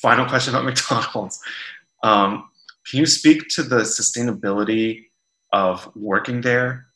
final 0.00 0.26
question 0.26 0.54
about 0.54 0.64
McDonald's. 0.90 1.40
Um, 2.02 2.48
can 2.86 2.98
you 2.98 3.06
speak 3.06 3.48
to 3.50 3.62
the 3.62 3.80
sustainability 3.80 5.06
of 5.52 5.90
working 5.94 6.40
there? 6.40 6.86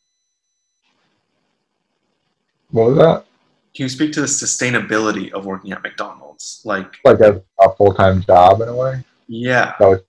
What 2.74 2.88
was 2.88 2.98
that? 2.98 3.24
Can 3.72 3.84
you 3.84 3.88
speak 3.88 4.12
to 4.14 4.20
the 4.20 4.26
sustainability 4.26 5.30
of 5.30 5.46
working 5.46 5.70
at 5.70 5.84
McDonald's? 5.84 6.60
Like, 6.64 6.96
like 7.04 7.20
a, 7.20 7.40
a 7.60 7.72
full 7.76 7.94
time 7.94 8.20
job 8.22 8.62
in 8.62 8.68
a 8.68 8.74
way? 8.74 9.04
Yeah. 9.28 9.78
So 9.78 9.92
it's, 9.92 10.04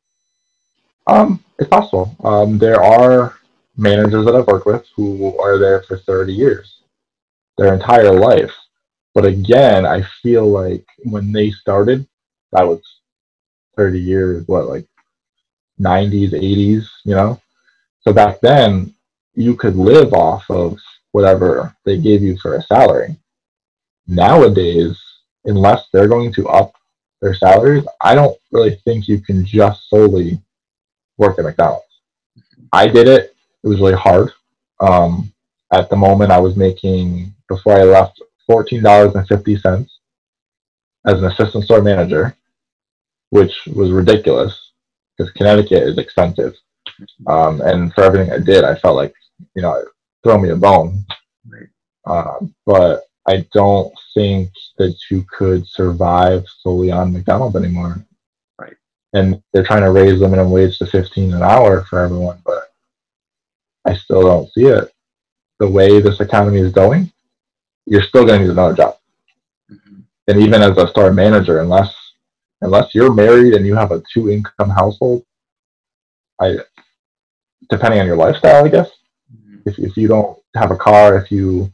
um, 1.05 1.43
it's 1.59 1.69
possible. 1.69 2.15
Um, 2.23 2.57
there 2.57 2.81
are 2.81 3.37
managers 3.77 4.25
that 4.25 4.35
I've 4.35 4.47
worked 4.47 4.65
with 4.65 4.83
who 4.95 5.37
are 5.39 5.59
there 5.59 5.83
for 5.83 5.99
30 5.99 6.33
years, 6.33 6.81
their 7.59 7.71
entire 7.71 8.11
life. 8.11 8.55
But 9.13 9.25
again, 9.25 9.85
I 9.85 10.01
feel 10.23 10.49
like 10.49 10.87
when 11.03 11.31
they 11.31 11.51
started, 11.51 12.07
that 12.51 12.67
was 12.67 12.81
30 13.75 13.99
years, 13.99 14.47
what, 14.47 14.65
like 14.65 14.87
90s, 15.79 16.31
80s, 16.31 16.87
you 17.03 17.13
know? 17.13 17.39
So 18.01 18.11
back 18.11 18.41
then, 18.41 18.95
you 19.35 19.55
could 19.55 19.75
live 19.75 20.13
off 20.13 20.49
of 20.49 20.79
whatever 21.15 21.75
they 21.85 21.97
gave 21.97 22.21
you 22.21 22.37
for 22.37 22.55
a 22.55 22.61
salary. 22.63 23.15
Nowadays, 24.07 24.97
unless 25.45 25.87
they're 25.91 26.09
going 26.09 26.33
to 26.33 26.47
up 26.49 26.73
their 27.21 27.33
salaries, 27.33 27.85
I 28.01 28.15
don't 28.15 28.37
really 28.51 28.75
think 28.83 29.07
you 29.07 29.19
can 29.21 29.45
just 29.45 29.89
solely 29.89 30.41
work 31.17 31.39
at 31.39 31.45
McDonald's. 31.45 31.85
I 32.73 32.87
did 32.87 33.07
it. 33.07 33.33
It 33.63 33.67
was 33.67 33.79
really 33.79 33.95
hard. 33.95 34.31
Um, 34.81 35.31
at 35.71 35.89
the 35.89 35.95
moment, 35.95 36.31
I 36.31 36.39
was 36.39 36.57
making, 36.57 37.33
before 37.47 37.77
I 37.77 37.83
left, 37.83 38.21
$14.50 38.49 39.87
as 41.07 41.17
an 41.19 41.25
assistant 41.25 41.63
store 41.63 41.81
manager 41.81 42.35
which 43.35 43.53
was 43.73 43.91
ridiculous 43.91 44.71
because 45.17 45.31
Connecticut 45.33 45.83
is 45.83 45.97
expensive. 45.97 46.53
Um, 47.27 47.61
and 47.61 47.93
for 47.93 48.03
everything 48.03 48.31
I 48.31 48.39
did, 48.39 48.63
I 48.63 48.75
felt 48.75 48.95
like, 48.95 49.13
you 49.55 49.61
know, 49.61 49.83
throw 50.25 50.39
me 50.39 50.49
a 50.49 50.55
bone. 50.55 51.05
Right. 51.47 51.69
Uh, 52.03 52.39
but 52.65 53.03
I 53.27 53.45
don't 53.53 53.93
think 54.15 54.49
that 54.79 54.95
you 55.11 55.23
could 55.31 55.67
survive 55.67 56.43
solely 56.61 56.91
on 56.91 57.13
McDonald's 57.13 57.55
anymore. 57.55 58.03
Right. 58.59 58.73
And 59.13 59.41
they're 59.53 59.63
trying 59.63 59.83
to 59.83 59.91
raise 59.91 60.19
the 60.19 60.27
minimum 60.27 60.51
wage 60.51 60.79
to 60.79 60.87
15 60.87 61.35
an 61.35 61.43
hour 61.43 61.83
for 61.83 61.99
everyone, 61.99 62.39
but 62.43 62.73
I 63.85 63.95
still 63.95 64.23
don't 64.23 64.51
see 64.51 64.65
it. 64.65 64.91
The 65.59 65.69
way 65.69 66.01
this 66.01 66.19
economy 66.19 66.59
is 66.59 66.73
going, 66.73 67.11
you're 67.85 68.01
still 68.01 68.25
going 68.25 68.39
to 68.39 68.47
need 68.47 68.51
another 68.51 68.73
job. 68.73 68.97
Mm-hmm. 69.71 69.99
And 70.27 70.39
even 70.41 70.63
as 70.63 70.75
a 70.77 70.87
store 70.87 71.13
manager, 71.13 71.59
unless 71.59 71.95
unless 72.61 72.95
you're 72.95 73.13
married 73.13 73.53
and 73.53 73.65
you 73.65 73.75
have 73.75 73.91
a 73.91 74.01
two 74.11 74.31
income 74.31 74.69
household, 74.71 75.23
I 76.41 76.55
depending 77.69 77.99
on 77.99 78.07
your 78.07 78.17
lifestyle, 78.17 78.65
I 78.65 78.69
guess. 78.69 78.89
If 79.65 79.79
if 79.79 79.97
you 79.97 80.07
don't 80.07 80.37
have 80.55 80.71
a 80.71 80.77
car, 80.77 81.17
if 81.17 81.31
you 81.31 81.71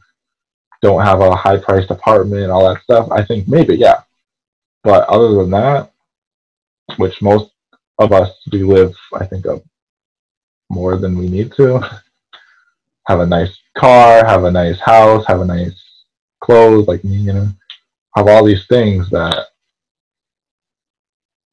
don't 0.82 1.04
have 1.04 1.20
a 1.20 1.34
high 1.36 1.58
priced 1.58 1.90
apartment, 1.90 2.50
all 2.50 2.68
that 2.68 2.82
stuff, 2.82 3.10
I 3.10 3.24
think 3.24 3.48
maybe, 3.48 3.76
yeah. 3.76 4.02
But 4.82 5.08
other 5.08 5.34
than 5.34 5.50
that, 5.50 5.92
which 6.96 7.22
most 7.22 7.52
of 7.98 8.12
us 8.12 8.30
we 8.50 8.62
live, 8.62 8.94
I 9.14 9.26
think, 9.26 9.46
of 9.46 9.62
more 10.70 10.96
than 10.96 11.16
we 11.16 11.28
need 11.28 11.52
to. 11.54 11.80
have 13.06 13.20
a 13.20 13.26
nice 13.26 13.56
car, 13.76 14.24
have 14.24 14.44
a 14.44 14.50
nice 14.50 14.80
house, 14.80 15.24
have 15.26 15.40
a 15.40 15.44
nice 15.44 16.04
clothes, 16.40 16.86
like 16.88 17.02
me, 17.04 17.16
you 17.16 17.32
know, 17.32 17.48
have 18.16 18.28
all 18.28 18.44
these 18.44 18.66
things 18.66 19.08
that 19.10 19.46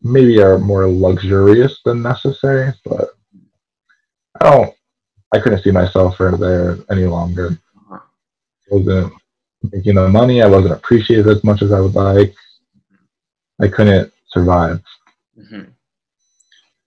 maybe 0.02 0.42
are 0.42 0.58
more 0.58 0.88
luxurious 0.88 1.80
than 1.86 2.02
necessary, 2.02 2.74
but 2.86 3.10
I 4.42 4.50
don't. 4.52 4.76
I 5.32 5.40
couldn't 5.40 5.64
see 5.64 5.72
myself 5.72 6.18
there 6.18 6.78
any 6.90 7.06
longer. 7.06 7.58
I 7.92 8.00
wasn't 8.72 9.14
making 9.72 9.96
the 9.96 10.08
money. 10.08 10.42
I 10.42 10.48
wasn't 10.48 10.74
appreciated 10.74 11.28
as 11.28 11.44
much 11.44 11.62
as 11.62 11.72
I 11.72 11.80
would 11.80 11.96
like. 11.96 12.34
I 13.62 13.68
couldn't 13.68 14.12
survive. 14.30 14.82
Mm-hmm. 15.38 15.72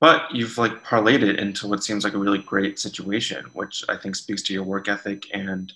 But 0.00 0.34
you've 0.34 0.58
like 0.58 0.82
parlayed 0.84 1.22
it 1.22 1.38
into 1.38 1.68
what 1.68 1.84
seems 1.84 2.02
like 2.02 2.14
a 2.14 2.18
really 2.18 2.38
great 2.38 2.78
situation, 2.78 3.44
which 3.52 3.84
I 3.88 3.96
think 3.96 4.16
speaks 4.16 4.42
to 4.42 4.52
your 4.52 4.64
work 4.64 4.88
ethic 4.88 5.26
and 5.32 5.72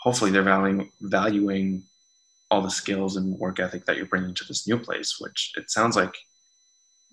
hopefully 0.00 0.30
they're 0.30 0.42
valuing 0.42 0.90
valuing 1.02 1.82
all 2.50 2.62
the 2.62 2.70
skills 2.70 3.16
and 3.16 3.38
work 3.38 3.60
ethic 3.60 3.84
that 3.84 3.96
you're 3.96 4.06
bringing 4.06 4.32
to 4.34 4.44
this 4.46 4.66
new 4.66 4.78
place, 4.78 5.18
which 5.20 5.52
it 5.56 5.70
sounds 5.70 5.96
like 5.96 6.14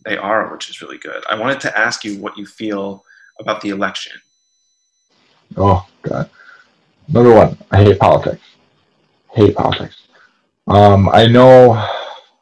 they 0.05 0.15
are, 0.15 0.51
which 0.51 0.69
is 0.69 0.81
really 0.81 0.97
good. 0.97 1.23
I 1.29 1.37
wanted 1.37 1.59
to 1.61 1.77
ask 1.77 2.05
you 2.05 2.21
what 2.21 2.37
you 2.37 2.45
feel 2.45 3.03
about 3.39 3.59
the 3.59 3.69
election. 3.69 4.13
Oh 5.57 5.85
God! 6.01 6.29
Number 7.07 7.33
one, 7.33 7.57
I 7.71 7.83
hate 7.83 7.99
politics. 7.99 8.41
Hate 9.31 9.55
politics. 9.55 9.95
Um, 10.67 11.09
I 11.09 11.27
know, 11.27 11.73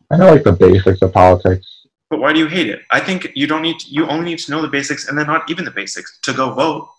I 0.09 0.17
know 0.17 0.31
like 0.31 0.43
the 0.43 0.53
basics 0.53 1.01
of 1.01 1.11
politics. 1.11 1.87
But 2.09 2.19
why 2.19 2.31
do 2.31 2.39
you 2.39 2.47
hate 2.47 2.69
it? 2.69 2.81
I 2.91 2.99
think 2.99 3.31
you 3.35 3.47
don't 3.47 3.61
need. 3.61 3.79
To, 3.79 3.89
you 3.89 4.07
only 4.07 4.25
need 4.25 4.39
to 4.39 4.51
know 4.51 4.61
the 4.61 4.67
basics, 4.67 5.07
and 5.07 5.17
then 5.17 5.27
not 5.27 5.49
even 5.49 5.65
the 5.65 5.71
basics 5.71 6.19
to 6.21 6.33
go 6.33 6.53
vote. 6.53 6.89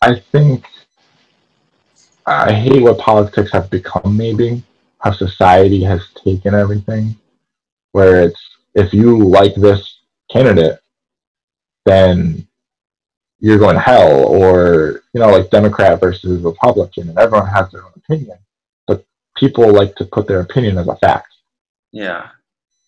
I 0.00 0.20
think 0.32 0.64
I 2.26 2.52
hate 2.52 2.82
what 2.82 2.98
politics 2.98 3.52
have 3.52 3.68
become. 3.70 4.16
Maybe 4.16 4.62
how 5.00 5.12
society 5.12 5.82
has 5.82 6.02
taken 6.24 6.54
everything, 6.54 7.16
where 7.90 8.22
it's 8.22 8.40
if 8.74 8.92
you 8.94 9.18
like 9.18 9.54
this 9.56 9.98
candidate, 10.30 10.78
then 11.84 12.46
you're 13.40 13.58
going 13.58 13.74
to 13.74 13.80
hell, 13.80 14.24
or 14.26 15.01
you 15.12 15.20
know, 15.20 15.28
like 15.28 15.50
Democrat 15.50 16.00
versus 16.00 16.42
Republican, 16.42 17.08
and 17.08 17.18
everyone 17.18 17.48
has 17.48 17.70
their 17.70 17.84
own 17.84 17.92
opinion, 17.96 18.38
but 18.86 19.04
people 19.36 19.72
like 19.72 19.94
to 19.96 20.04
put 20.06 20.26
their 20.26 20.40
opinion 20.40 20.78
as 20.78 20.88
a 20.88 20.96
fact. 20.96 21.28
Yeah, 21.92 22.28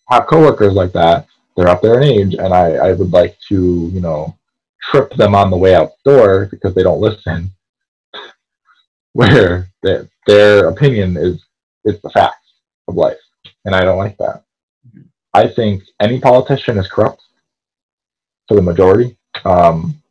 I 0.09 0.17
have 0.17 0.27
coworkers 0.27 0.75
like 0.75 0.93
that. 0.93 1.27
They're 1.57 1.69
up 1.69 1.83
there 1.83 2.01
in 2.01 2.05
age, 2.05 2.35
and 2.35 2.53
I, 2.53 2.75
I 2.75 2.93
would 2.93 3.13
like 3.13 3.39
to, 3.49 3.91
you 3.93 4.01
know, 4.01 4.37
trip 4.91 5.15
them 5.15 5.35
on 5.35 5.51
the 5.51 5.57
way 5.57 5.75
out 5.75 5.93
the 6.05 6.13
door 6.13 6.49
because 6.51 6.75
they 6.75 6.83
don't 6.83 7.01
listen. 7.01 7.51
Where 9.13 9.69
their 9.83 10.09
their 10.27 10.69
opinion 10.69 11.17
is 11.17 11.45
is 11.85 12.01
the 12.01 12.11
fact 12.11 12.45
of 12.89 12.97
life, 12.97 13.21
and 13.65 13.75
I 13.75 13.83
don't 13.83 13.99
like 13.99 14.17
that. 14.19 14.45
Mm-hmm. 14.89 15.03
I 15.33 15.47
think 15.49 15.85
any 16.01 16.19
politician 16.21 16.79
is 16.79 16.89
corrupt 16.89 17.23
for 18.49 18.55
the 18.55 18.63
majority. 18.63 19.17
Um, 19.45 20.03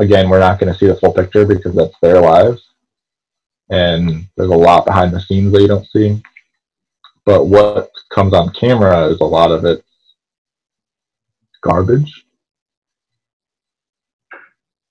again, 0.00 0.28
we're 0.28 0.40
not 0.40 0.58
going 0.58 0.72
to 0.72 0.78
see 0.78 0.86
the 0.86 0.96
full 0.96 1.12
picture 1.12 1.46
because 1.46 1.74
that's 1.74 1.94
their 2.00 2.20
lives, 2.20 2.70
and 3.68 4.26
there's 4.36 4.50
a 4.50 4.56
lot 4.56 4.86
behind 4.86 5.12
the 5.12 5.20
scenes 5.20 5.52
that 5.52 5.60
you 5.60 5.68
don't 5.68 5.86
see. 5.88 6.20
But 7.24 7.46
what 7.46 7.90
comes 8.08 8.32
on 8.32 8.52
camera 8.54 9.06
is 9.06 9.20
a 9.20 9.24
lot 9.24 9.52
of 9.52 9.64
it 9.64 9.84
garbage. 11.60 12.24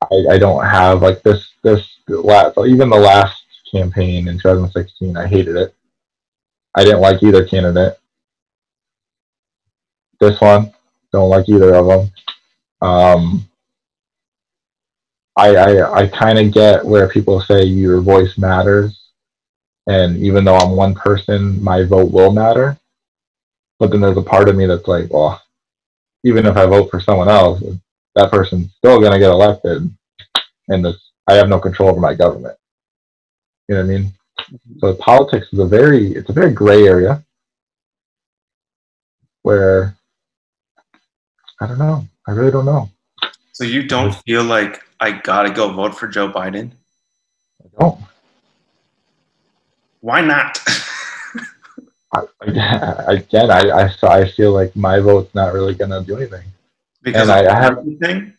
I, 0.04 0.24
I 0.32 0.38
don't 0.38 0.64
have 0.64 1.02
like 1.02 1.22
this 1.24 1.52
this 1.64 1.86
last 2.08 2.58
even 2.66 2.90
the 2.90 2.96
last 2.96 3.44
campaign 3.72 4.28
in 4.28 4.38
2016. 4.38 5.18
I 5.18 5.28
hated 5.28 5.56
it. 5.56 5.76
I 6.76 6.84
didn't 6.84 7.02
like 7.02 7.22
either 7.24 7.46
candidate. 7.46 7.98
This 10.20 10.40
one, 10.40 10.74
don't 11.12 11.30
like 11.30 11.50
either 11.50 11.74
of 11.76 11.88
them. 11.88 12.12
Um, 12.82 13.49
I 15.40 15.56
I, 15.56 16.02
I 16.02 16.08
kind 16.08 16.38
of 16.38 16.54
get 16.54 16.86
where 16.86 17.08
people 17.08 17.40
say 17.40 17.64
your 17.64 18.02
voice 18.02 18.38
matters, 18.38 19.12
and 19.88 20.18
even 20.18 20.44
though 20.44 20.58
I'm 20.58 20.76
one 20.76 20.94
person, 20.94 21.64
my 21.64 21.84
vote 21.84 22.12
will 22.12 22.32
matter. 22.32 22.78
But 23.80 23.92
then 23.92 24.02
there's 24.02 24.18
a 24.18 24.22
part 24.22 24.50
of 24.50 24.58
me 24.58 24.66
that's 24.66 24.88
like, 24.88 25.08
well, 25.10 25.42
even 26.26 26.46
if 26.46 26.58
I 26.58 26.66
vote 26.66 26.92
for 26.92 27.00
someone 27.00 27.30
else, 27.30 27.64
that 28.16 28.32
person's 28.32 28.74
still 28.78 29.00
gonna 29.00 29.20
get 29.20 29.32
elected, 29.32 29.90
and 30.68 30.84
this 30.84 30.98
I 31.28 31.36
have 31.36 31.48
no 31.48 31.60
control 31.60 31.90
over 31.90 32.02
my 32.02 32.16
government. 32.16 32.58
You 33.70 33.76
know 33.76 33.82
what 33.86 33.92
I 33.92 33.98
mean? 33.98 34.14
So 34.80 34.94
politics 34.96 35.48
is 35.54 35.60
a 35.60 35.66
very 35.66 36.12
it's 36.14 36.30
a 36.30 36.34
very 36.34 36.52
gray 36.52 36.86
area 36.86 37.24
where 39.44 39.96
I 41.62 41.68
don't 41.68 41.80
know. 41.80 42.06
I 42.28 42.32
really 42.32 42.52
don't 42.52 42.66
know. 42.66 42.90
So 43.54 43.64
you 43.64 43.88
don't 43.88 44.14
feel 44.26 44.44
like 44.44 44.82
I 45.00 45.12
gotta 45.12 45.50
go 45.52 45.72
vote 45.72 45.96
for 45.96 46.08
Joe 46.08 46.30
Biden? 46.32 46.72
I 47.64 47.68
don't. 47.80 48.00
Why 50.02 50.22
not? 50.22 50.60
I, 52.14 52.22
again, 53.08 53.52
I, 53.52 53.70
I 53.70 53.90
I 54.04 54.30
feel 54.32 54.54
like 54.54 54.76
my 54.76 55.00
vote's 55.00 55.34
not 55.36 55.54
really 55.54 55.74
gonna 55.76 56.04
do 56.04 56.18
anything. 56.18 56.44
Because 57.02 57.30
And 57.30 57.32
I- 57.32 57.54
I 57.56 57.60
have- 57.62 57.78
everything? 57.80 58.34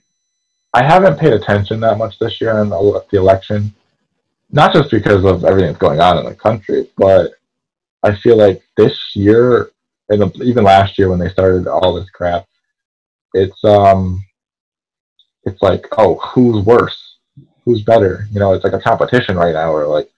I 0.72 0.84
haven't 0.84 1.18
paid 1.18 1.32
attention 1.32 1.80
that 1.80 1.98
much 1.98 2.16
this 2.20 2.40
year 2.40 2.60
in 2.60 2.68
the, 2.68 3.04
the 3.10 3.18
election, 3.18 3.74
not 4.52 4.72
just 4.72 4.88
because 4.88 5.24
of 5.24 5.44
everything 5.44 5.70
that's 5.72 5.80
going 5.80 5.98
on 6.00 6.16
in 6.18 6.24
the 6.24 6.34
country, 6.34 6.88
but 6.96 7.32
I 8.04 8.14
feel 8.14 8.36
like 8.36 8.62
this 8.76 8.96
year 9.16 9.70
and 10.10 10.32
even 10.42 10.62
last 10.62 10.96
year 10.96 11.08
when 11.08 11.18
they 11.18 11.28
started 11.28 11.66
all 11.66 11.94
this 11.94 12.08
crap, 12.10 12.46
it's 13.34 13.62
um, 13.64 14.24
it's 15.44 15.62
like 15.62 15.86
oh, 15.98 16.16
who's 16.16 16.64
worse, 16.64 17.16
who's 17.64 17.82
better? 17.82 18.26
You 18.30 18.40
know, 18.40 18.52
it's 18.52 18.64
like 18.64 18.72
a 18.72 18.80
competition 18.80 19.36
right 19.36 19.54
now. 19.54 19.72
Where 19.72 19.86
like, 19.86 20.10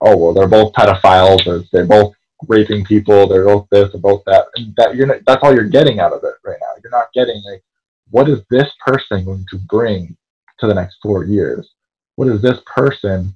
oh 0.00 0.16
well, 0.16 0.32
they're 0.32 0.48
both 0.48 0.72
pedophiles, 0.74 1.46
or 1.46 1.64
they're 1.72 1.86
both 1.86 2.14
raping 2.48 2.84
people, 2.84 3.28
they're 3.28 3.44
both 3.44 3.68
this, 3.70 3.94
or 3.94 3.98
both 3.98 4.22
that. 4.26 4.46
And 4.56 4.74
that 4.76 4.96
you're 4.96 5.06
not, 5.06 5.18
that's 5.26 5.42
all 5.42 5.54
you're 5.54 5.64
getting 5.64 6.00
out 6.00 6.12
of 6.12 6.24
it 6.24 6.34
right 6.44 6.58
now. 6.60 6.74
You're 6.82 6.90
not 6.90 7.12
getting 7.12 7.42
like 7.50 7.62
what 8.10 8.28
is 8.28 8.40
this 8.50 8.70
person 8.84 9.24
going 9.24 9.46
to 9.50 9.58
bring 9.58 10.16
to 10.58 10.66
the 10.66 10.74
next 10.74 10.98
four 11.02 11.24
years? 11.24 11.70
What 12.16 12.28
is 12.28 12.42
this 12.42 12.58
person 12.66 13.34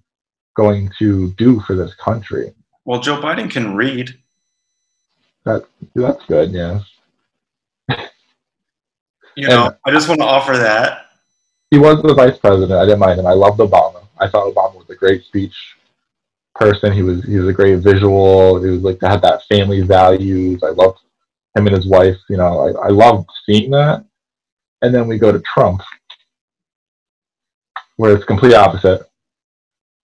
going 0.57 0.91
to 0.99 1.33
do 1.33 1.61
for 1.61 1.75
this 1.75 1.95
country? 1.95 2.53
Well, 2.85 3.01
Joe 3.01 3.21
Biden 3.21 3.51
can 3.51 3.75
read. 3.75 4.15
That 5.45 5.65
that's 5.95 6.25
good, 6.27 6.53
yeah. 6.53 6.81
You 9.37 9.49
know, 9.49 9.75
I 9.85 9.91
just 9.91 10.09
want 10.09 10.21
to 10.21 10.27
offer 10.27 10.57
that. 10.57 11.04
He 11.75 11.81
was 11.81 12.01
the 12.03 12.15
vice 12.15 12.39
president. 12.39 12.79
I 12.79 12.85
didn't 12.85 13.01
mind 13.01 13.19
him. 13.19 13.27
I 13.27 13.33
loved 13.33 13.59
Obama. 13.59 14.07
I 14.21 14.29
thought 14.29 14.47
Obama 14.47 14.77
was 14.77 14.89
a 14.91 14.95
great 14.95 15.25
speech 15.25 15.57
person. 16.55 16.93
He 16.93 17.03
was 17.03 17.25
he 17.25 17.37
was 17.37 17.49
a 17.49 17.53
great 17.53 17.81
visual. 17.81 18.63
He 18.63 18.71
was 18.71 18.83
like 18.83 18.99
had 19.03 19.23
that 19.23 19.43
family 19.47 19.81
values. 19.81 20.63
I 20.63 20.69
loved 20.69 21.01
him 21.57 21.67
and 21.67 21.75
his 21.75 21.89
wife. 21.89 22.17
You 22.29 22.37
know, 22.37 22.61
I, 22.61 22.87
I 22.87 22.89
loved 22.91 23.29
seeing 23.45 23.73
that. 23.73 24.05
And 24.83 24.95
then 24.95 25.09
we 25.09 25.19
go 25.19 25.33
to 25.33 25.41
Trump, 25.41 25.83
where 27.97 28.15
it's 28.15 28.25
complete 28.25 28.55
opposite. 28.55 29.11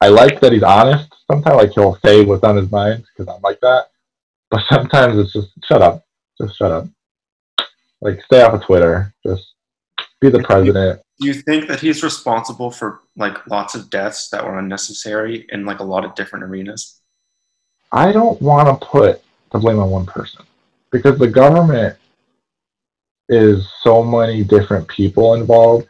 I 0.01 0.07
like 0.07 0.39
that 0.39 0.53
he's 0.53 0.63
honest. 0.63 1.13
Sometimes 1.29 1.55
like 1.55 1.73
he'll 1.73 1.99
say 2.03 2.25
what's 2.25 2.43
on 2.43 2.57
his 2.57 2.71
mind 2.71 3.05
because 3.15 3.31
I'm 3.31 3.43
like 3.43 3.59
that. 3.59 3.89
But 4.49 4.63
sometimes 4.69 5.19
it's 5.19 5.33
just 5.33 5.49
shut 5.65 5.83
up. 5.83 6.03
Just 6.41 6.57
shut 6.57 6.71
up. 6.71 6.87
Like 8.01 8.23
stay 8.23 8.41
off 8.41 8.55
of 8.55 8.65
Twitter. 8.65 9.13
Just 9.23 9.53
be 10.19 10.29
the 10.29 10.43
president. 10.43 11.01
Do 11.19 11.27
you 11.27 11.33
think 11.33 11.67
that 11.67 11.79
he's 11.79 12.03
responsible 12.03 12.71
for 12.71 13.01
like 13.15 13.45
lots 13.47 13.75
of 13.75 13.89
deaths 13.89 14.29
that 14.29 14.43
were 14.43 14.59
unnecessary 14.59 15.45
in 15.49 15.65
like 15.65 15.79
a 15.79 15.83
lot 15.83 16.05
of 16.05 16.15
different 16.15 16.45
arenas? 16.45 17.01
I 17.91 18.11
don't 18.11 18.41
want 18.41 18.67
to 18.67 18.85
put 18.85 19.21
the 19.51 19.59
blame 19.59 19.79
on 19.79 19.89
one 19.89 20.05
person 20.05 20.45
because 20.91 21.17
the 21.17 21.27
government 21.27 21.97
is 23.27 23.67
so 23.81 24.03
many 24.03 24.43
different 24.43 24.87
people 24.87 25.35
involved, 25.35 25.87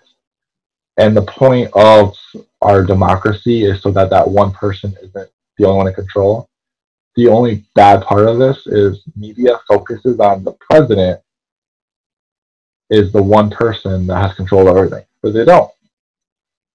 and 0.97 1.15
the 1.15 1.21
point 1.21 1.69
of 1.73 2.15
our 2.61 2.83
democracy 2.83 3.63
is 3.63 3.81
so 3.81 3.91
that 3.91 4.09
that 4.09 4.27
one 4.27 4.51
person 4.51 4.95
isn't 5.01 5.29
the 5.57 5.65
only 5.65 5.77
one 5.77 5.87
in 5.87 5.93
control. 5.93 6.49
The 7.15 7.27
only 7.27 7.65
bad 7.75 8.03
part 8.03 8.27
of 8.27 8.37
this 8.37 8.65
is 8.67 9.01
media 9.15 9.59
focuses 9.67 10.19
on 10.19 10.43
the 10.43 10.53
president 10.53 11.21
is 12.89 13.11
the 13.11 13.21
one 13.21 13.49
person 13.49 14.07
that 14.07 14.17
has 14.21 14.35
control 14.35 14.67
of 14.67 14.77
everything, 14.77 15.05
but 15.21 15.33
they 15.33 15.45
don't. 15.45 15.71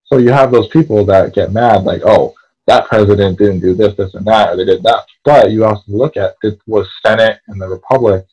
So 0.07 0.19
you 0.19 0.31
have 0.31 0.53
those 0.53 0.69
people 0.69 1.05
that 1.07 1.35
get 1.35 1.53
mad, 1.53 1.83
like, 1.85 2.03
oh, 2.05 2.35
that 2.67 2.87
president 2.89 3.39
didn't 3.39 3.61
do 3.61 3.75
this, 3.75 3.95
this, 3.97 4.15
and 4.15 4.27
that, 4.27 4.51
or 4.51 4.57
they 4.57 4.65
did 4.65 4.83
that. 4.85 5.05
But 5.25 5.51
you 5.51 5.65
also 5.65 5.83
look 5.89 6.17
at 6.17 6.35
it 6.43 6.59
was 6.67 6.89
Senate 7.05 7.41
and 7.49 7.61
the 7.61 7.69
Republic, 7.69 8.27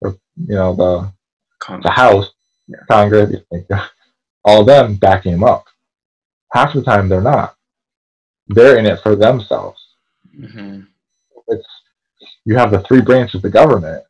or 0.00 0.16
you 0.36 0.54
know 0.54 0.74
the 0.74 1.12
Con- 1.58 1.80
the 1.82 1.90
House, 1.90 2.30
Yeah. 2.68 2.78
Congress, 2.90 3.34
all 4.44 4.60
of 4.60 4.66
them 4.66 4.94
backing 4.96 5.34
him 5.34 5.44
up. 5.44 5.64
Half 6.52 6.74
the 6.74 6.82
time 6.82 7.08
they're 7.08 7.20
not. 7.20 7.56
They're 8.48 8.78
in 8.78 8.86
it 8.86 9.00
for 9.02 9.16
themselves. 9.16 9.80
Mhm. 10.38 10.86
It's 11.48 11.66
you 12.44 12.56
have 12.56 12.70
the 12.70 12.80
three 12.80 13.00
branches 13.00 13.36
of 13.36 13.42
the 13.42 13.50
government, 13.50 14.04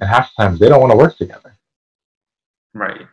and 0.00 0.08
half 0.08 0.30
the 0.36 0.42
times 0.44 0.60
they 0.60 0.68
don't 0.68 0.80
want 0.80 0.92
to 0.92 0.98
work 0.98 1.16
together. 1.16 1.56
Right. 2.74 3.06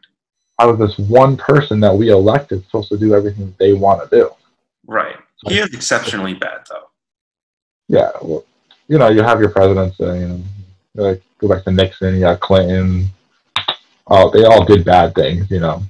How 0.59 0.71
is 0.71 0.79
this 0.79 0.97
one 0.97 1.37
person 1.37 1.79
that 1.81 1.93
we 1.95 2.09
elected 2.09 2.63
supposed 2.65 2.89
to 2.89 2.97
do 2.97 3.13
everything 3.13 3.53
they 3.59 3.73
want 3.73 4.09
to 4.09 4.15
do? 4.15 4.31
Right. 4.85 5.15
He 5.47 5.59
is 5.59 5.73
exceptionally 5.73 6.33
bad 6.33 6.61
though. 6.69 6.89
Yeah, 7.87 8.11
well, 8.21 8.43
you 8.87 8.97
know, 8.97 9.09
you 9.09 9.21
have 9.21 9.39
your 9.39 9.49
presidents, 9.49 9.99
uh, 9.99 10.13
you 10.13 10.27
know, 10.27 10.43
like 10.95 11.21
go 11.39 11.47
back 11.47 11.63
to 11.65 11.71
Nixon, 11.71 12.15
you 12.15 12.21
got 12.21 12.39
Clinton. 12.39 13.07
Oh, 14.07 14.29
they 14.31 14.45
all 14.45 14.65
did 14.65 14.83
bad 14.83 15.13
things, 15.13 15.49
you 15.51 15.59
know. 15.59 15.83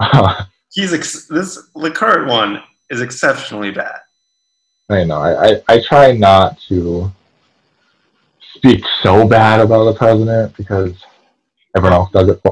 He's 0.72 0.92
ex- 0.92 1.26
this 1.26 1.68
the 1.74 1.90
current 1.90 2.28
one 2.28 2.62
is 2.90 3.00
exceptionally 3.00 3.70
bad. 3.70 4.00
I 4.90 5.04
know. 5.04 5.20
I, 5.20 5.50
I, 5.50 5.62
I 5.68 5.82
try 5.86 6.12
not 6.12 6.58
to 6.68 7.12
speak 8.54 8.82
so 9.02 9.26
bad 9.26 9.60
about 9.60 9.84
the 9.84 9.94
president 9.94 10.56
because 10.56 10.94
everyone 11.76 11.94
else 11.94 12.10
does 12.10 12.28
it. 12.28 12.42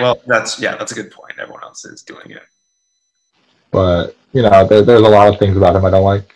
Well, 0.00 0.20
that's 0.26 0.58
yeah, 0.60 0.76
that's 0.76 0.92
a 0.92 0.94
good 0.94 1.10
point. 1.10 1.34
Everyone 1.38 1.62
else 1.62 1.84
is 1.84 2.02
doing 2.02 2.30
it. 2.30 2.42
But, 3.70 4.16
you 4.32 4.42
know, 4.42 4.66
there, 4.66 4.82
there's 4.82 5.00
a 5.00 5.08
lot 5.08 5.32
of 5.32 5.38
things 5.38 5.56
about 5.56 5.76
him 5.76 5.84
I 5.84 5.90
don't 5.90 6.04
like. 6.04 6.34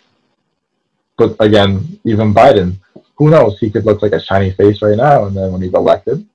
But 1.17 1.35
again, 1.39 1.99
even 2.03 2.33
Biden, 2.33 2.77
who 3.15 3.29
knows? 3.29 3.59
He 3.59 3.69
could 3.69 3.85
look 3.85 4.01
like 4.01 4.11
a 4.11 4.21
shiny 4.21 4.51
face 4.51 4.81
right 4.81 4.97
now, 4.97 5.25
and 5.25 5.35
then 5.37 5.51
when 5.51 5.61
he's 5.61 5.73
elected, 5.73 6.25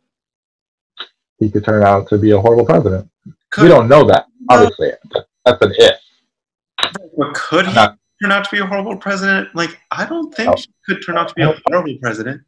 he 1.39 1.51
could 1.51 1.65
turn 1.65 1.85
out 1.85 2.09
to 2.09 2.19
be 2.19 2.31
a 2.33 2.41
horrible 2.41 2.65
president. 2.65 3.09
Could, 3.51 3.65
we 3.65 3.69
don't 3.69 3.89
know 3.89 4.05
that, 4.05 4.27
obviously. 4.49 4.91
That- 5.13 5.27
That's 5.45 5.63
an 5.63 5.73
if. 5.77 5.99
but 7.17 7.35
could 7.35 7.67
he 7.67 7.75
Not- 7.75 7.99
turn 8.23 8.33
out 8.33 8.45
to 8.45 8.51
be 8.51 8.59
a 8.61 8.67
horrible 8.67 8.97
president? 8.97 9.55
Like, 9.55 9.79
I 9.91 10.07
don't 10.07 10.33
think 10.35 10.49
No. 10.51 10.55
he 10.57 10.67
could 10.87 11.05
turn 11.05 11.17
out 11.19 11.29
to 11.29 11.35
be 11.35 11.43
a 11.43 11.55
horrible 11.67 11.97
president. 12.01 12.43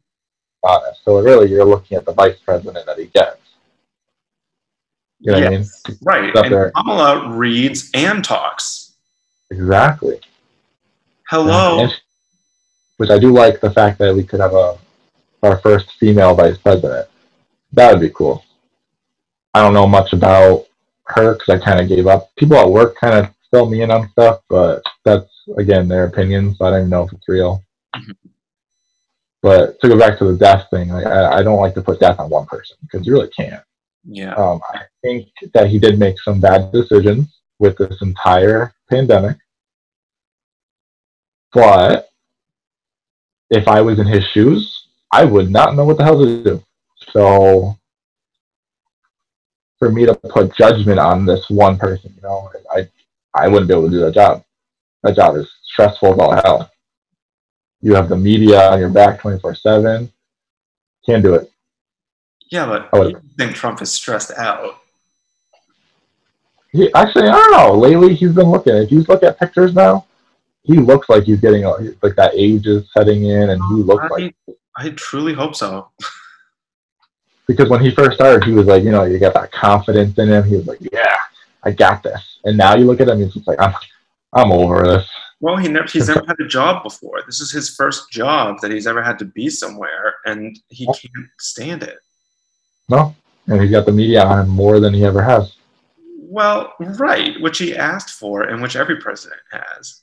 Honest. 0.63 1.03
So 1.03 1.19
really, 1.21 1.49
you're 1.49 1.65
looking 1.65 1.97
at 1.97 2.05
the 2.05 2.13
vice 2.13 2.37
president 2.39 2.85
that 2.85 2.97
he 2.97 3.05
gets. 3.07 3.37
You 5.19 5.31
know 5.31 5.39
what 5.39 5.47
I 5.47 5.49
mean? 5.57 5.65
Right. 6.01 6.35
And 6.35 6.53
there. 6.53 6.71
Kamala 6.71 7.29
reads 7.29 7.89
and 7.93 8.23
talks. 8.23 8.93
Exactly. 9.51 10.19
Hello. 11.29 11.79
And- 11.81 11.93
which 12.97 13.09
I 13.09 13.19
do 13.19 13.33
like 13.33 13.59
the 13.59 13.71
fact 13.71 13.97
that 13.99 14.15
we 14.15 14.23
could 14.23 14.39
have 14.39 14.53
a 14.53 14.77
our 15.43 15.57
first 15.57 15.91
female 15.99 16.33
vice 16.33 16.57
president. 16.57 17.07
That 17.73 17.91
would 17.91 18.01
be 18.01 18.09
cool. 18.09 18.43
I 19.53 19.61
don't 19.61 19.73
know 19.73 19.85
much 19.87 20.13
about 20.13 20.65
her 21.07 21.33
because 21.33 21.49
I 21.49 21.63
kind 21.63 21.79
of 21.79 21.87
gave 21.87 22.07
up. 22.07 22.33
People 22.35 22.57
at 22.57 22.69
work 22.69 22.95
kind 22.97 23.13
of 23.15 23.33
fill 23.51 23.69
me 23.69 23.81
in 23.81 23.91
on 23.91 24.09
stuff, 24.11 24.39
but 24.49 24.81
that's 25.03 25.29
again 25.57 25.87
their 25.87 26.05
opinion, 26.05 26.55
so 26.55 26.65
I 26.65 26.69
don't 26.71 26.79
even 26.79 26.89
know 26.89 27.03
if 27.03 27.13
it's 27.13 27.27
real. 27.27 27.63
Mhm. 27.95 28.15
But 29.41 29.79
to 29.81 29.87
go 29.89 29.99
back 29.99 30.17
to 30.19 30.25
the 30.25 30.37
death 30.37 30.67
thing, 30.71 30.89
like, 30.89 31.05
I, 31.05 31.37
I 31.39 31.43
don't 31.43 31.59
like 31.59 31.75
to 31.75 31.81
put 31.81 31.99
death 31.99 32.19
on 32.19 32.29
one 32.29 32.47
person 32.47 32.77
because 32.81 33.05
you 33.05 33.13
really 33.13 33.29
can't. 33.29 33.61
Yeah. 34.07 34.33
Um, 34.35 34.61
I 34.73 34.81
think 35.01 35.29
that 35.53 35.69
he 35.69 35.79
did 35.79 35.99
make 35.99 36.19
some 36.21 36.39
bad 36.39 36.71
decisions 36.71 37.41
with 37.59 37.77
this 37.77 38.01
entire 38.01 38.73
pandemic. 38.89 39.37
But 41.53 42.09
if 43.49 43.67
I 43.67 43.81
was 43.81 43.99
in 43.99 44.07
his 44.07 44.23
shoes, 44.25 44.87
I 45.11 45.23
would 45.25 45.49
not 45.49 45.75
know 45.75 45.85
what 45.85 45.97
the 45.97 46.03
hell 46.03 46.19
to 46.19 46.43
do. 46.43 46.63
So 47.11 47.77
for 49.79 49.91
me 49.91 50.05
to 50.05 50.15
put 50.15 50.55
judgment 50.55 50.99
on 50.99 51.25
this 51.25 51.49
one 51.49 51.77
person, 51.77 52.13
you 52.15 52.21
know, 52.21 52.49
I 52.71 52.87
I 53.33 53.47
wouldn't 53.47 53.67
be 53.67 53.73
able 53.73 53.89
to 53.89 53.91
do 53.91 54.01
that 54.01 54.13
job. 54.13 54.43
That 55.03 55.15
job 55.15 55.35
is 55.35 55.49
stressful 55.63 56.13
as 56.13 56.19
all 56.19 56.35
hell. 56.35 56.71
You 57.81 57.93
have 57.95 58.09
the 58.09 58.17
media 58.17 58.71
on 58.71 58.79
your 58.79 58.89
back 58.89 59.19
twenty 59.19 59.39
four 59.39 59.55
seven. 59.55 60.11
Can't 61.05 61.23
do 61.23 61.35
it. 61.35 61.51
Yeah, 62.55 62.67
but 62.67 62.89
Oh, 62.93 63.05
you 63.09 63.21
think 63.37 63.53
Trump 63.53 63.81
is 63.81 63.91
stressed 63.91 64.31
out. 64.37 64.79
he 66.71 66.93
actually 66.93 67.27
I 67.27 67.33
don't 67.33 67.51
know. 67.51 67.73
Lately 67.73 68.15
he's 68.15 68.31
been 68.31 68.49
looking. 68.49 68.75
If 68.75 68.93
you 68.93 69.01
look 69.09 69.23
at 69.23 69.37
pictures 69.37 69.75
now, 69.75 70.05
he 70.63 70.77
looks 70.77 71.09
like 71.09 71.25
he's 71.25 71.41
getting 71.41 71.65
like 72.01 72.15
that 72.15 72.31
age 72.33 72.65
is 72.65 72.89
setting 72.93 73.25
in, 73.25 73.49
and 73.49 73.61
he 73.69 73.83
looks 73.83 74.05
I, 74.05 74.07
like 74.07 74.35
I 74.77 74.89
truly 74.91 75.33
hope 75.33 75.53
so. 75.53 75.89
because 77.47 77.69
when 77.69 77.81
he 77.81 77.91
first 77.91 78.15
started, 78.15 78.45
he 78.45 78.53
was 78.53 78.67
like, 78.67 78.83
you 78.83 78.91
know, 78.91 79.03
you 79.03 79.19
got 79.19 79.33
that 79.33 79.51
confidence 79.51 80.17
in 80.17 80.29
him. 80.29 80.45
He 80.45 80.55
was 80.55 80.65
like, 80.65 80.79
yeah, 80.93 81.17
I 81.63 81.71
got 81.71 82.03
this. 82.03 82.39
And 82.45 82.57
now 82.57 82.77
you 82.77 82.85
look 82.85 83.01
at 83.01 83.09
him, 83.09 83.19
he's 83.19 83.33
just 83.33 83.47
like, 83.47 83.59
I'm, 83.59 83.73
I'm 84.31 84.53
over 84.53 84.87
this. 84.87 85.09
Well, 85.41 85.57
he 85.57 85.67
never, 85.67 85.87
he's 85.87 86.07
never 86.13 86.25
had 86.25 86.39
a 86.39 86.47
job 86.47 86.83
before. 86.83 87.21
This 87.25 87.41
is 87.41 87.51
his 87.51 87.75
first 87.75 88.09
job 88.11 88.61
that 88.61 88.71
he's 88.71 88.87
ever 88.87 89.03
had 89.03 89.19
to 89.19 89.25
be 89.25 89.49
somewhere, 89.49 90.15
and 90.25 90.57
he 90.69 90.85
can't 90.85 91.27
stand 91.37 91.83
it. 91.83 91.97
No, 92.89 93.15
and 93.47 93.61
he's 93.61 93.71
got 93.71 93.85
the 93.85 93.91
media 93.91 94.23
on 94.23 94.41
him 94.41 94.49
more 94.49 94.79
than 94.79 94.93
he 94.93 95.03
ever 95.05 95.21
has. 95.21 95.55
Well, 96.19 96.73
right, 96.79 97.39
which 97.41 97.57
he 97.57 97.75
asked 97.75 98.11
for, 98.11 98.43
and 98.43 98.61
which 98.61 98.75
every 98.75 98.97
president 98.97 99.39
has. 99.51 100.01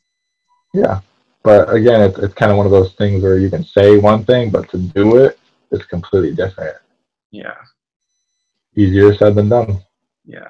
Yeah, 0.74 1.00
but 1.42 1.72
again, 1.72 2.00
it's 2.00 2.18
it's 2.18 2.34
kind 2.34 2.50
of 2.50 2.56
one 2.56 2.66
of 2.66 2.72
those 2.72 2.94
things 2.94 3.22
where 3.22 3.38
you 3.38 3.50
can 3.50 3.64
say 3.64 3.98
one 3.98 4.24
thing, 4.24 4.50
but 4.50 4.68
to 4.70 4.78
do 4.78 5.16
it, 5.16 5.38
it's 5.70 5.84
completely 5.86 6.34
different. 6.34 6.76
Yeah, 7.30 7.54
Easier 8.76 9.14
said 9.14 9.34
than 9.34 9.48
done. 9.48 9.78
yeah. 10.24 10.48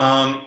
Um, 0.00 0.46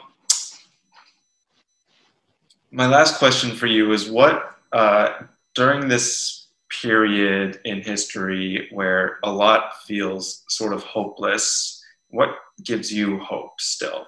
my 2.71 2.87
last 2.87 3.19
question 3.19 3.51
for 3.55 3.67
you 3.67 3.91
is 3.91 4.09
what 4.09 4.55
uh, 4.71 5.23
during 5.55 5.87
this 5.89 6.40
period 6.81 7.59
in 7.65 7.81
history 7.81 8.67
where 8.71 9.19
a 9.23 9.31
lot 9.31 9.81
feels 9.85 10.43
sort 10.49 10.73
of 10.73 10.83
hopeless, 10.83 11.83
what 12.09 12.29
gives 12.63 12.91
you 12.91 13.19
hope 13.19 13.59
still? 13.59 14.05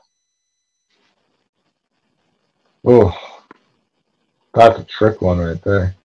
Oh, 2.85 3.17
that's 4.53 4.79
a 4.79 4.83
trick 4.83 5.21
one 5.21 5.39
right 5.39 5.61
there. 5.63 5.95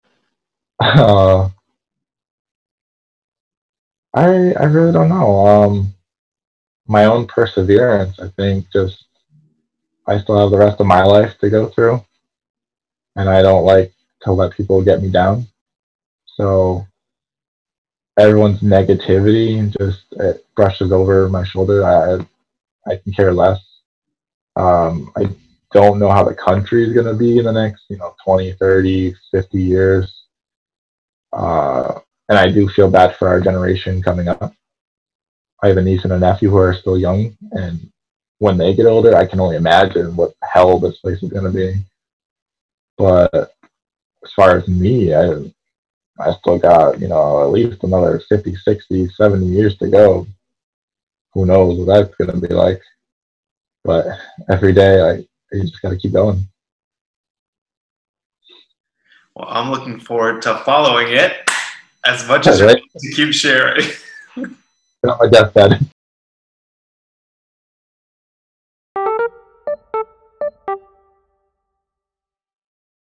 Uh, 0.81 1.49
I 4.15 4.53
I 4.53 4.65
really 4.65 4.93
don't 4.93 5.09
know. 5.09 5.47
Um, 5.47 5.95
my 6.87 7.05
own 7.05 7.27
perseverance. 7.27 8.19
I 8.21 8.29
think 8.29 8.71
just 8.73 9.05
I 10.07 10.19
still 10.19 10.39
have 10.39 10.51
the 10.51 10.59
rest 10.59 10.81
of 10.81 10.87
my 10.87 11.03
life 11.03 11.39
to 11.41 11.51
go 11.51 11.69
through, 11.69 12.03
and 13.17 13.29
I 13.29 13.43
don't 13.43 13.65
like 13.65 13.93
to 14.23 14.33
let 14.33 14.53
people 14.53 14.83
get 14.83 15.03
me 15.03 15.11
down. 15.11 15.47
So 16.39 16.87
everyone's 18.17 18.61
negativity 18.61 19.77
just 19.77 20.05
it 20.13 20.47
brushes 20.55 20.93
over 20.93 21.29
my 21.29 21.45
shoulder. 21.45 21.85
I 21.85 22.25
I 22.91 22.97
can 22.97 23.13
care 23.13 23.35
less. 23.35 23.61
Um, 24.55 25.13
I 25.17 25.29
don't 25.73 25.99
know 25.99 26.11
how 26.11 26.25
the 26.25 26.35
country 26.35 26.85
is 26.85 26.95
going 26.95 27.07
to 27.07 27.15
be 27.15 27.39
in 27.39 27.45
the 27.45 27.53
next, 27.53 27.85
you 27.91 27.99
know, 27.99 28.15
20, 28.25 28.53
30, 28.53 29.15
50 29.31 29.61
years. 29.61 30.25
Uh, 31.33 32.01
and 32.29 32.39
I 32.39 32.51
do 32.51 32.69
feel 32.69 32.91
bad 32.91 33.17
for 33.17 33.29
our 33.29 33.41
generation 33.41 34.01
coming 34.01 34.29
up. 34.29 34.55
I 35.63 35.69
have 35.69 35.77
a 35.77 35.83
niece 35.83 36.05
and 36.05 36.13
a 36.13 36.19
nephew 36.19 36.51
who 36.51 36.57
are 36.57 36.73
still 36.73 36.97
young, 36.97 37.37
and 37.53 37.91
when 38.39 38.57
they 38.57 38.75
get 38.75 38.87
older, 38.87 39.17
I 39.17 39.27
can 39.27 39.41
only 39.41 39.57
imagine 39.57 40.15
what 40.15 40.35
hell 40.43 40.79
this 40.79 40.99
place 40.99 41.21
is 41.23 41.31
going 41.31 41.45
to 41.45 41.51
be. 41.51 41.75
But 42.97 43.53
as 44.25 44.33
far 44.35 44.57
as 44.57 44.69
me, 44.69 45.15
I, 45.15 45.53
I 46.21 46.33
still 46.35 46.59
got, 46.59 47.01
you 47.01 47.09
know, 47.09 47.43
at 47.43 47.51
least 47.51 47.85
another 47.85 48.21
50, 48.29 48.57
60, 48.57 49.09
70 49.09 49.47
years 49.47 49.77
to 49.79 49.89
go. 49.89 50.27
Who 51.35 51.47
knows 51.47 51.79
what 51.79 51.87
that's 51.87 52.15
going 52.17 52.41
to 52.41 52.49
be 52.49 52.53
like. 52.53 52.81
But 53.85 54.07
every 54.51 54.73
day, 54.73 55.01
I, 55.01 55.13
you 55.53 55.63
just 55.63 55.81
got 55.81 55.91
to 55.91 55.97
keep 55.97 56.13
going. 56.13 56.47
Well, 59.35 59.49
I'm 59.49 59.71
looking 59.71 60.01
forward 60.01 60.43
to 60.43 60.59
following 60.65 61.13
it 61.13 61.49
as 62.05 62.27
much 62.27 62.47
as 62.47 62.61
Right. 62.61 62.83
you 63.01 63.15
keep 63.15 63.33
sharing. 63.33 63.87
On 64.37 65.17
my 65.21 65.29
deathbed. 65.31 65.87